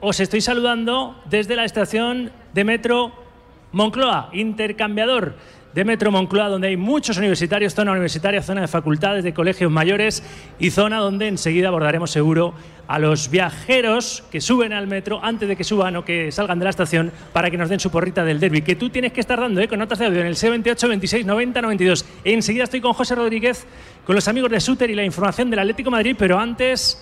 os 0.00 0.18
estoy 0.18 0.40
saludando 0.40 1.22
desde 1.26 1.54
la 1.54 1.64
estación 1.64 2.32
de 2.52 2.64
metro 2.64 3.29
Moncloa, 3.72 4.30
intercambiador 4.32 5.34
de 5.74 5.84
Metro 5.84 6.10
Moncloa, 6.10 6.48
donde 6.48 6.68
hay 6.68 6.76
muchos 6.76 7.16
universitarios, 7.16 7.74
zona 7.74 7.92
universitaria, 7.92 8.42
zona 8.42 8.62
de 8.62 8.68
facultades, 8.68 9.22
de 9.22 9.32
colegios 9.32 9.70
mayores 9.70 10.22
y 10.58 10.70
zona 10.70 10.98
donde 10.98 11.28
enseguida 11.28 11.68
abordaremos 11.68 12.10
seguro 12.10 12.54
a 12.88 12.98
los 12.98 13.30
viajeros 13.30 14.24
que 14.32 14.40
suben 14.40 14.72
al 14.72 14.88
metro 14.88 15.20
antes 15.22 15.48
de 15.48 15.54
que 15.54 15.62
suban 15.62 15.94
o 15.94 16.04
que 16.04 16.32
salgan 16.32 16.58
de 16.58 16.64
la 16.64 16.70
estación 16.70 17.12
para 17.32 17.48
que 17.48 17.56
nos 17.56 17.68
den 17.68 17.78
su 17.78 17.90
porrita 17.90 18.24
del 18.24 18.40
derby, 18.40 18.62
que 18.62 18.74
tú 18.74 18.90
tienes 18.90 19.12
que 19.12 19.20
estar 19.20 19.38
dando 19.38 19.60
¿eh? 19.60 19.68
con 19.68 19.78
notas 19.78 20.00
de 20.00 20.06
audio 20.06 20.20
en 20.20 20.26
el 20.26 20.34
C28 20.34 20.88
26 20.88 21.24
90 21.26 21.62
92. 21.62 22.04
Enseguida 22.24 22.64
estoy 22.64 22.80
con 22.80 22.92
José 22.92 23.14
Rodríguez, 23.14 23.64
con 24.04 24.16
los 24.16 24.26
amigos 24.26 24.50
de 24.50 24.60
Suter 24.60 24.90
y 24.90 24.96
la 24.96 25.04
información 25.04 25.50
del 25.50 25.60
Atlético 25.60 25.92
Madrid, 25.92 26.16
pero 26.18 26.40
antes, 26.40 27.00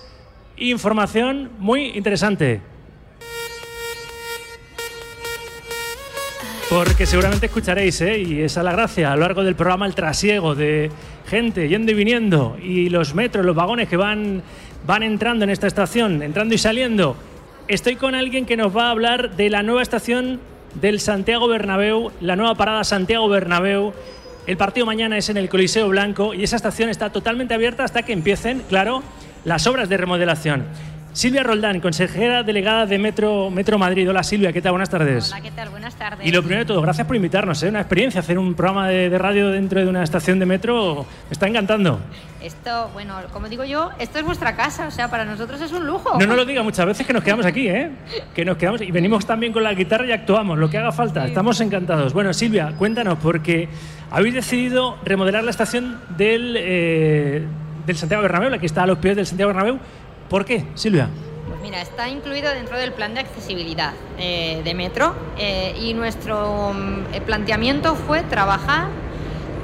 información 0.57 1.49
muy 1.57 1.85
interesante. 1.97 2.61
Porque 6.69 7.07
seguramente 7.07 7.47
escucharéis, 7.47 7.99
¿eh? 8.01 8.19
y 8.19 8.41
esa 8.41 8.59
es 8.59 8.63
la 8.63 8.71
gracia, 8.71 9.11
a 9.11 9.15
lo 9.15 9.23
largo 9.23 9.43
del 9.43 9.55
programa 9.55 9.87
el 9.87 9.95
trasiego 9.95 10.53
de 10.53 10.91
gente 11.27 11.67
yendo 11.67 11.91
y 11.91 11.95
viniendo, 11.95 12.57
y 12.61 12.89
los 12.89 13.15
metros, 13.15 13.43
los 13.43 13.55
vagones 13.55 13.89
que 13.89 13.97
van, 13.97 14.43
van 14.85 15.01
entrando 15.01 15.45
en 15.45 15.49
esta 15.49 15.65
estación, 15.65 16.21
entrando 16.21 16.53
y 16.53 16.59
saliendo. 16.59 17.15
Estoy 17.67 17.95
con 17.95 18.13
alguien 18.13 18.45
que 18.45 18.55
nos 18.55 18.75
va 18.75 18.87
a 18.87 18.91
hablar 18.91 19.35
de 19.35 19.49
la 19.49 19.63
nueva 19.63 19.81
estación 19.81 20.39
del 20.75 20.99
Santiago 20.99 21.47
Bernabéu, 21.47 22.11
la 22.21 22.35
nueva 22.35 22.53
parada 22.53 22.83
Santiago 22.83 23.27
Bernabéu. 23.27 23.91
El 24.45 24.57
partido 24.57 24.85
mañana 24.85 25.17
es 25.17 25.27
en 25.29 25.37
el 25.37 25.49
Coliseo 25.49 25.87
Blanco 25.89 26.35
y 26.35 26.43
esa 26.43 26.55
estación 26.55 26.89
está 26.89 27.11
totalmente 27.11 27.55
abierta 27.55 27.83
hasta 27.83 28.03
que 28.03 28.13
empiecen, 28.13 28.61
claro, 28.69 29.01
las 29.43 29.65
obras 29.65 29.89
de 29.89 29.97
remodelación. 29.97 30.65
Silvia 31.19 31.43
Roldán, 31.43 31.81
consejera 31.81 32.43
delegada 32.43 32.85
de 32.85 32.97
Metro, 32.97 33.49
Metro 33.49 33.77
Madrid. 33.77 34.09
Hola 34.09 34.23
Silvia, 34.23 34.53
¿qué 34.53 34.61
tal? 34.61 34.71
Buenas 34.71 34.89
tardes. 34.89 35.33
Hola, 35.33 35.41
¿qué 35.41 35.51
tal? 35.51 35.67
Buenas 35.67 35.93
tardes. 35.95 36.25
Y 36.25 36.31
lo 36.31 36.39
primero 36.39 36.61
de 36.61 36.65
todo, 36.65 36.81
gracias 36.81 37.05
por 37.05 37.17
invitarnos. 37.17 37.61
¿eh? 37.61 37.67
Una 37.67 37.81
experiencia 37.81 38.21
hacer 38.21 38.39
un 38.39 38.53
programa 38.53 38.87
de, 38.87 39.09
de 39.09 39.17
radio 39.17 39.49
dentro 39.49 39.81
de 39.81 39.87
una 39.89 40.01
estación 40.01 40.39
de 40.39 40.45
metro 40.45 41.05
me 41.29 41.33
está 41.33 41.45
encantando. 41.45 41.99
Esto, 42.41 42.89
bueno, 42.93 43.15
como 43.33 43.49
digo 43.49 43.65
yo, 43.65 43.89
esto 43.99 44.17
es 44.17 44.23
vuestra 44.23 44.55
casa, 44.55 44.87
o 44.87 44.91
sea, 44.91 45.09
para 45.09 45.25
nosotros 45.25 45.59
es 45.59 45.73
un 45.73 45.85
lujo. 45.85 46.17
No 46.17 46.25
nos 46.25 46.37
lo 46.37 46.45
diga 46.45 46.63
muchas 46.63 46.85
veces 46.85 47.05
que 47.05 47.11
nos 47.11 47.21
quedamos 47.21 47.45
aquí, 47.45 47.67
¿eh? 47.67 47.91
Que 48.33 48.45
nos 48.45 48.55
quedamos 48.55 48.81
y 48.81 48.89
venimos 48.89 49.25
también 49.25 49.51
con 49.51 49.61
la 49.61 49.73
guitarra 49.73 50.05
y 50.05 50.13
actuamos, 50.13 50.57
lo 50.57 50.69
que 50.69 50.77
haga 50.77 50.93
falta. 50.93 51.27
Estamos 51.27 51.59
encantados. 51.59 52.13
Bueno, 52.13 52.33
Silvia, 52.33 52.71
cuéntanos, 52.77 53.17
porque 53.21 53.67
habéis 54.09 54.35
decidido 54.35 54.97
remodelar 55.03 55.43
la 55.43 55.51
estación 55.51 55.99
del, 56.15 56.55
eh, 56.57 57.45
del 57.85 57.97
Santiago 57.97 58.23
Bernabéu, 58.23 58.49
la 58.51 58.57
que 58.57 58.67
está 58.67 58.83
a 58.83 58.87
los 58.87 58.99
pies 58.99 59.17
del 59.17 59.25
Santiago 59.25 59.49
Bernabéu. 59.49 59.79
¿Por 60.29 60.45
qué, 60.45 60.63
Silvia? 60.75 61.09
Pues 61.47 61.59
mira, 61.61 61.81
está 61.81 62.07
incluido 62.07 62.51
dentro 62.53 62.77
del 62.77 62.93
plan 62.93 63.15
de 63.15 63.21
accesibilidad 63.21 63.93
eh, 64.19 64.61
de 64.63 64.73
Metro 64.75 65.15
eh, 65.39 65.75
y 65.81 65.95
nuestro 65.95 66.71
mm, 66.73 67.13
eh, 67.13 67.21
planteamiento 67.21 67.95
fue 67.95 68.21
trabajar 68.21 68.89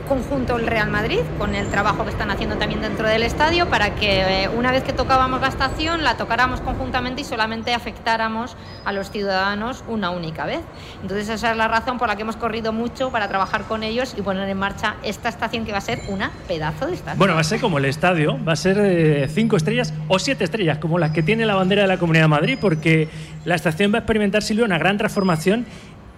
conjunto 0.06 0.58
el 0.58 0.68
Real 0.68 0.90
Madrid 0.90 1.20
con 1.38 1.56
el 1.56 1.68
trabajo 1.68 2.04
que 2.04 2.12
están 2.12 2.32
haciendo 2.32 2.58
también 2.58 2.82
dentro 2.82 3.08
del 3.08 3.24
estadio 3.24 3.70
para 3.70 3.96
que 3.96 4.44
eh, 4.44 4.50
una 4.50 4.72
vez 4.72 4.84
que 4.84 4.94
tocábamos 4.94 5.42
la 5.42 5.48
estación 5.48 6.04
la 6.04 6.18
tocáramos 6.18 6.62
conjuntamente 6.62 7.22
y 7.22 7.24
solamente 7.24 7.74
afectáramos 7.74 8.56
a 8.86 8.94
los 8.94 9.12
ciudadanos 9.12 9.84
una 9.88 10.12
única 10.12 10.46
vez. 10.46 10.62
Entonces 11.02 11.30
esa 11.30 11.52
es 11.52 11.58
la 11.58 11.68
razón 11.68 11.98
por 11.98 12.08
la 12.08 12.16
que 12.16 12.22
hemos 12.22 12.36
corrido 12.36 12.72
mucho 12.72 13.10
para 13.10 13.28
trabajar 13.28 13.64
con 13.64 13.84
ellos 13.84 14.16
y 14.18 14.22
poner 14.22 14.48
en 14.48 14.58
marcha 14.58 14.96
esta 15.04 15.30
estación 15.30 15.66
que 15.66 15.72
va 15.72 15.80
a 15.80 15.82
ser 15.82 16.02
una 16.08 16.32
pedazo 16.48 16.88
de 16.88 16.94
estación. 16.94 17.18
Bueno, 17.18 17.34
va 17.34 17.42
a 17.42 17.44
ser 17.44 17.60
como 17.60 17.78
el 17.78 17.86
estadio, 17.86 18.38
va 18.44 18.54
a 18.54 18.58
ser 18.58 18.78
eh, 18.80 19.28
cinco 19.30 19.58
estrellas 19.58 19.94
o 20.08 20.20
siete 20.20 20.44
estrellas, 20.44 20.78
como 20.78 21.00
las 21.00 21.12
que 21.12 21.24
tiene 21.24 21.46
la 21.46 21.56
bandera 21.56 21.84
de 21.84 21.88
la 21.88 21.98
Comunidad 21.98 22.26
de 22.26 22.30
Madrid, 22.30 22.58
porque 22.60 23.10
la 23.44 23.56
estación 23.56 23.92
va 23.94 23.98
a 23.98 24.00
experimentar, 24.00 24.44
Silvia, 24.44 24.66
una 24.66 24.78
gran 24.78 24.98
transformación 24.98 25.66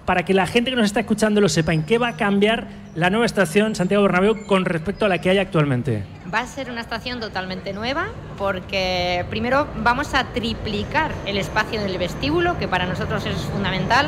para 0.07 0.23
que 0.23 0.33
la 0.33 0.47
gente 0.47 0.69
que 0.69 0.77
nos 0.77 0.85
está 0.85 1.01
escuchando 1.01 1.41
lo 1.41 1.49
sepa, 1.49 1.73
¿en 1.73 1.83
qué 1.83 1.97
va 1.97 2.07
a 2.07 2.15
cambiar 2.15 2.67
la 2.95 3.09
nueva 3.09 3.25
estación 3.25 3.75
Santiago 3.75 4.03
Bernabéu 4.03 4.45
con 4.45 4.63
respecto 4.63 5.03
a 5.03 5.09
la 5.09 5.19
que 5.19 5.29
hay 5.29 5.37
actualmente? 5.37 6.05
Va 6.33 6.39
a 6.39 6.47
ser 6.47 6.71
una 6.71 6.79
estación 6.79 7.19
totalmente 7.19 7.73
nueva 7.73 8.07
porque 8.37 9.25
primero 9.29 9.67
vamos 9.83 10.13
a 10.13 10.23
triplicar 10.27 11.11
el 11.25 11.37
espacio 11.37 11.81
del 11.81 11.97
vestíbulo, 11.97 12.57
que 12.57 12.69
para 12.69 12.85
nosotros 12.85 13.25
es 13.25 13.35
fundamental. 13.35 14.07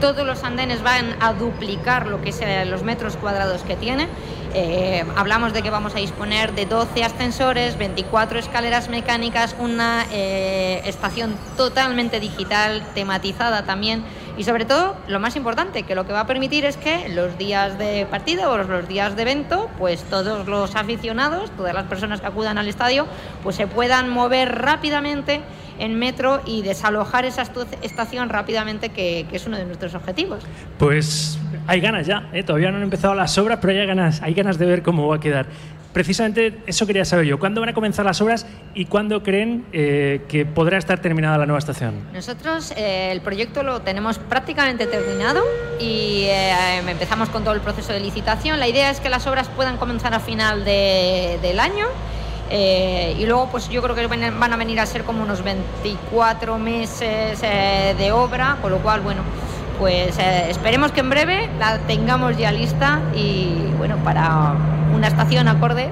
Todos 0.00 0.24
los 0.24 0.44
andenes 0.44 0.84
van 0.84 1.16
a 1.18 1.32
duplicar 1.32 2.06
lo 2.06 2.22
que 2.22 2.30
eh, 2.30 2.64
los 2.64 2.84
metros 2.84 3.16
cuadrados 3.16 3.62
que 3.62 3.74
tiene. 3.74 4.06
Eh, 4.54 5.04
hablamos 5.16 5.52
de 5.52 5.62
que 5.62 5.70
vamos 5.70 5.96
a 5.96 5.98
disponer 5.98 6.54
de 6.54 6.66
12 6.66 7.02
ascensores, 7.02 7.76
24 7.76 8.38
escaleras 8.38 8.88
mecánicas, 8.88 9.56
una 9.58 10.06
eh, 10.12 10.80
estación 10.84 11.34
totalmente 11.56 12.20
digital, 12.20 12.84
tematizada 12.94 13.64
también 13.64 14.04
Y 14.40 14.44
sobre 14.44 14.64
todo, 14.64 14.96
lo 15.06 15.20
más 15.20 15.36
importante, 15.36 15.82
que 15.82 15.94
lo 15.94 16.06
que 16.06 16.14
va 16.14 16.20
a 16.20 16.26
permitir 16.26 16.64
es 16.64 16.78
que 16.78 17.10
los 17.10 17.36
días 17.36 17.76
de 17.76 18.06
partido 18.06 18.50
o 18.50 18.56
los 18.56 18.88
días 18.88 19.14
de 19.14 19.20
evento, 19.20 19.68
pues 19.78 20.02
todos 20.04 20.48
los 20.48 20.76
aficionados, 20.76 21.50
todas 21.58 21.74
las 21.74 21.84
personas 21.84 22.22
que 22.22 22.26
acudan 22.26 22.56
al 22.56 22.66
estadio, 22.66 23.06
pues 23.42 23.56
se 23.56 23.66
puedan 23.66 24.08
mover 24.08 24.62
rápidamente 24.62 25.42
en 25.78 25.98
metro 25.98 26.40
y 26.46 26.62
desalojar 26.62 27.26
esa 27.26 27.42
estación 27.82 28.30
rápidamente, 28.30 28.88
que, 28.88 29.26
que 29.28 29.36
es 29.36 29.46
uno 29.46 29.58
de 29.58 29.66
nuestros 29.66 29.94
objetivos. 29.94 30.42
Pues 30.78 31.38
hay 31.66 31.80
ganas 31.82 32.06
ya, 32.06 32.30
¿eh? 32.32 32.42
todavía 32.42 32.70
no 32.70 32.78
han 32.78 32.84
empezado 32.84 33.14
las 33.14 33.36
obras, 33.36 33.58
pero 33.60 33.78
hay 33.78 33.86
ganas, 33.86 34.22
hay 34.22 34.32
ganas 34.32 34.56
de 34.56 34.64
ver 34.64 34.82
cómo 34.82 35.06
va 35.06 35.16
a 35.16 35.20
quedar. 35.20 35.48
Precisamente 35.92 36.58
eso 36.66 36.86
quería 36.86 37.04
saber 37.04 37.26
yo. 37.26 37.38
¿Cuándo 37.40 37.60
van 37.60 37.70
a 37.70 37.74
comenzar 37.74 38.04
las 38.04 38.20
obras 38.20 38.46
y 38.74 38.84
cuándo 38.84 39.22
creen 39.24 39.64
eh, 39.72 40.22
que 40.28 40.46
podrá 40.46 40.78
estar 40.78 41.00
terminada 41.00 41.36
la 41.36 41.46
nueva 41.46 41.58
estación? 41.58 41.94
Nosotros 42.12 42.72
eh, 42.76 43.10
el 43.10 43.20
proyecto 43.22 43.62
lo 43.64 43.80
tenemos 43.80 44.18
prácticamente 44.18 44.86
terminado 44.86 45.42
y 45.80 46.24
eh, 46.28 46.78
empezamos 46.86 47.28
con 47.30 47.42
todo 47.42 47.54
el 47.54 47.60
proceso 47.60 47.92
de 47.92 47.98
licitación. 48.00 48.60
La 48.60 48.68
idea 48.68 48.90
es 48.90 49.00
que 49.00 49.08
las 49.08 49.26
obras 49.26 49.48
puedan 49.48 49.78
comenzar 49.78 50.14
a 50.14 50.20
final 50.20 50.64
de- 50.64 51.38
del 51.42 51.58
año 51.58 51.86
eh, 52.50 53.16
y 53.18 53.26
luego 53.26 53.48
pues 53.50 53.68
yo 53.68 53.82
creo 53.82 53.96
que 53.96 54.06
van 54.06 54.52
a- 54.52 54.56
venir 54.56 54.78
a 54.78 54.86
ser 54.86 55.02
como 55.02 55.22
unos 55.24 55.42
24 55.42 56.56
meses 56.58 57.40
eh, 57.42 57.94
de 57.98 58.12
obra, 58.12 58.58
con 58.62 58.70
lo 58.70 58.78
cual 58.78 59.00
bueno, 59.00 59.22
pues 59.78 60.16
eh, 60.18 60.50
esperemos 60.50 60.92
que 60.92 61.00
en 61.00 61.10
breve 61.10 61.48
la 61.58 61.78
tengamos 61.78 62.36
ya 62.36 62.52
lista 62.52 63.00
y 63.14 63.54
bueno, 63.78 63.96
para 64.04 64.54
una 65.00 65.08
estación 65.08 65.48
acorde 65.48 65.88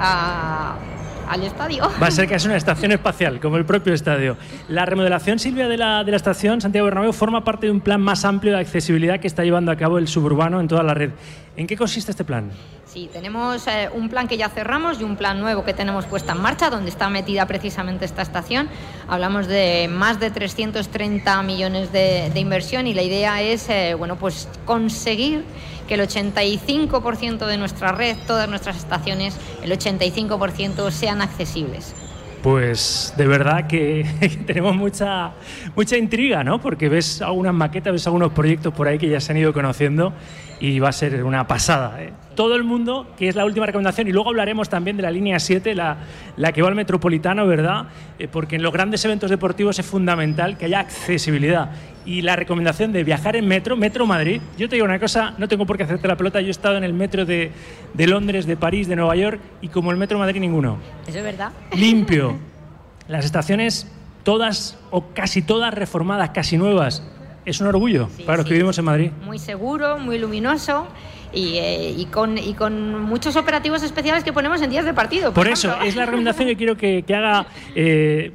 al 0.00 1.42
estadio. 1.42 1.90
Va 2.02 2.06
a 2.06 2.10
ser 2.10 2.26
casi 2.26 2.46
una 2.46 2.56
estación 2.56 2.90
espacial, 2.90 3.38
como 3.38 3.58
el 3.58 3.66
propio 3.66 3.92
estadio. 3.92 4.38
La 4.68 4.86
remodelación, 4.86 5.38
Silvia, 5.38 5.68
de 5.68 5.76
la, 5.76 6.04
de 6.04 6.10
la 6.10 6.16
estación 6.16 6.62
Santiago 6.62 6.86
Bernabéu 6.86 7.12
forma 7.12 7.44
parte 7.44 7.66
de 7.66 7.72
un 7.72 7.82
plan 7.82 8.00
más 8.00 8.24
amplio 8.24 8.54
de 8.54 8.60
accesibilidad 8.60 9.20
que 9.20 9.26
está 9.26 9.44
llevando 9.44 9.72
a 9.72 9.76
cabo 9.76 9.98
el 9.98 10.08
suburbano 10.08 10.58
en 10.58 10.68
toda 10.68 10.82
la 10.82 10.94
red. 10.94 11.10
¿En 11.54 11.66
qué 11.66 11.76
consiste 11.76 12.10
este 12.12 12.24
plan? 12.24 12.50
Sí, 12.96 13.10
tenemos 13.12 13.66
eh, 13.66 13.90
un 13.92 14.08
plan 14.08 14.26
que 14.26 14.38
ya 14.38 14.48
cerramos 14.48 15.02
y 15.02 15.04
un 15.04 15.16
plan 15.16 15.38
nuevo 15.38 15.66
que 15.66 15.74
tenemos 15.74 16.06
puesta 16.06 16.32
en 16.32 16.40
marcha, 16.40 16.70
donde 16.70 16.88
está 16.88 17.10
metida 17.10 17.44
precisamente 17.44 18.06
esta 18.06 18.22
estación. 18.22 18.70
Hablamos 19.06 19.48
de 19.48 19.86
más 19.92 20.18
de 20.18 20.30
330 20.30 21.42
millones 21.42 21.92
de, 21.92 22.32
inversión 22.34 22.86
y 22.86 22.94
la 22.94 23.02
idea 23.02 23.42
es, 23.42 23.68
eh, 23.68 23.92
bueno, 23.98 24.16
pues 24.16 24.48
conseguir 24.64 25.44
que 25.86 25.92
el 25.92 26.00
85% 26.00 27.44
de 27.44 27.58
nuestra 27.58 27.92
red, 27.92 28.16
todas 28.26 28.48
nuestras 28.48 28.78
estaciones, 28.78 29.36
el 29.62 29.72
85% 29.72 30.90
sean 30.90 31.20
accesibles. 31.20 31.94
Pues 32.42 33.12
de 33.18 33.26
verdad 33.26 33.66
que 33.66 34.06
tenemos 34.46 34.74
mucha, 34.74 35.32
mucha 35.74 35.98
intriga, 35.98 36.42
¿no? 36.44 36.62
Porque 36.62 36.88
ves 36.88 37.20
algunas 37.20 37.52
maquetas, 37.52 37.92
ves 37.92 38.06
algunos 38.06 38.32
proyectos 38.32 38.72
por 38.72 38.88
ahí 38.88 38.96
que 38.96 39.10
ya 39.10 39.20
se 39.20 39.32
han 39.32 39.38
ido 39.38 39.52
conociendo 39.52 40.14
y 40.60 40.78
va 40.78 40.88
a 40.88 40.92
ser 40.92 41.22
una 41.24 41.46
pasada. 41.46 42.02
¿eh? 42.02 42.12
Todo 42.34 42.54
el 42.54 42.64
mundo, 42.64 43.12
que 43.16 43.28
es 43.28 43.36
la 43.36 43.44
última 43.44 43.66
recomendación, 43.66 44.08
y 44.08 44.12
luego 44.12 44.30
hablaremos 44.30 44.68
también 44.68 44.96
de 44.96 45.02
la 45.02 45.10
línea 45.10 45.38
7, 45.38 45.74
la, 45.74 45.96
la 46.36 46.52
que 46.52 46.62
va 46.62 46.68
al 46.68 46.74
metropolitano, 46.74 47.46
¿verdad? 47.46 47.86
Eh, 48.18 48.28
porque 48.28 48.56
en 48.56 48.62
los 48.62 48.72
grandes 48.72 49.04
eventos 49.04 49.30
deportivos 49.30 49.78
es 49.78 49.86
fundamental 49.86 50.56
que 50.56 50.66
haya 50.66 50.80
accesibilidad. 50.80 51.70
Y 52.04 52.22
la 52.22 52.36
recomendación 52.36 52.92
de 52.92 53.04
viajar 53.04 53.36
en 53.36 53.48
metro, 53.48 53.76
Metro 53.76 54.06
Madrid, 54.06 54.40
yo 54.56 54.68
te 54.68 54.76
digo 54.76 54.84
una 54.84 55.00
cosa, 55.00 55.34
no 55.38 55.48
tengo 55.48 55.66
por 55.66 55.76
qué 55.76 55.82
hacerte 55.82 56.06
la 56.06 56.16
pelota, 56.16 56.40
yo 56.40 56.48
he 56.48 56.50
estado 56.50 56.76
en 56.76 56.84
el 56.84 56.92
metro 56.92 57.24
de, 57.24 57.50
de 57.94 58.06
Londres, 58.06 58.46
de 58.46 58.56
París, 58.56 58.86
de 58.86 58.96
Nueva 58.96 59.16
York, 59.16 59.40
y 59.60 59.68
como 59.68 59.90
el 59.90 59.96
Metro 59.96 60.18
Madrid 60.18 60.40
ninguno 60.40 60.78
¿Eso 61.06 61.18
es 61.18 61.24
verdad? 61.24 61.50
limpio. 61.76 62.36
Las 63.08 63.24
estaciones, 63.24 63.90
todas 64.24 64.78
o 64.90 65.08
casi 65.14 65.42
todas 65.42 65.72
reformadas, 65.72 66.30
casi 66.30 66.56
nuevas. 66.56 67.02
Es 67.46 67.60
un 67.60 67.68
orgullo 67.68 68.08
para 68.26 68.38
los 68.38 68.46
que 68.46 68.54
vivimos 68.54 68.76
en 68.76 68.84
Madrid. 68.84 69.10
Muy 69.24 69.38
seguro, 69.38 69.98
muy 69.98 70.18
luminoso 70.18 70.88
y, 71.32 71.58
eh, 71.58 71.94
y 71.96 72.06
con, 72.06 72.36
y 72.36 72.54
con 72.54 73.00
muchos 73.02 73.36
operativos 73.36 73.84
especiales 73.84 74.24
que 74.24 74.32
ponemos 74.32 74.60
en 74.62 74.70
días 74.70 74.84
de 74.84 74.92
partido. 74.92 75.32
Por 75.32 75.46
eso, 75.46 75.68
ejemplo. 75.68 75.88
es 75.88 75.94
la 75.94 76.06
recomendación 76.06 76.48
que 76.48 76.56
quiero 76.56 76.76
que, 76.76 77.04
que 77.04 77.14
haga 77.14 77.46
eh, 77.76 78.32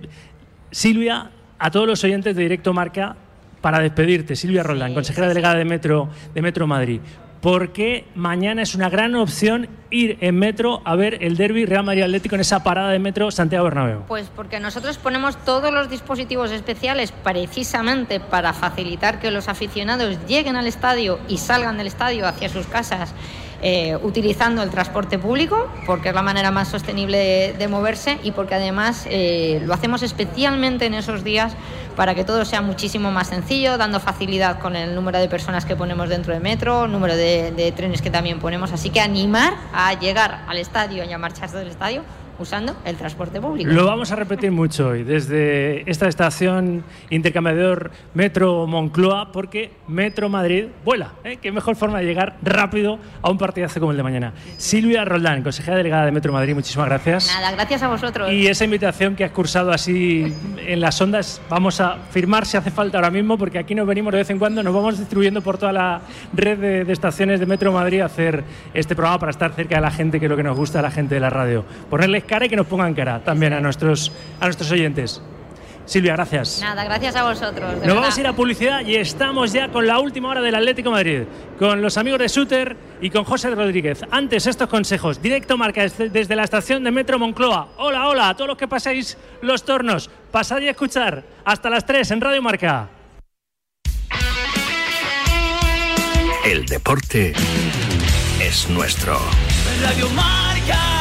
Silvia 0.71 1.29
a 1.59 1.71
todos 1.71 1.85
los 1.87 2.01
oyentes 2.05 2.37
de 2.37 2.43
Directo 2.43 2.73
Marca 2.73 3.17
para 3.59 3.79
despedirte. 3.79 4.37
Silvia 4.37 4.63
Roldán, 4.63 4.93
consejera 4.93 5.27
delegada 5.27 5.55
de 5.55 5.65
Metro, 5.65 6.07
de 6.33 6.41
Metro 6.41 6.65
Madrid. 6.65 7.01
Porque 7.41 8.05
mañana 8.13 8.61
es 8.61 8.75
una 8.75 8.89
gran 8.89 9.15
opción 9.15 9.67
ir 9.89 10.17
en 10.21 10.37
metro 10.37 10.81
a 10.85 10.95
ver 10.95 11.23
el 11.23 11.37
derby 11.37 11.65
Real 11.65 11.83
Madrid 11.83 12.03
Atlético 12.03 12.35
en 12.35 12.41
esa 12.41 12.63
parada 12.63 12.91
de 12.91 12.99
metro 12.99 13.31
Santiago 13.31 13.65
Bernabéu. 13.65 14.03
Pues 14.07 14.29
porque 14.35 14.59
nosotros 14.59 14.97
ponemos 14.97 15.35
todos 15.43 15.73
los 15.73 15.89
dispositivos 15.89 16.51
especiales 16.51 17.11
precisamente 17.11 18.19
para 18.19 18.53
facilitar 18.53 19.19
que 19.19 19.31
los 19.31 19.49
aficionados 19.49 20.17
lleguen 20.27 20.55
al 20.55 20.67
estadio 20.67 21.19
y 21.27 21.37
salgan 21.37 21.77
del 21.77 21.87
estadio 21.87 22.27
hacia 22.27 22.47
sus 22.47 22.67
casas 22.67 23.13
eh, 23.61 23.97
utilizando 24.01 24.63
el 24.63 24.69
transporte 24.69 25.19
público, 25.19 25.69
porque 25.85 26.09
es 26.09 26.15
la 26.15 26.21
manera 26.21 26.51
más 26.51 26.67
sostenible 26.67 27.53
de, 27.57 27.67
moverse 27.67 28.19
y 28.23 28.31
porque 28.31 28.55
además 28.55 29.05
eh, 29.09 29.61
lo 29.63 29.73
hacemos 29.73 30.01
especialmente 30.03 30.85
en 30.85 30.93
esos 30.93 31.23
días 31.23 31.53
para 31.95 32.15
que 32.15 32.23
todo 32.23 32.43
sea 32.43 32.61
muchísimo 32.61 33.11
más 33.11 33.27
sencillo, 33.27 33.77
dando 33.77 33.99
facilidad 33.99 34.59
con 34.59 34.75
el 34.75 34.95
número 34.95 35.19
de 35.19 35.29
personas 35.29 35.65
que 35.65 35.75
ponemos 35.75 36.09
dentro 36.09 36.33
de 36.33 36.39
metro, 36.39 36.87
número 36.87 37.15
de 37.15 37.73
trenes 37.75 38.01
que 38.01 38.09
también 38.09 38.39
ponemos. 38.39 38.71
Así 38.71 38.89
que 38.89 38.99
animar 38.99 39.53
a 39.73 39.93
llegar 39.99 40.43
al 40.47 40.57
estadio 40.57 41.03
y 41.03 41.13
a 41.13 41.17
marcharse 41.17 41.57
del 41.57 41.67
estadio 41.67 42.03
usando 42.41 42.75
el 42.85 42.95
transporte 42.95 43.39
público. 43.39 43.71
Lo 43.71 43.85
vamos 43.85 44.11
a 44.11 44.15
repetir 44.15 44.51
mucho 44.51 44.89
hoy, 44.89 45.03
desde 45.03 45.89
esta 45.89 46.07
estación 46.07 46.83
intercambiador 47.09 47.91
Metro 48.13 48.67
Moncloa, 48.67 49.31
porque 49.31 49.71
Metro 49.87 50.29
Madrid 50.29 50.65
vuela. 50.83 51.13
¿eh? 51.23 51.37
Qué 51.41 51.51
mejor 51.51 51.75
forma 51.75 51.99
de 51.99 52.05
llegar 52.05 52.37
rápido 52.41 52.99
a 53.21 53.29
un 53.29 53.37
partidazo 53.37 53.79
como 53.79 53.91
el 53.91 53.97
de 53.97 54.03
mañana. 54.03 54.33
Silvia 54.57 55.05
Roldán, 55.05 55.43
consejera 55.43 55.77
delegada 55.77 56.05
de 56.05 56.11
Metro 56.11 56.33
Madrid, 56.33 56.53
muchísimas 56.53 56.87
gracias. 56.87 57.27
Nada, 57.27 57.51
gracias 57.51 57.83
a 57.83 57.87
vosotros. 57.87 58.31
Y 58.31 58.47
esa 58.47 58.65
invitación 58.65 59.15
que 59.15 59.23
has 59.23 59.31
cursado 59.31 59.71
así 59.71 60.33
en 60.65 60.81
las 60.81 60.99
ondas, 60.99 61.41
vamos 61.49 61.79
a 61.79 61.97
firmar 62.09 62.45
si 62.45 62.57
hace 62.57 62.71
falta 62.71 62.97
ahora 62.97 63.11
mismo, 63.11 63.37
porque 63.37 63.59
aquí 63.59 63.75
nos 63.75 63.87
venimos 63.87 64.11
de 64.11 64.19
vez 64.19 64.29
en 64.29 64.39
cuando, 64.39 64.63
nos 64.63 64.73
vamos 64.73 64.97
distribuyendo 64.97 65.41
por 65.41 65.57
toda 65.57 65.71
la 65.71 66.01
red 66.33 66.57
de, 66.57 66.85
de 66.85 66.93
estaciones 66.93 67.39
de 67.39 67.45
Metro 67.45 67.71
Madrid 67.71 68.01
a 68.01 68.05
hacer 68.05 68.43
este 68.73 68.95
programa 68.95 69.19
para 69.19 69.29
estar 69.29 69.53
cerca 69.53 69.75
de 69.75 69.81
la 69.81 69.91
gente, 69.91 70.19
que 70.19 70.25
es 70.25 70.29
lo 70.29 70.37
que 70.37 70.43
nos 70.43 70.57
gusta 70.57 70.79
a 70.79 70.81
la 70.81 70.91
gente 70.91 71.15
de 71.15 71.21
la 71.21 71.29
radio. 71.29 71.63
Ponerles 71.89 72.23
cara 72.31 72.45
y 72.45 72.49
que 72.49 72.55
nos 72.55 72.65
pongan 72.65 72.93
cara 72.93 73.19
también 73.19 73.51
a 73.51 73.59
nuestros, 73.59 74.09
a 74.39 74.45
nuestros 74.45 74.71
oyentes. 74.71 75.21
Silvia, 75.85 76.13
gracias. 76.13 76.61
Nada, 76.61 76.85
gracias 76.85 77.13
a 77.17 77.23
vosotros. 77.23 77.69
Nos 77.73 77.81
verdad. 77.81 77.95
vamos 77.95 78.17
a 78.17 78.21
ir 78.21 78.27
a 78.27 78.33
publicidad 78.33 78.85
y 78.85 78.95
estamos 78.95 79.51
ya 79.51 79.67
con 79.67 79.85
la 79.85 79.99
última 79.99 80.29
hora 80.29 80.39
del 80.39 80.55
Atlético 80.55 80.91
de 80.91 80.95
Madrid, 80.95 81.21
con 81.59 81.81
los 81.81 81.97
amigos 81.97 82.19
de 82.19 82.29
Suter 82.29 82.77
y 83.01 83.09
con 83.09 83.25
José 83.25 83.49
Rodríguez. 83.53 84.05
Antes, 84.11 84.47
estos 84.47 84.69
consejos. 84.69 85.21
Directo 85.21 85.57
marca 85.57 85.81
desde, 85.81 86.09
desde 86.09 86.37
la 86.37 86.45
estación 86.45 86.85
de 86.85 86.91
Metro 86.91 87.19
Moncloa. 87.19 87.73
Hola, 87.77 88.07
hola 88.07 88.29
a 88.29 88.33
todos 88.33 88.47
los 88.47 88.57
que 88.57 88.69
pasáis 88.69 89.17
los 89.41 89.65
tornos. 89.65 90.09
Pasad 90.31 90.61
y 90.61 90.69
escuchar 90.69 91.25
hasta 91.43 91.69
las 91.69 91.85
3 91.85 92.11
en 92.11 92.21
Radio 92.21 92.41
Marca. 92.41 92.87
El 96.45 96.65
deporte 96.65 97.33
es 98.39 98.69
nuestro. 98.69 99.19
Radio 99.81 100.09
Marca. 100.11 101.00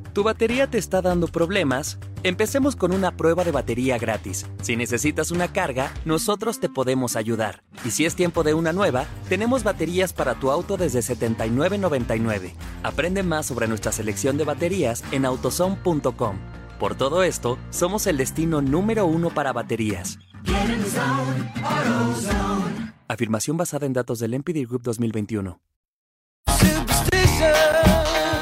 ¿Tu 0.13 0.23
batería 0.23 0.67
te 0.67 0.77
está 0.77 1.01
dando 1.01 1.27
problemas? 1.27 1.97
Empecemos 2.23 2.75
con 2.75 2.91
una 2.91 3.15
prueba 3.15 3.45
de 3.45 3.51
batería 3.51 3.97
gratis. 3.97 4.45
Si 4.61 4.75
necesitas 4.75 5.31
una 5.31 5.53
carga, 5.53 5.93
nosotros 6.03 6.59
te 6.59 6.67
podemos 6.67 7.15
ayudar. 7.15 7.63
Y 7.85 7.91
si 7.91 8.05
es 8.05 8.15
tiempo 8.15 8.43
de 8.43 8.53
una 8.53 8.73
nueva, 8.73 9.05
tenemos 9.29 9.63
baterías 9.63 10.11
para 10.11 10.35
tu 10.35 10.51
auto 10.51 10.75
desde 10.75 10.99
$79.99. 10.99 12.51
Aprende 12.83 13.23
más 13.23 13.45
sobre 13.45 13.69
nuestra 13.69 13.93
selección 13.93 14.37
de 14.37 14.43
baterías 14.43 15.01
en 15.13 15.25
autozone.com. 15.25 16.37
Por 16.77 16.95
todo 16.95 17.23
esto, 17.23 17.57
somos 17.69 18.05
el 18.05 18.17
destino 18.17 18.61
número 18.61 19.05
uno 19.05 19.29
para 19.29 19.53
baterías. 19.53 20.19
Afirmación 23.07 23.55
basada 23.55 23.85
en 23.85 23.93
datos 23.93 24.19
del 24.19 24.33
NPD 24.33 24.67
Group 24.67 24.81
2021. 24.83 25.61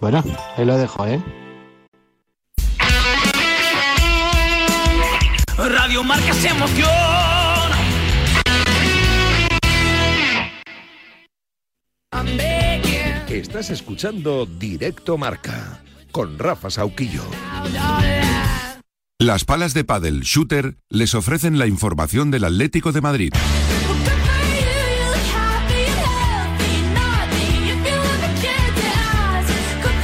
Bueno, 0.00 0.22
ahí 0.56 0.64
lo 0.64 0.76
dejo, 0.76 1.06
¿eh? 1.06 1.20
Radio 5.56 6.04
Marca 6.04 6.32
se 6.32 6.48
emoción. 6.48 6.88
Estás 13.28 13.70
escuchando 13.70 14.46
Directo 14.46 15.18
Marca 15.18 15.82
con 16.12 16.38
Rafa 16.38 16.70
Sauquillo. 16.70 17.22
Las 19.18 19.44
palas 19.44 19.74
de 19.74 19.82
pádel 19.82 20.20
Shooter 20.20 20.76
les 20.88 21.14
ofrecen 21.14 21.58
la 21.58 21.66
información 21.66 22.30
del 22.30 22.44
Atlético 22.44 22.92
de 22.92 23.00
Madrid. 23.00 23.32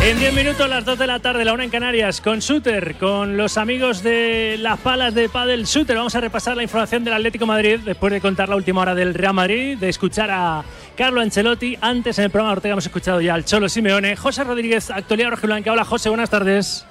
En 0.04 0.18
10 0.18 0.34
minutos, 0.34 0.68
las 0.68 0.84
2 0.84 0.98
de 0.98 1.06
la 1.06 1.18
tarde, 1.20 1.46
la 1.46 1.54
una 1.54 1.64
en 1.64 1.70
Canarias, 1.70 2.20
con 2.20 2.40
Shooter, 2.40 2.96
con 2.96 3.38
los 3.38 3.56
amigos 3.56 4.02
de 4.02 4.58
las 4.60 4.78
palas 4.80 5.14
de 5.14 5.30
Padel 5.30 5.64
Shooter. 5.64 5.96
Vamos 5.96 6.14
a 6.14 6.20
repasar 6.20 6.58
la 6.58 6.62
información 6.62 7.04
del 7.04 7.14
Atlético 7.14 7.46
de 7.46 7.48
Madrid 7.48 7.80
después 7.82 8.12
de 8.12 8.20
contar 8.20 8.50
la 8.50 8.56
última 8.56 8.82
hora 8.82 8.94
del 8.94 9.14
Real 9.14 9.32
Madrid, 9.32 9.78
de 9.78 9.88
escuchar 9.88 10.30
a 10.30 10.62
Carlo 10.94 11.22
Ancelotti. 11.22 11.78
Antes 11.80 12.18
en 12.18 12.26
el 12.26 12.30
programa 12.30 12.52
Ortega 12.52 12.72
hemos 12.72 12.84
escuchado 12.84 13.22
ya 13.22 13.32
al 13.32 13.46
Cholo 13.46 13.66
Simeone. 13.66 14.14
José 14.14 14.44
Rodríguez, 14.44 14.90
actualidad 14.90 15.30
rojiblanca. 15.30 15.72
Hola 15.72 15.86
José, 15.86 16.10
buenas 16.10 16.28
tardes. 16.28 16.84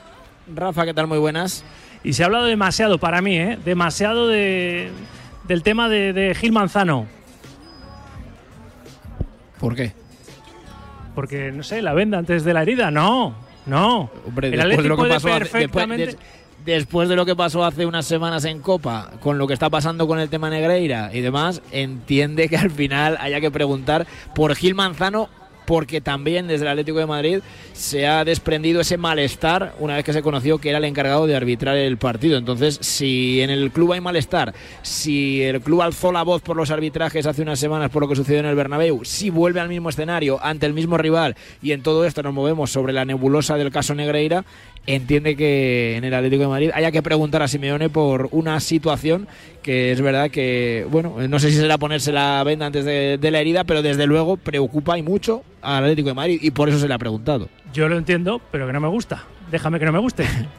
Rafa, 0.52 0.84
¿qué 0.84 0.96
tal? 0.96 1.06
Muy 1.06 1.20
buenas. 1.20 1.64
Y 2.04 2.14
se 2.14 2.24
ha 2.24 2.26
hablado 2.26 2.46
demasiado 2.46 2.98
para 2.98 3.22
mí, 3.22 3.38
¿eh? 3.38 3.60
demasiado 3.64 4.28
de, 4.28 4.90
del 5.48 5.62
tema 5.62 5.88
de, 5.88 6.14
de 6.14 6.34
Gil 6.34 6.52
Manzano. 6.52 7.06
¿Por 9.60 9.76
qué? 9.76 10.03
Porque, 11.16 11.52
no 11.52 11.64
sé, 11.64 11.82
la 11.82 11.94
venda 11.94 12.18
antes 12.18 12.44
de 12.44 12.54
la 12.54 12.62
herida. 12.64 12.92
No, 12.92 13.36
no. 13.66 14.10
Hombre, 14.28 14.48
el 14.50 14.58
después 14.58 14.84
de 14.84 14.90
lo 14.90 14.98
que 14.98 15.10
pasó 15.10 15.28
hace- 15.30 15.40
perfectamente... 15.40 16.06
después- 16.08 16.18
des- 16.26 16.44
después 16.66 17.10
de 17.10 17.16
lo 17.18 17.26
que 17.26 17.36
pasó 17.36 17.66
hace 17.66 17.86
unas 17.86 18.06
semanas 18.06 18.46
en 18.46 18.60
Copa, 18.62 19.12
con 19.20 19.38
lo 19.38 19.48
que 19.48 19.54
está 19.54 19.70
pasando 19.70 20.08
con 20.08 20.18
el 20.20 20.30
tema 20.30 20.50
Negreira 20.50 21.10
y 21.14 21.20
demás, 21.20 21.62
entiende 21.74 22.48
que 22.48 22.56
al 22.56 22.72
final 22.72 23.18
haya 23.20 23.42
que 23.42 23.52
preguntar 23.52 24.08
por 24.34 24.56
Gil 24.56 24.74
Manzano 24.74 25.28
porque 25.66 26.02
también 26.02 26.48
desde 26.48 26.66
el 26.66 26.72
Atlético 26.72 27.00
de 27.00 27.06
Madrid 27.06 27.40
se 27.74 28.08
ha 28.08 28.24
desprendido 28.26 28.82
ese 28.82 28.98
malestar 28.98 29.74
una 29.80 29.96
vez 29.96 30.06
que 30.06 30.14
se 30.14 30.22
conoció 30.22 30.58
que 30.58 30.70
era 30.70 30.78
el 30.78 30.86
encargado 30.86 31.28
de 31.28 31.36
arbitrar 31.36 31.78
el 31.78 31.98
partido. 31.98 32.38
Entonces, 32.38 32.78
si 32.82 33.42
en 33.42 33.50
el 33.50 33.72
club 33.72 33.94
hay 33.94 34.02
malestar, 34.02 34.54
si 34.82 35.42
el 35.44 35.62
club 35.62 35.82
alzó 35.82 36.12
la 36.12 36.24
voz 36.24 36.42
por 36.42 36.58
los 36.58 36.72
arbitrajes 36.72 37.26
hace 37.26 37.42
unas 37.42 37.60
semanas 37.60 37.92
por 37.92 38.02
lo 38.02 38.08
que 38.08 38.16
sucedió 38.16 38.40
en 38.40 38.46
el 38.46 38.56
Bernabéu, 38.56 39.04
si 39.04 39.30
vuelve 39.30 39.60
al 39.60 39.70
mismo 39.70 39.90
escenario 39.90 40.40
ante 40.44 40.66
el 40.66 40.74
mismo 40.74 40.98
rival 40.98 41.36
y 41.62 41.72
en 41.72 41.82
todo 41.82 42.06
esto 42.06 42.24
nos 42.24 42.34
movemos 42.34 42.72
sobre 42.72 42.94
la 42.94 43.06
nebulosa 43.06 43.58
del 43.58 43.72
caso 43.72 43.96
Negreira, 43.96 44.46
entiende 44.86 45.36
que 45.36 45.96
en 45.96 46.04
el 46.04 46.14
Atlético 46.14 46.44
de 46.44 46.50
Madrid 46.50 46.72
haya 46.74 46.92
que 46.92 47.02
preguntar 47.02 47.42
a 47.42 47.48
Simeone 47.48 47.90
por 47.90 48.28
una 48.32 48.60
situación 48.60 49.28
que 49.62 49.92
es 49.92 50.02
verdad 50.02 50.30
que, 50.30 50.86
bueno, 50.90 51.16
no 51.28 51.40
sé 51.40 51.50
si 51.52 51.58
será 51.58 51.78
ponerse 51.78 52.12
la 52.12 52.44
venda 52.44 52.66
antes 52.66 52.84
de, 52.84 53.18
de 53.18 53.32
la 53.32 53.40
herida, 53.40 53.64
pero 53.64 53.82
desde 53.82 54.06
luego 54.06 54.36
preocupa 54.38 54.98
y 54.98 55.04
mucho 55.04 55.44
al 55.62 55.84
Atlético 55.84 56.10
de 56.10 56.16
Madrid 56.16 56.40
y 56.42 56.52
por 56.52 56.68
eso 56.68 56.80
se 56.80 56.88
le 56.88 56.94
ha 56.94 56.98
preguntado. 56.98 57.50
Yo 57.74 57.88
lo 57.88 57.98
entiendo, 57.98 58.42
pero 58.52 58.68
que 58.68 58.74
no 58.74 58.82
me 58.82 58.90
gusta. 58.90 59.24
Déjame 59.50 59.80
que 59.80 59.86
no 59.86 59.94
me 59.94 60.00
guste. 60.00 60.24
Te 60.24 60.50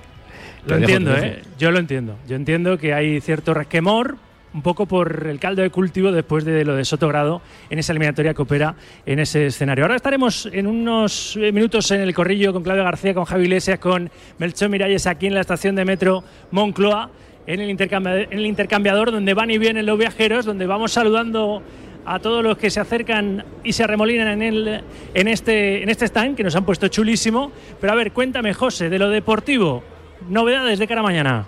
lo 0.66 0.76
entiendo. 0.76 1.14
¿eh? 1.16 1.42
Yo 1.58 1.70
lo 1.70 1.78
entiendo. 1.78 2.16
Yo 2.26 2.36
entiendo 2.36 2.78
que 2.78 2.94
hay 2.94 3.20
cierto 3.20 3.52
resquemor, 3.52 4.16
un 4.54 4.62
poco 4.62 4.86
por 4.86 5.26
el 5.26 5.40
caldo 5.40 5.62
de 5.62 5.70
cultivo 5.70 6.12
después 6.12 6.44
de 6.44 6.64
lo 6.64 6.76
de 6.76 6.84
Sotogrado 6.84 7.42
en 7.68 7.80
esa 7.80 7.92
eliminatoria 7.92 8.34
que 8.34 8.42
opera 8.42 8.76
en 9.04 9.18
ese 9.18 9.46
escenario. 9.46 9.84
Ahora 9.84 9.96
estaremos 9.96 10.48
en 10.52 10.68
unos 10.68 11.36
eh, 11.36 11.50
minutos 11.50 11.90
en 11.90 12.00
el 12.00 12.14
corrillo 12.14 12.52
con 12.52 12.62
Claudio 12.62 12.84
García, 12.84 13.14
con 13.14 13.24
Javi 13.24 13.44
Iglesias, 13.44 13.80
con 13.80 14.08
Melchor 14.38 14.68
Miralles 14.68 15.06
aquí 15.08 15.26
en 15.26 15.34
la 15.34 15.40
estación 15.40 15.74
de 15.74 15.84
metro 15.84 16.22
Moncloa, 16.52 17.10
en 17.46 17.60
el, 17.60 17.68
intercambi- 17.76 18.28
en 18.30 18.38
el 18.38 18.46
intercambiador 18.46 19.10
donde 19.10 19.34
van 19.34 19.50
y 19.50 19.58
vienen 19.58 19.86
los 19.86 19.98
viajeros, 19.98 20.44
donde 20.44 20.66
vamos 20.66 20.92
saludando 20.92 21.60
a 22.06 22.18
todos 22.20 22.44
los 22.44 22.56
que 22.56 22.70
se 22.70 22.80
acercan 22.80 23.44
y 23.64 23.72
se 23.72 23.82
arremolinan 23.82 24.28
en, 24.28 24.42
el, 24.42 24.80
en, 25.14 25.28
este, 25.28 25.82
en 25.82 25.88
este 25.88 26.04
stand, 26.04 26.36
que 26.36 26.44
nos 26.44 26.54
han 26.54 26.64
puesto 26.64 26.86
chulísimo. 26.88 27.50
Pero 27.80 27.92
a 27.92 27.96
ver, 27.96 28.12
cuéntame, 28.12 28.54
José, 28.54 28.88
de 28.88 28.98
lo 28.98 29.10
deportivo, 29.10 29.82
novedades 30.28 30.78
de 30.78 30.86
cara 30.86 31.00
a 31.00 31.04
mañana. 31.04 31.46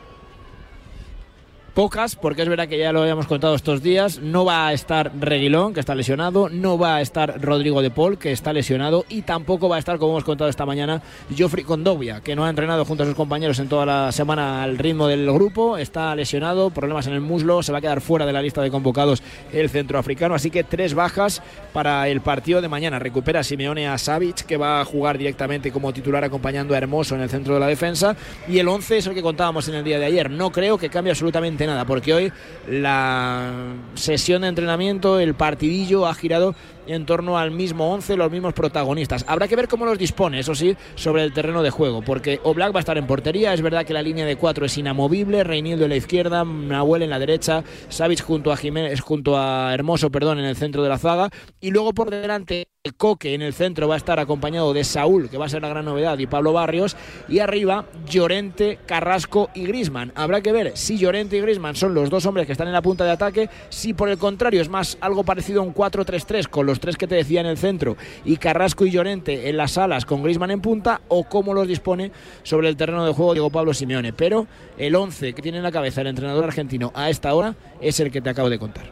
Pocas, 1.76 2.16
porque 2.16 2.40
es 2.40 2.48
verdad 2.48 2.68
que 2.68 2.78
ya 2.78 2.90
lo 2.90 3.02
habíamos 3.02 3.26
contado 3.26 3.54
estos 3.54 3.82
días. 3.82 4.18
No 4.20 4.46
va 4.46 4.68
a 4.68 4.72
estar 4.72 5.12
Reguilón, 5.20 5.74
que 5.74 5.80
está 5.80 5.94
lesionado. 5.94 6.48
No 6.48 6.78
va 6.78 6.96
a 6.96 7.00
estar 7.02 7.38
Rodrigo 7.42 7.82
de 7.82 7.90
Paul, 7.90 8.16
que 8.16 8.32
está 8.32 8.54
lesionado. 8.54 9.04
Y 9.10 9.20
tampoco 9.20 9.68
va 9.68 9.76
a 9.76 9.78
estar, 9.78 9.98
como 9.98 10.12
hemos 10.12 10.24
contado 10.24 10.48
esta 10.48 10.64
mañana, 10.64 11.02
Joffrey 11.36 11.64
Condovia, 11.64 12.22
que 12.22 12.34
no 12.34 12.46
ha 12.46 12.48
entrenado 12.48 12.86
junto 12.86 13.02
a 13.02 13.06
sus 13.06 13.14
compañeros 13.14 13.58
en 13.58 13.68
toda 13.68 13.84
la 13.84 14.10
semana 14.10 14.62
al 14.62 14.78
ritmo 14.78 15.06
del 15.06 15.30
grupo. 15.30 15.76
Está 15.76 16.16
lesionado, 16.16 16.70
problemas 16.70 17.08
en 17.08 17.12
el 17.12 17.20
muslo. 17.20 17.62
Se 17.62 17.72
va 17.72 17.78
a 17.78 17.82
quedar 17.82 18.00
fuera 18.00 18.24
de 18.24 18.32
la 18.32 18.40
lista 18.40 18.62
de 18.62 18.70
convocados 18.70 19.22
el 19.52 19.68
centroafricano. 19.68 20.34
Así 20.34 20.50
que 20.50 20.64
tres 20.64 20.94
bajas 20.94 21.42
para 21.74 22.08
el 22.08 22.22
partido 22.22 22.62
de 22.62 22.70
mañana. 22.70 22.98
Recupera 22.98 23.44
Simeone 23.44 23.86
a 23.86 23.98
Savic, 23.98 24.46
que 24.46 24.56
va 24.56 24.80
a 24.80 24.84
jugar 24.86 25.18
directamente 25.18 25.70
como 25.70 25.92
titular 25.92 26.24
acompañando 26.24 26.72
a 26.72 26.78
Hermoso 26.78 27.16
en 27.16 27.20
el 27.20 27.28
centro 27.28 27.52
de 27.52 27.60
la 27.60 27.66
defensa. 27.66 28.16
Y 28.48 28.60
el 28.60 28.66
11 28.66 28.96
es 28.96 29.06
el 29.08 29.14
que 29.14 29.20
contábamos 29.20 29.68
en 29.68 29.74
el 29.74 29.84
día 29.84 29.98
de 29.98 30.06
ayer. 30.06 30.30
No 30.30 30.50
creo 30.50 30.78
que 30.78 30.88
cambie 30.88 31.10
absolutamente 31.10 31.65
nada, 31.66 31.84
porque 31.84 32.14
hoy 32.14 32.32
la 32.68 33.52
sesión 33.94 34.42
de 34.42 34.48
entrenamiento, 34.48 35.18
el 35.18 35.34
partidillo 35.34 36.06
ha 36.06 36.14
girado 36.14 36.54
en 36.86 37.06
torno 37.06 37.38
al 37.38 37.50
mismo 37.50 37.92
11, 37.92 38.16
los 38.16 38.30
mismos 38.30 38.54
protagonistas. 38.54 39.24
Habrá 39.28 39.48
que 39.48 39.56
ver 39.56 39.68
cómo 39.68 39.84
los 39.84 39.98
dispone, 39.98 40.40
eso 40.40 40.54
sí, 40.54 40.76
sobre 40.94 41.24
el 41.24 41.32
terreno 41.32 41.62
de 41.62 41.70
juego, 41.70 42.02
porque 42.02 42.40
Oblak 42.42 42.74
va 42.74 42.78
a 42.78 42.80
estar 42.80 42.98
en 42.98 43.06
portería, 43.06 43.54
es 43.54 43.62
verdad 43.62 43.84
que 43.84 43.92
la 43.92 44.02
línea 44.02 44.26
de 44.26 44.36
cuatro 44.36 44.66
es 44.66 44.78
inamovible, 44.78 45.44
Reinildo 45.44 45.84
en 45.84 45.90
la 45.90 45.96
izquierda, 45.96 46.44
Nahuel 46.44 47.02
en 47.02 47.10
la 47.10 47.18
derecha, 47.18 47.64
Savic 47.88 48.22
junto 48.22 48.52
a 48.52 48.56
Jiménez, 48.56 49.00
junto 49.00 49.38
a 49.38 49.72
Hermoso, 49.72 50.10
perdón, 50.10 50.38
en 50.38 50.44
el 50.44 50.56
centro 50.56 50.82
de 50.82 50.88
la 50.88 50.98
zaga, 50.98 51.30
y 51.60 51.70
luego 51.70 51.92
por 51.92 52.10
delante 52.10 52.68
el 52.84 52.94
Coque 52.94 53.34
en 53.34 53.42
el 53.42 53.52
centro 53.52 53.88
va 53.88 53.94
a 53.94 53.96
estar 53.96 54.20
acompañado 54.20 54.72
de 54.72 54.84
Saúl, 54.84 55.28
que 55.28 55.38
va 55.38 55.46
a 55.46 55.48
ser 55.48 55.62
la 55.62 55.68
gran 55.68 55.84
novedad, 55.84 56.16
y 56.18 56.26
Pablo 56.28 56.52
Barrios, 56.52 56.96
y 57.28 57.40
arriba 57.40 57.86
Llorente, 58.08 58.78
Carrasco 58.86 59.50
y 59.54 59.64
Grisman. 59.66 60.12
Habrá 60.14 60.40
que 60.40 60.52
ver 60.52 60.76
si 60.76 60.96
Llorente 60.96 61.36
y 61.36 61.40
Grisman 61.40 61.74
son 61.74 61.94
los 61.94 62.10
dos 62.10 62.26
hombres 62.26 62.46
que 62.46 62.52
están 62.52 62.68
en 62.68 62.72
la 62.72 62.82
punta 62.82 63.04
de 63.04 63.10
ataque, 63.10 63.50
si 63.70 63.92
por 63.92 64.08
el 64.08 64.18
contrario 64.18 64.62
es 64.62 64.68
más 64.68 64.98
algo 65.00 65.24
parecido 65.24 65.62
a 65.62 65.64
un 65.64 65.74
4-3-3 65.74 66.46
con 66.48 66.66
los 66.66 66.75
tres 66.80 66.96
que 66.96 67.06
te 67.06 67.14
decía 67.14 67.40
en 67.40 67.46
el 67.46 67.58
centro 67.58 67.96
y 68.24 68.36
Carrasco 68.36 68.86
y 68.86 68.90
Llorente 68.90 69.48
en 69.48 69.56
las 69.56 69.78
alas 69.78 70.04
con 70.04 70.22
Grisman 70.22 70.50
en 70.50 70.60
punta, 70.60 71.00
o 71.08 71.24
cómo 71.24 71.54
los 71.54 71.68
dispone 71.68 72.12
sobre 72.42 72.68
el 72.68 72.76
terreno 72.76 73.04
de 73.04 73.12
juego 73.12 73.32
Diego 73.32 73.50
Pablo 73.50 73.74
Simeone. 73.74 74.12
Pero 74.12 74.46
el 74.78 74.94
11 74.94 75.32
que 75.32 75.42
tiene 75.42 75.58
en 75.58 75.64
la 75.64 75.72
cabeza 75.72 76.00
el 76.00 76.08
entrenador 76.08 76.44
argentino 76.44 76.92
a 76.94 77.10
esta 77.10 77.34
hora 77.34 77.54
es 77.80 78.00
el 78.00 78.10
que 78.10 78.20
te 78.20 78.30
acabo 78.30 78.50
de 78.50 78.58
contar. 78.58 78.86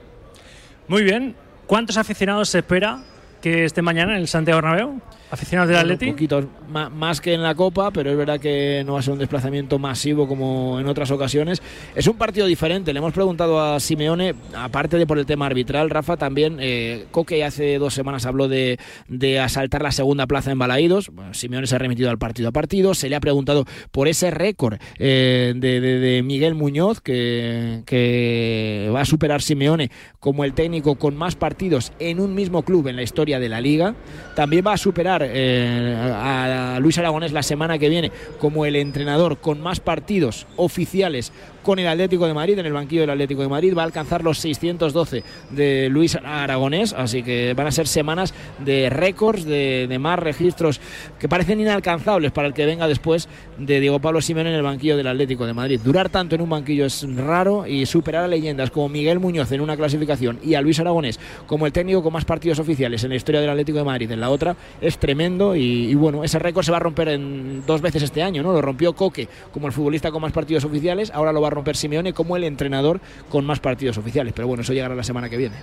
Muy 0.89 1.03
bien. 1.03 1.35
¿Cuántos 1.67 1.97
aficionados 1.97 2.51
se 2.51 2.59
espera 2.59 3.03
que 3.41 3.65
esté 3.65 3.81
mañana 3.81 4.13
en 4.13 4.21
el 4.21 4.29
Santiago 4.29 4.61
Bernabéu? 4.61 5.01
¿Aficionados 5.31 5.69
del 5.69 5.79
Atleti? 5.79 6.11
poquitos, 6.13 6.45
ma- 6.69 6.89
más 6.91 7.21
que 7.21 7.35
en 7.35 7.43
la 7.43 7.55
Copa, 7.57 7.91
pero 7.91 8.11
es 8.11 8.17
verdad 8.17 8.39
que 8.39 8.83
no 8.87 8.93
va 8.93 9.01
a 9.01 9.03
ser 9.03 9.15
un 9.15 9.19
desplazamiento 9.19 9.81
masivo 9.81 10.29
como 10.29 10.79
en 10.79 10.87
otras 10.87 11.11
ocasiones. 11.11 11.61
Es 11.97 12.07
un 12.07 12.17
partido 12.17 12.47
diferente. 12.47 12.93
Le 12.93 12.99
hemos 12.99 13.13
preguntado 13.13 13.61
a 13.61 13.81
Simeone, 13.81 14.35
aparte 14.55 14.97
de 14.97 15.07
por 15.09 15.19
el 15.19 15.27
tema 15.27 15.47
arbitral, 15.47 15.91
Rafa, 15.91 16.17
también 16.17 16.59
eh, 16.61 17.07
Coque 17.11 17.43
hace 17.43 17.79
dos 17.79 17.95
semanas 17.95 18.27
habló 18.27 18.47
de, 18.47 18.79
de 19.09 19.41
asaltar 19.41 19.83
la 19.83 19.91
segunda 19.91 20.27
plaza 20.29 20.53
en 20.53 20.59
Balaídos. 20.59 21.09
Bueno, 21.11 21.35
Simeone 21.35 21.67
se 21.67 21.75
ha 21.75 21.79
remitido 21.79 22.11
al 22.11 22.19
partido 22.19 22.51
a 22.51 22.53
partido. 22.53 22.95
Se 22.95 23.09
le 23.09 23.17
ha 23.17 23.21
preguntado 23.21 23.65
por 23.91 24.07
ese 24.07 24.31
récord 24.31 24.79
eh, 25.01 25.53
de, 25.57 25.81
de- 25.81 25.99
de 25.99 26.23
Miguel 26.23 26.55
Muñoz, 26.55 27.01
que, 27.01 27.83
que 27.87 28.89
va 28.95 29.01
a 29.01 29.05
superar 29.05 29.43
Simeone 29.43 29.91
como 30.21 30.45
el 30.45 30.53
técnico 30.53 30.95
con 30.95 31.17
más 31.17 31.35
partidos 31.35 31.93
en 31.99 32.21
un 32.21 32.35
mismo 32.37 32.63
club 32.63 32.87
en 32.87 32.95
la 32.97 33.03
historia 33.03 33.41
de 33.41 33.49
la 33.49 33.61
liga. 33.61 33.95
También 34.37 34.65
va 34.65 34.75
a 34.75 34.77
superar 34.77 35.24
eh, 35.27 36.13
a 36.15 36.79
Luis 36.81 36.99
Aragonés 36.99 37.33
la 37.33 37.43
semana 37.43 37.79
que 37.79 37.89
viene 37.89 38.13
como 38.39 38.67
el 38.67 38.77
entrenador 38.77 39.39
con 39.39 39.61
más 39.61 39.81
partidos 39.81 40.47
oficiales 40.57 41.33
con 41.65 41.81
el 41.81 41.89
Atlético 41.89 42.27
de 42.29 42.35
Madrid, 42.35 42.57
en 42.59 42.67
el 42.67 42.73
banquillo 42.73 43.01
del 43.01 43.11
Atlético 43.11 43.43
de 43.43 43.49
Madrid. 43.49 43.75
Va 43.77 43.83
a 43.83 43.87
alcanzar 43.87 44.23
los 44.23 44.39
612 44.39 45.25
de 45.51 45.89
Luis 45.89 46.15
Aragonés, 46.15 46.93
así 46.93 47.25
que 47.25 47.55
van 47.55 47.67
a 47.67 47.73
ser 47.73 47.89
semanas 47.89 48.33
de 48.65 48.91
récords, 48.91 49.45
de, 49.45 49.87
de 49.89 49.99
más 49.99 50.19
registros 50.19 50.81
que 51.19 51.29
parecen 51.29 51.61
inalcanzables 51.61 52.31
para 52.31 52.47
el 52.47 52.55
que 52.55 52.67
venga 52.67 52.87
después 52.87 53.29
de 53.59 53.81
Diego 53.81 53.99
Pablo 53.99 54.21
Simeone 54.21 54.51
en 54.51 54.57
el 54.57 54.63
banquillo 54.63 54.97
del 54.97 55.09
Atlético 55.09 55.47
de 55.47 55.55
Madrid. 55.55 55.81
Durar 55.83 56.09
tanto 56.11 56.37
en 56.37 56.43
un 56.43 56.51
banquillo 56.51 56.85
es 56.85 57.05
raro 57.17 57.67
y 57.67 57.87
superar 57.87 58.25
a 58.25 58.29
leyendas 58.29 58.71
como 58.71 58.89
Miguel 58.89 59.19
Muñoz 59.19 59.51
en 59.53 59.61
una 59.61 59.77
clasificación 59.77 60.39
y 60.45 60.55
a 60.55 60.61
Luis 60.61 60.79
Aragonés 60.79 61.19
como 61.47 61.67
el 61.67 61.73
técnico 61.73 62.03
con 62.03 62.13
más 62.13 62.25
partidos 62.25 62.59
oficiales 62.59 63.03
en 63.03 63.11
la 63.11 63.17
historia 63.17 63.41
del 63.41 63.51
Atlético 63.51 63.79
de 63.79 63.85
Madrid 63.85 64.11
en 64.11 64.21
la 64.21 64.31
otra 64.31 64.55
es 64.81 64.99
tremendo 64.99 65.57
y, 65.57 65.63
y 65.91 65.95
bueno, 65.95 66.25
ese 66.25 66.39
récord 66.39 66.65
se 66.65 66.71
va 66.71 66.77
a 66.77 66.81
romper 66.81 67.09
en 67.09 67.65
dos 67.67 67.81
veces 67.81 68.03
este 68.03 68.23
año, 68.23 68.43
¿no? 68.43 68.53
Lo 68.53 68.61
rompió 68.61 68.93
Coque 68.93 69.29
como 69.53 69.67
el 69.67 69.73
futbolista 69.73 70.11
con 70.11 70.23
más 70.23 70.33
partidos 70.33 70.65
oficiales, 70.65 71.11
ahora 71.15 71.33
lo 71.33 71.41
va 71.41 71.49
a 71.49 71.51
romper 71.55 71.77
Simeone 71.77 72.13
como 72.13 72.37
el 72.37 72.45
entrenador 72.45 73.01
con 73.29 73.45
más 73.45 73.61
partidos 73.61 73.97
oficiales, 73.99 74.33
pero 74.35 74.47
bueno, 74.49 74.63
eso 74.63 74.73
llegará 74.73 74.95
la 74.95 75.03
semana 75.05 75.29
que 75.31 75.37
viene. 75.37 75.57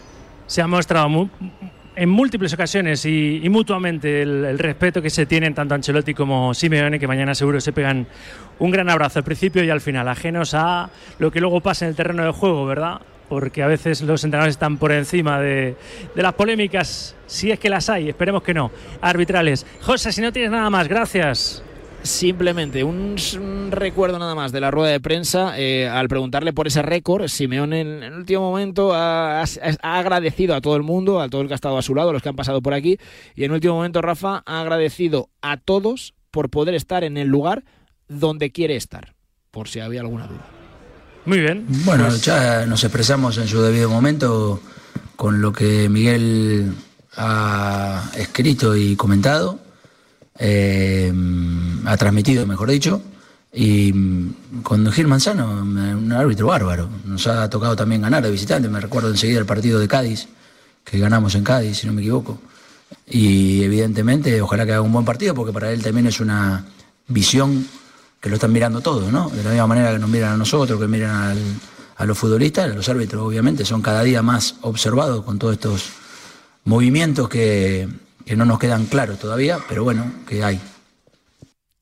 Se 0.48 0.62
ha 0.62 0.68
mostrado 0.68 1.08
mu- 1.10 1.28
en 1.96 2.10
múltiples 2.10 2.54
ocasiones 2.54 3.06
y, 3.06 3.42
mutuamente 3.50 4.22
el, 4.22 4.46
el 4.46 4.60
respeto 4.60 5.02
que 5.02 5.10
se 5.10 5.26
tienen 5.26 5.54
tanto 5.54 5.76
Ancelotti 5.76 6.14
como 6.14 6.54
Simeone, 6.54 7.00
que 7.00 7.08
mañana 7.08 7.36
seguro 7.36 7.60
se 7.62 7.74
pegan 7.74 8.08
un 8.60 8.72
gran 8.72 8.90
abrazo 8.90 9.20
al 9.20 9.26
principio 9.26 9.64
y 9.64 9.70
al 9.70 9.82
final, 9.82 10.08
ajenos 10.08 10.54
a 10.54 10.90
lo 11.20 11.32
que 11.32 11.40
luego 11.42 11.60
pasa 11.62 11.86
en 11.86 11.90
el 11.90 11.96
terreno 11.96 12.24
de 12.24 12.32
juego, 12.32 12.66
¿verdad? 12.66 13.02
Porque 13.28 13.64
a 13.64 13.68
veces 13.68 14.02
los 14.02 14.24
entrenadores 14.24 14.56
están 14.56 14.78
por 14.78 14.92
encima 14.92 15.40
de, 15.40 15.76
de 16.16 16.22
las 16.22 16.34
polémicas, 16.34 17.16
si 17.28 17.50
es 17.52 17.60
que 17.60 17.70
las 17.70 17.90
hay, 17.90 18.10
esperemos 18.10 18.44
que 18.44 18.54
no, 18.54 18.72
arbitrales. 19.02 19.66
José, 19.82 20.12
si 20.12 20.22
no 20.22 20.32
tienes 20.34 20.52
nada 20.52 20.70
más, 20.70 20.88
gracias. 20.88 21.64
Simplemente 22.04 22.84
un, 22.84 23.16
recuerdo 23.70 24.18
nada 24.18 24.34
más 24.34 24.52
de 24.52 24.60
la 24.60 24.72
rueda 24.72 24.92
de 24.92 25.00
prensa. 25.00 25.54
eh, 25.60 25.88
al 25.88 26.08
preguntarle 26.10 26.52
por 26.52 26.66
ese 26.68 26.82
récord, 26.82 27.28
Simeone 27.28 27.82
en, 27.82 27.88
en 27.88 28.04
el 28.04 28.14
último 28.16 28.42
momento 28.42 28.94
ha, 28.94 29.42
ha- 29.44 29.46
ha 29.84 30.00
agradecido 30.00 30.56
a 30.56 30.62
todo 30.62 30.76
el 30.76 30.82
mundo, 30.84 31.22
a 31.22 31.30
todo 31.30 31.42
el 31.42 31.48
que 31.48 31.54
ha 31.54 31.56
estado 31.56 31.78
a 31.78 31.82
su 31.84 31.94
lado, 31.94 32.10
a 32.10 32.14
los 32.14 32.24
que 32.24 32.30
han 32.30 32.36
pasado 32.36 32.62
por 32.62 32.74
aquí. 32.74 32.98
Y 33.36 33.44
en 33.44 33.52
el 33.52 33.56
último 33.56 33.76
momento, 33.76 34.02
Rafa 34.02 34.42
ha 34.46 34.62
agradecido 34.62 35.30
a 35.44 35.58
todos 35.58 36.16
por 36.32 36.50
poder 36.50 36.74
estar 36.74 37.04
en 37.04 37.18
el 37.18 37.28
lugar 37.28 37.64
donde 38.08 38.52
quiere 38.52 38.76
estar, 38.78 39.14
por 39.52 39.68
si 39.68 39.80
había 39.80 40.02
alguna 40.02 40.26
duda. 40.26 40.46
Muy 41.26 41.40
bien. 41.40 41.66
Bueno, 41.86 42.06
Pues- 42.08 42.26
ya 42.26 42.66
nos 42.66 42.84
expresamos 42.84 43.38
en 43.38 43.48
su 43.48 43.62
debido 43.62 43.90
momento 43.92 44.60
con 45.16 45.40
lo 45.40 45.54
que 45.54 45.88
Miguel 45.88 46.74
ha 47.16 48.10
escrito 48.18 48.76
y 48.76 48.96
comentado, 48.96 49.60
eh, 50.44 51.14
ha 51.86 51.98
transmitido, 51.98 52.48
mejor 52.48 52.72
dicho, 52.72 53.00
y 53.54 53.94
mm, 53.94 54.62
con 54.64 54.92
Gil 54.92 55.08
Manzano, 55.08 55.62
un 55.62 56.12
árbitro 56.12 56.48
bárbaro. 56.48 56.90
Nos 57.06 57.28
ha 57.28 57.48
tocado 57.48 57.76
también 57.76 58.02
ganar 58.02 58.24
de 58.24 58.32
visitante, 58.32 58.68
me 58.68 58.80
recuerdo 58.80 59.10
enseguida 59.10 59.40
el 59.40 59.46
partido 59.46 59.80
de 59.80 59.88
Cádiz, 59.88 60.28
que 60.84 60.98
ganamos 60.98 61.36
en 61.36 61.44
Cádiz, 61.44 61.78
si 61.78 61.88
no 61.88 61.94
me 61.94 62.02
equivoco. 62.02 62.40
Y 63.08 63.64
evidentemente, 63.64 64.42
ojalá 64.42 64.66
que 64.66 64.74
haga 64.74 64.82
un 64.82 64.92
buen 64.92 65.06
partido, 65.06 65.36
porque 65.36 65.54
para 65.54 65.72
él 65.72 65.84
también 65.84 66.08
es 66.08 66.20
una 66.20 66.66
visión 67.08 67.68
que 68.20 68.30
lo 68.30 68.36
están 68.36 68.52
mirando 68.52 68.82
todos, 68.82 69.12
¿no? 69.12 69.30
De 69.30 69.44
la 69.44 69.52
misma 69.52 69.68
manera 69.68 69.92
que 69.94 70.00
nos 70.00 70.10
miran 70.10 70.34
a 70.34 70.38
nosotros, 70.38 70.80
que 70.80 70.88
miran 70.88 71.38
a 71.98 72.06
los 72.06 72.18
futbolistas, 72.18 72.76
los 72.76 72.90
árbitros 72.90 73.22
obviamente 73.22 73.64
son 73.64 73.84
cada 73.84 74.02
día 74.02 74.24
más 74.24 74.56
observados 74.62 75.24
con 75.24 75.38
todos 75.38 75.54
estos 75.54 75.90
movimientos 76.64 77.30
que, 77.30 77.88
que 78.26 78.36
no 78.36 78.46
nos 78.46 78.60
quedan 78.60 78.86
claros 78.86 79.20
todavía, 79.20 79.58
pero 79.68 79.84
bueno, 79.84 80.12
que 80.28 80.44
hay. 80.44 80.60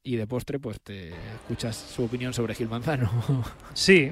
Y 0.03 0.15
de 0.15 0.25
postre, 0.27 0.59
pues 0.59 0.79
te 0.81 1.09
escuchas 1.09 1.75
su 1.75 2.05
opinión 2.05 2.33
sobre 2.33 2.55
Gil 2.55 2.69
Manzano. 2.69 3.11
Sí, 3.73 4.11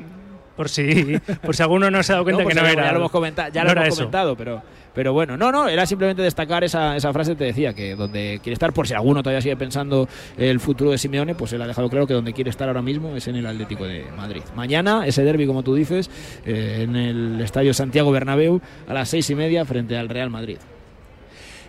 por 0.55 0.69
si, 0.69 1.19
por 1.43 1.55
si 1.55 1.61
alguno 1.63 1.89
no 1.91 2.01
se 2.03 2.11
ha 2.11 2.15
dado 2.15 2.25
cuenta 2.25 2.41
No, 2.43 2.49
que 2.49 2.53
pues 2.53 2.63
no 2.63 2.67
ya- 2.67 2.71
era. 2.73 2.85
Ya 2.85 2.91
lo 2.91 2.97
hemos 2.99 3.11
comentado, 3.11 3.49
ya 3.51 3.61
no 3.61 3.65
lo 3.67 3.71
era 3.73 3.83
hemos 3.85 3.95
comentado, 3.97 4.35
pero, 4.35 4.61
pero 4.93 5.13
bueno, 5.13 5.37
no, 5.37 5.51
no, 5.51 5.67
era 5.69 5.85
simplemente 5.85 6.21
destacar 6.23 6.63
esa, 6.63 6.95
esa 6.95 7.13
frase, 7.13 7.35
te 7.35 7.43
decía, 7.45 7.73
que 7.73 7.95
donde 7.95 8.39
quiere 8.43 8.53
estar, 8.53 8.73
por 8.73 8.87
si 8.87 8.93
alguno 8.95 9.21
todavía 9.21 9.41
sigue 9.41 9.55
pensando 9.55 10.07
el 10.35 10.59
futuro 10.59 10.91
de 10.91 10.97
Simeone, 10.97 11.35
pues 11.35 11.53
él 11.53 11.61
ha 11.61 11.67
dejado 11.67 11.89
claro 11.89 12.07
que 12.07 12.13
donde 12.15 12.33
quiere 12.33 12.49
estar 12.49 12.67
ahora 12.67 12.81
mismo 12.81 13.15
es 13.15 13.27
en 13.27 13.35
el 13.35 13.45
Atlético 13.45 13.85
de 13.85 14.05
Madrid. 14.15 14.41
Mañana, 14.55 15.05
ese 15.05 15.23
derby, 15.23 15.45
como 15.47 15.63
tú 15.63 15.75
dices, 15.75 16.09
eh, 16.45 16.79
en 16.81 16.95
el 16.95 17.39
Estadio 17.41 17.73
Santiago 17.73 18.11
Bernabéu, 18.11 18.59
a 18.87 18.93
las 18.93 19.09
seis 19.09 19.29
y 19.29 19.35
media, 19.35 19.63
frente 19.65 19.95
al 19.97 20.09
Real 20.09 20.29
Madrid. 20.31 20.57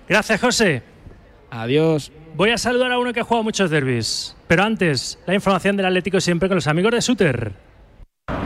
Gracias, 0.09 0.41
José. 0.41 0.83
Adiós. 1.51 2.13
Voy 2.35 2.51
a 2.51 2.59
saludar 2.59 2.93
a 2.93 2.99
uno 2.99 3.13
que 3.13 3.21
ha 3.21 3.25
jugado 3.25 3.43
muchos 3.43 3.71
derbis. 3.71 4.37
Pero 4.47 4.63
antes, 4.63 5.19
la 5.27 5.35
información 5.35 5.77
del 5.77 5.87
Atlético 5.87 6.21
siempre 6.21 6.49
con 6.49 6.57
los 6.57 6.67
amigos 6.67 6.93
de 6.93 7.03
Suter. 7.03 7.53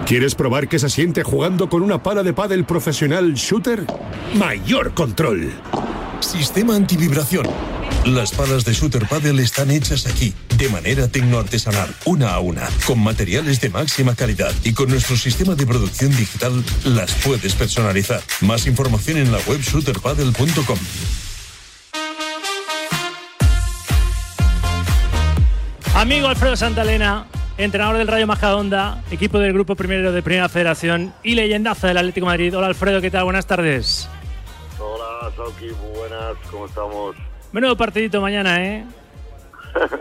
¿Quieres 0.06 0.34
probar 0.34 0.68
qué 0.68 0.78
se 0.78 0.88
siente 0.88 1.22
jugando 1.22 1.68
con 1.68 1.82
una 1.82 2.02
pala 2.02 2.22
de 2.22 2.32
pádel 2.32 2.64
profesional 2.64 3.34
shooter? 3.34 3.84
Mayor 4.34 4.94
control. 4.94 5.52
Sistema 6.20 6.76
antivibración. 6.76 7.46
Las 8.06 8.32
palas 8.32 8.64
de 8.64 8.72
Shooter 8.72 9.06
Paddle 9.06 9.40
están 9.42 9.70
hechas 9.70 10.06
aquí, 10.06 10.34
de 10.58 10.68
manera 10.68 11.06
tecnoartesanal, 11.06 11.94
una 12.04 12.34
a 12.34 12.40
una, 12.40 12.68
con 12.84 12.98
materiales 12.98 13.60
de 13.60 13.70
máxima 13.70 14.16
calidad 14.16 14.52
y 14.64 14.72
con 14.72 14.88
nuestro 14.88 15.16
sistema 15.16 15.54
de 15.54 15.66
producción 15.66 16.10
digital 16.10 16.64
las 16.84 17.14
puedes 17.24 17.54
personalizar. 17.54 18.20
Más 18.40 18.66
información 18.66 19.18
en 19.18 19.30
la 19.30 19.38
web 19.46 19.60
shooterpaddle.com. 19.60 20.78
Amigo 26.02 26.26
Alfredo 26.26 26.56
Santalena, 26.56 27.26
entrenador 27.56 27.96
del 27.96 28.08
Rayo 28.08 28.26
Majadahonda, 28.26 29.02
equipo 29.12 29.38
del 29.38 29.52
Grupo 29.52 29.76
Primero 29.76 30.10
de 30.10 30.20
Primera 30.20 30.48
Federación 30.48 31.14
y 31.22 31.36
leyendaza 31.36 31.86
del 31.86 31.98
Atlético 31.98 32.26
de 32.26 32.32
Madrid. 32.32 32.56
Hola 32.58 32.66
Alfredo, 32.66 33.00
¿qué 33.00 33.08
tal? 33.10 33.22
Buenas 33.24 33.46
tardes. 33.46 34.08
Hola, 34.80 35.30
Sauki, 35.36 35.68
buenas, 35.96 36.36
¿cómo 36.50 36.66
estamos? 36.66 37.14
Menudo 37.52 37.76
partidito 37.76 38.20
mañana, 38.20 38.64
¿eh? 38.64 38.84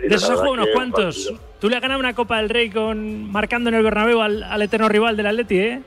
Sí, 0.00 0.08
de 0.08 0.14
esos 0.14 0.30
jugado 0.30 0.52
unos 0.52 0.68
cuantos. 0.72 1.16
partido. 1.26 1.40
Tú 1.60 1.68
le 1.68 1.76
has 1.76 1.82
ganado 1.82 2.00
una 2.00 2.14
Copa 2.14 2.38
del 2.38 2.48
Rey 2.48 2.70
con 2.70 3.30
marcando 3.30 3.68
en 3.68 3.74
el 3.74 3.82
Bernabéu 3.82 4.22
al, 4.22 4.42
al 4.42 4.62
eterno 4.62 4.88
rival 4.88 5.14
del 5.14 5.26
Atleti, 5.26 5.58
¿eh? 5.58 5.82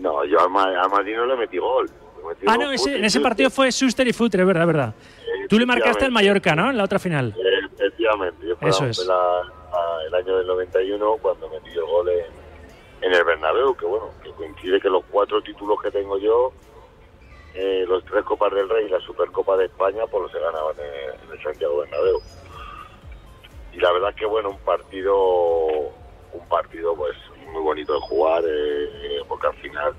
No, 0.00 0.24
yo 0.24 0.40
a, 0.40 0.48
Ma- 0.48 0.72
a 0.82 0.88
Madrid 0.88 1.14
no 1.14 1.26
le 1.26 1.36
metí 1.36 1.58
gol. 1.58 1.90
Metí 2.26 2.46
Ah, 2.48 2.56
no, 2.56 2.72
ese- 2.72 2.96
en 2.96 3.04
ese 3.04 3.20
partido 3.20 3.50
fue 3.50 3.70
Suster 3.70 4.08
y 4.08 4.14
Futre, 4.14 4.42
verdad, 4.46 4.66
verdad. 4.66 4.94
Tú 5.48 5.58
le 5.58 5.66
marcaste 5.66 6.04
al 6.04 6.12
Mallorca, 6.12 6.54
¿no? 6.54 6.70
En 6.70 6.76
la 6.76 6.84
otra 6.84 6.98
final. 6.98 7.34
Eh, 7.38 7.60
Efectivamente, 7.74 8.46
yo 8.46 8.54
Eso 8.68 8.86
es. 8.86 8.98
la- 9.06 9.14
la- 9.42 10.04
el 10.06 10.14
año 10.14 10.38
del 10.38 10.46
91 10.46 11.16
cuando 11.20 11.48
metí 11.50 11.70
el 11.70 11.82
gol 11.84 12.08
en, 12.08 12.24
en 13.02 13.12
el 13.12 13.24
Bernabéu, 13.24 13.74
que 13.76 13.84
bueno, 13.84 14.10
que 14.22 14.30
coincide 14.32 14.80
que 14.80 14.88
los 14.88 15.04
cuatro 15.10 15.42
títulos 15.42 15.80
que 15.82 15.90
tengo 15.90 16.16
yo, 16.18 16.52
eh, 17.54 17.84
los 17.86 18.04
tres 18.04 18.24
Copas 18.24 18.52
del 18.54 18.68
Rey 18.68 18.86
y 18.86 18.88
la 18.88 19.00
Supercopa 19.00 19.56
de 19.56 19.66
España, 19.66 20.04
pues 20.10 20.22
los 20.22 20.34
he 20.34 20.38
ganado 20.40 20.72
en 20.72 20.80
el, 20.80 21.24
en 21.26 21.32
el 21.36 21.42
Santiago 21.42 21.78
Bernabéu. 21.78 22.20
Y 23.72 23.78
la 23.80 23.92
verdad 23.92 24.14
que 24.14 24.24
bueno, 24.26 24.50
un 24.50 24.58
partido, 24.58 25.14
un 26.32 26.48
partido 26.48 26.94
pues 26.96 27.16
muy 27.52 27.62
bonito 27.62 27.92
de 27.94 28.00
jugar, 28.00 28.42
eh, 28.46 29.20
porque 29.28 29.46
al 29.48 29.54
final 29.56 29.92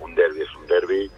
un 0.00 0.14
derby 0.14 0.42
es 0.42 0.54
un 0.56 0.66
derby. 0.66 1.10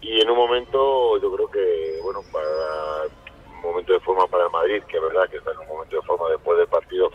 Y 0.00 0.20
en 0.20 0.30
un 0.30 0.36
momento, 0.36 1.18
yo 1.20 1.32
creo 1.34 1.50
que, 1.50 1.98
bueno, 2.02 2.22
para 2.32 3.06
un 3.54 3.60
momento 3.62 3.92
de 3.92 4.00
forma 4.00 4.26
para 4.28 4.44
el 4.44 4.50
Madrid, 4.50 4.82
que 4.88 4.96
es 4.96 5.02
verdad 5.02 5.28
que 5.28 5.38
está 5.38 5.50
en 5.52 5.58
un 5.58 5.66
momento 5.68 5.96
de 5.96 6.02
forma 6.02 6.28
después 6.30 6.56
del 6.58 6.68
partido 6.68 7.10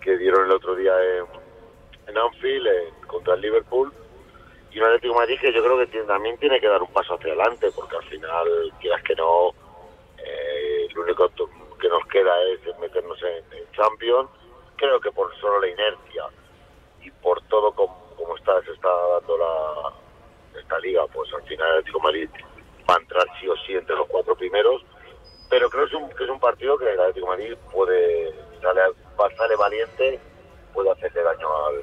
que 0.00 0.16
dieron 0.18 0.44
el 0.44 0.52
otro 0.52 0.74
día 0.74 0.92
en, 1.16 1.24
en 2.08 2.18
Anfield 2.18 2.66
en- 2.66 3.06
contra 3.06 3.34
el 3.34 3.40
Liverpool. 3.40 3.92
Y 4.70 4.78
un 4.78 4.84
Atlético 4.86 5.14
Madrid 5.14 5.38
que 5.40 5.52
yo 5.52 5.62
creo 5.62 5.78
que 5.78 5.86
tiene- 5.86 6.06
también 6.06 6.38
tiene 6.38 6.60
que 6.60 6.68
dar 6.68 6.82
un 6.82 6.92
paso 6.92 7.14
hacia 7.14 7.32
adelante, 7.32 7.70
porque 7.74 7.96
al 7.96 8.04
final, 8.04 8.72
quieras 8.80 9.02
que 9.04 9.14
no, 9.14 9.50
eh, 10.18 10.88
lo 10.94 11.02
único 11.02 11.30
que 11.80 11.88
nos 11.88 12.06
queda 12.06 12.34
es 12.44 12.60
meternos 12.78 13.18
en, 13.22 13.58
en 13.58 13.70
Champions. 13.72 14.28
Creo 14.76 15.00
que 15.00 15.12
por 15.12 15.34
solo 15.36 15.60
la 15.60 15.68
inercia 15.68 16.24
y 17.00 17.10
por 17.10 17.40
todo 17.48 17.72
como, 17.72 17.96
como 18.16 18.36
está, 18.36 18.60
se 18.62 18.72
está 18.72 18.88
dando 18.88 19.38
la, 19.38 19.92
esta 20.58 20.78
liga, 20.80 21.02
pues 21.12 21.32
al 21.34 21.42
final 21.42 21.66
el 21.66 21.78
Atlético 21.78 22.00
Madrid 22.00 22.28
va 22.88 22.94
a 22.94 22.98
entrar 22.98 23.26
sí 23.40 23.48
o 23.48 23.56
sí 23.66 23.74
entre 23.74 23.96
los 23.96 24.06
cuatro 24.08 24.34
primeros, 24.36 24.82
pero 25.48 25.68
creo 25.70 25.84
que 25.86 25.96
es 25.96 26.02
un, 26.02 26.08
que 26.10 26.24
es 26.24 26.30
un 26.30 26.40
partido 26.40 26.78
que 26.78 26.92
el 26.92 27.00
Atlético 27.00 27.26
Madrid 27.26 27.54
puede, 27.72 28.32
sale, 28.60 28.80
sale 29.36 29.56
valiente, 29.56 30.20
puede 30.72 30.90
hacerle 30.90 31.22
daño 31.22 31.48
al, 31.66 31.74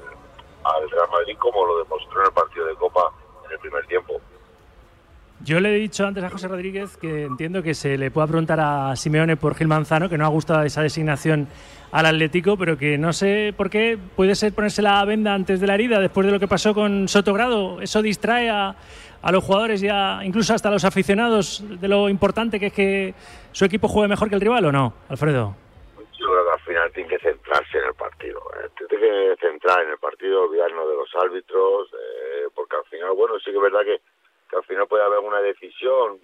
al 0.64 0.90
Real 0.90 1.08
Madrid 1.10 1.36
como 1.38 1.66
lo 1.66 1.78
demostró 1.78 2.20
en 2.20 2.26
el 2.26 2.32
partido 2.32 2.66
de 2.66 2.74
Copa 2.74 3.12
en 3.46 3.52
el 3.52 3.58
primer 3.58 3.86
tiempo. 3.86 4.20
Yo 5.42 5.58
le 5.58 5.74
he 5.74 5.78
dicho 5.78 6.06
antes 6.06 6.22
a 6.22 6.28
José 6.28 6.48
Rodríguez 6.48 6.98
que 6.98 7.24
entiendo 7.24 7.62
que 7.62 7.72
se 7.72 7.96
le 7.96 8.10
puede 8.10 8.28
preguntar 8.28 8.60
a 8.60 8.94
Simeone 8.94 9.38
por 9.38 9.54
Gil 9.54 9.68
Manzano, 9.68 10.10
que 10.10 10.18
no 10.18 10.26
ha 10.26 10.28
gustado 10.28 10.62
esa 10.64 10.82
designación 10.82 11.48
al 11.92 12.06
Atlético, 12.06 12.56
pero 12.56 12.76
que 12.76 12.98
no 12.98 13.12
sé 13.12 13.52
por 13.56 13.70
qué 13.70 13.98
puede 14.16 14.34
ser 14.34 14.52
ponerse 14.52 14.82
la 14.82 15.04
venda 15.04 15.34
antes 15.34 15.60
de 15.60 15.66
la 15.66 15.74
herida 15.74 15.98
después 15.98 16.26
de 16.26 16.32
lo 16.32 16.38
que 16.38 16.48
pasó 16.48 16.74
con 16.74 17.08
Sotogrado. 17.08 17.80
Eso 17.80 18.02
distrae 18.02 18.48
a, 18.48 18.76
a 19.22 19.32
los 19.32 19.44
jugadores 19.44 19.82
y 19.82 19.88
incluso 20.24 20.54
hasta 20.54 20.68
a 20.68 20.72
los 20.72 20.84
aficionados 20.84 21.62
de 21.80 21.88
lo 21.88 22.08
importante 22.08 22.58
que 22.58 22.66
es 22.66 22.72
que 22.72 23.14
su 23.52 23.64
equipo 23.64 23.88
juegue 23.88 24.08
mejor 24.08 24.28
que 24.28 24.34
el 24.34 24.40
rival, 24.40 24.64
¿o 24.64 24.72
no, 24.72 24.94
Alfredo? 25.08 25.56
Yo 26.18 26.26
creo 26.26 26.44
que 26.44 26.52
al 26.52 26.60
final 26.60 26.92
tiene 26.92 27.08
que 27.08 27.18
centrarse 27.18 27.78
en 27.78 27.84
el 27.84 27.94
partido. 27.94 28.40
¿eh? 28.62 28.68
Tiene 28.88 29.06
que 29.06 29.36
centrar 29.40 29.82
en 29.82 29.90
el 29.90 29.98
partido, 29.98 30.44
olvidarnos 30.44 30.88
de 30.88 30.94
los 30.94 31.14
árbitros, 31.16 31.88
eh, 31.92 32.48
porque 32.54 32.76
al 32.76 32.84
final, 32.84 33.12
bueno, 33.14 33.38
sí 33.38 33.50
que 33.50 33.56
es 33.56 33.62
verdad 33.62 33.80
que, 33.84 34.00
al 34.56 34.64
final 34.64 34.88
puede 34.88 35.04
haber 35.04 35.20
una 35.20 35.40
decisión 35.40 36.18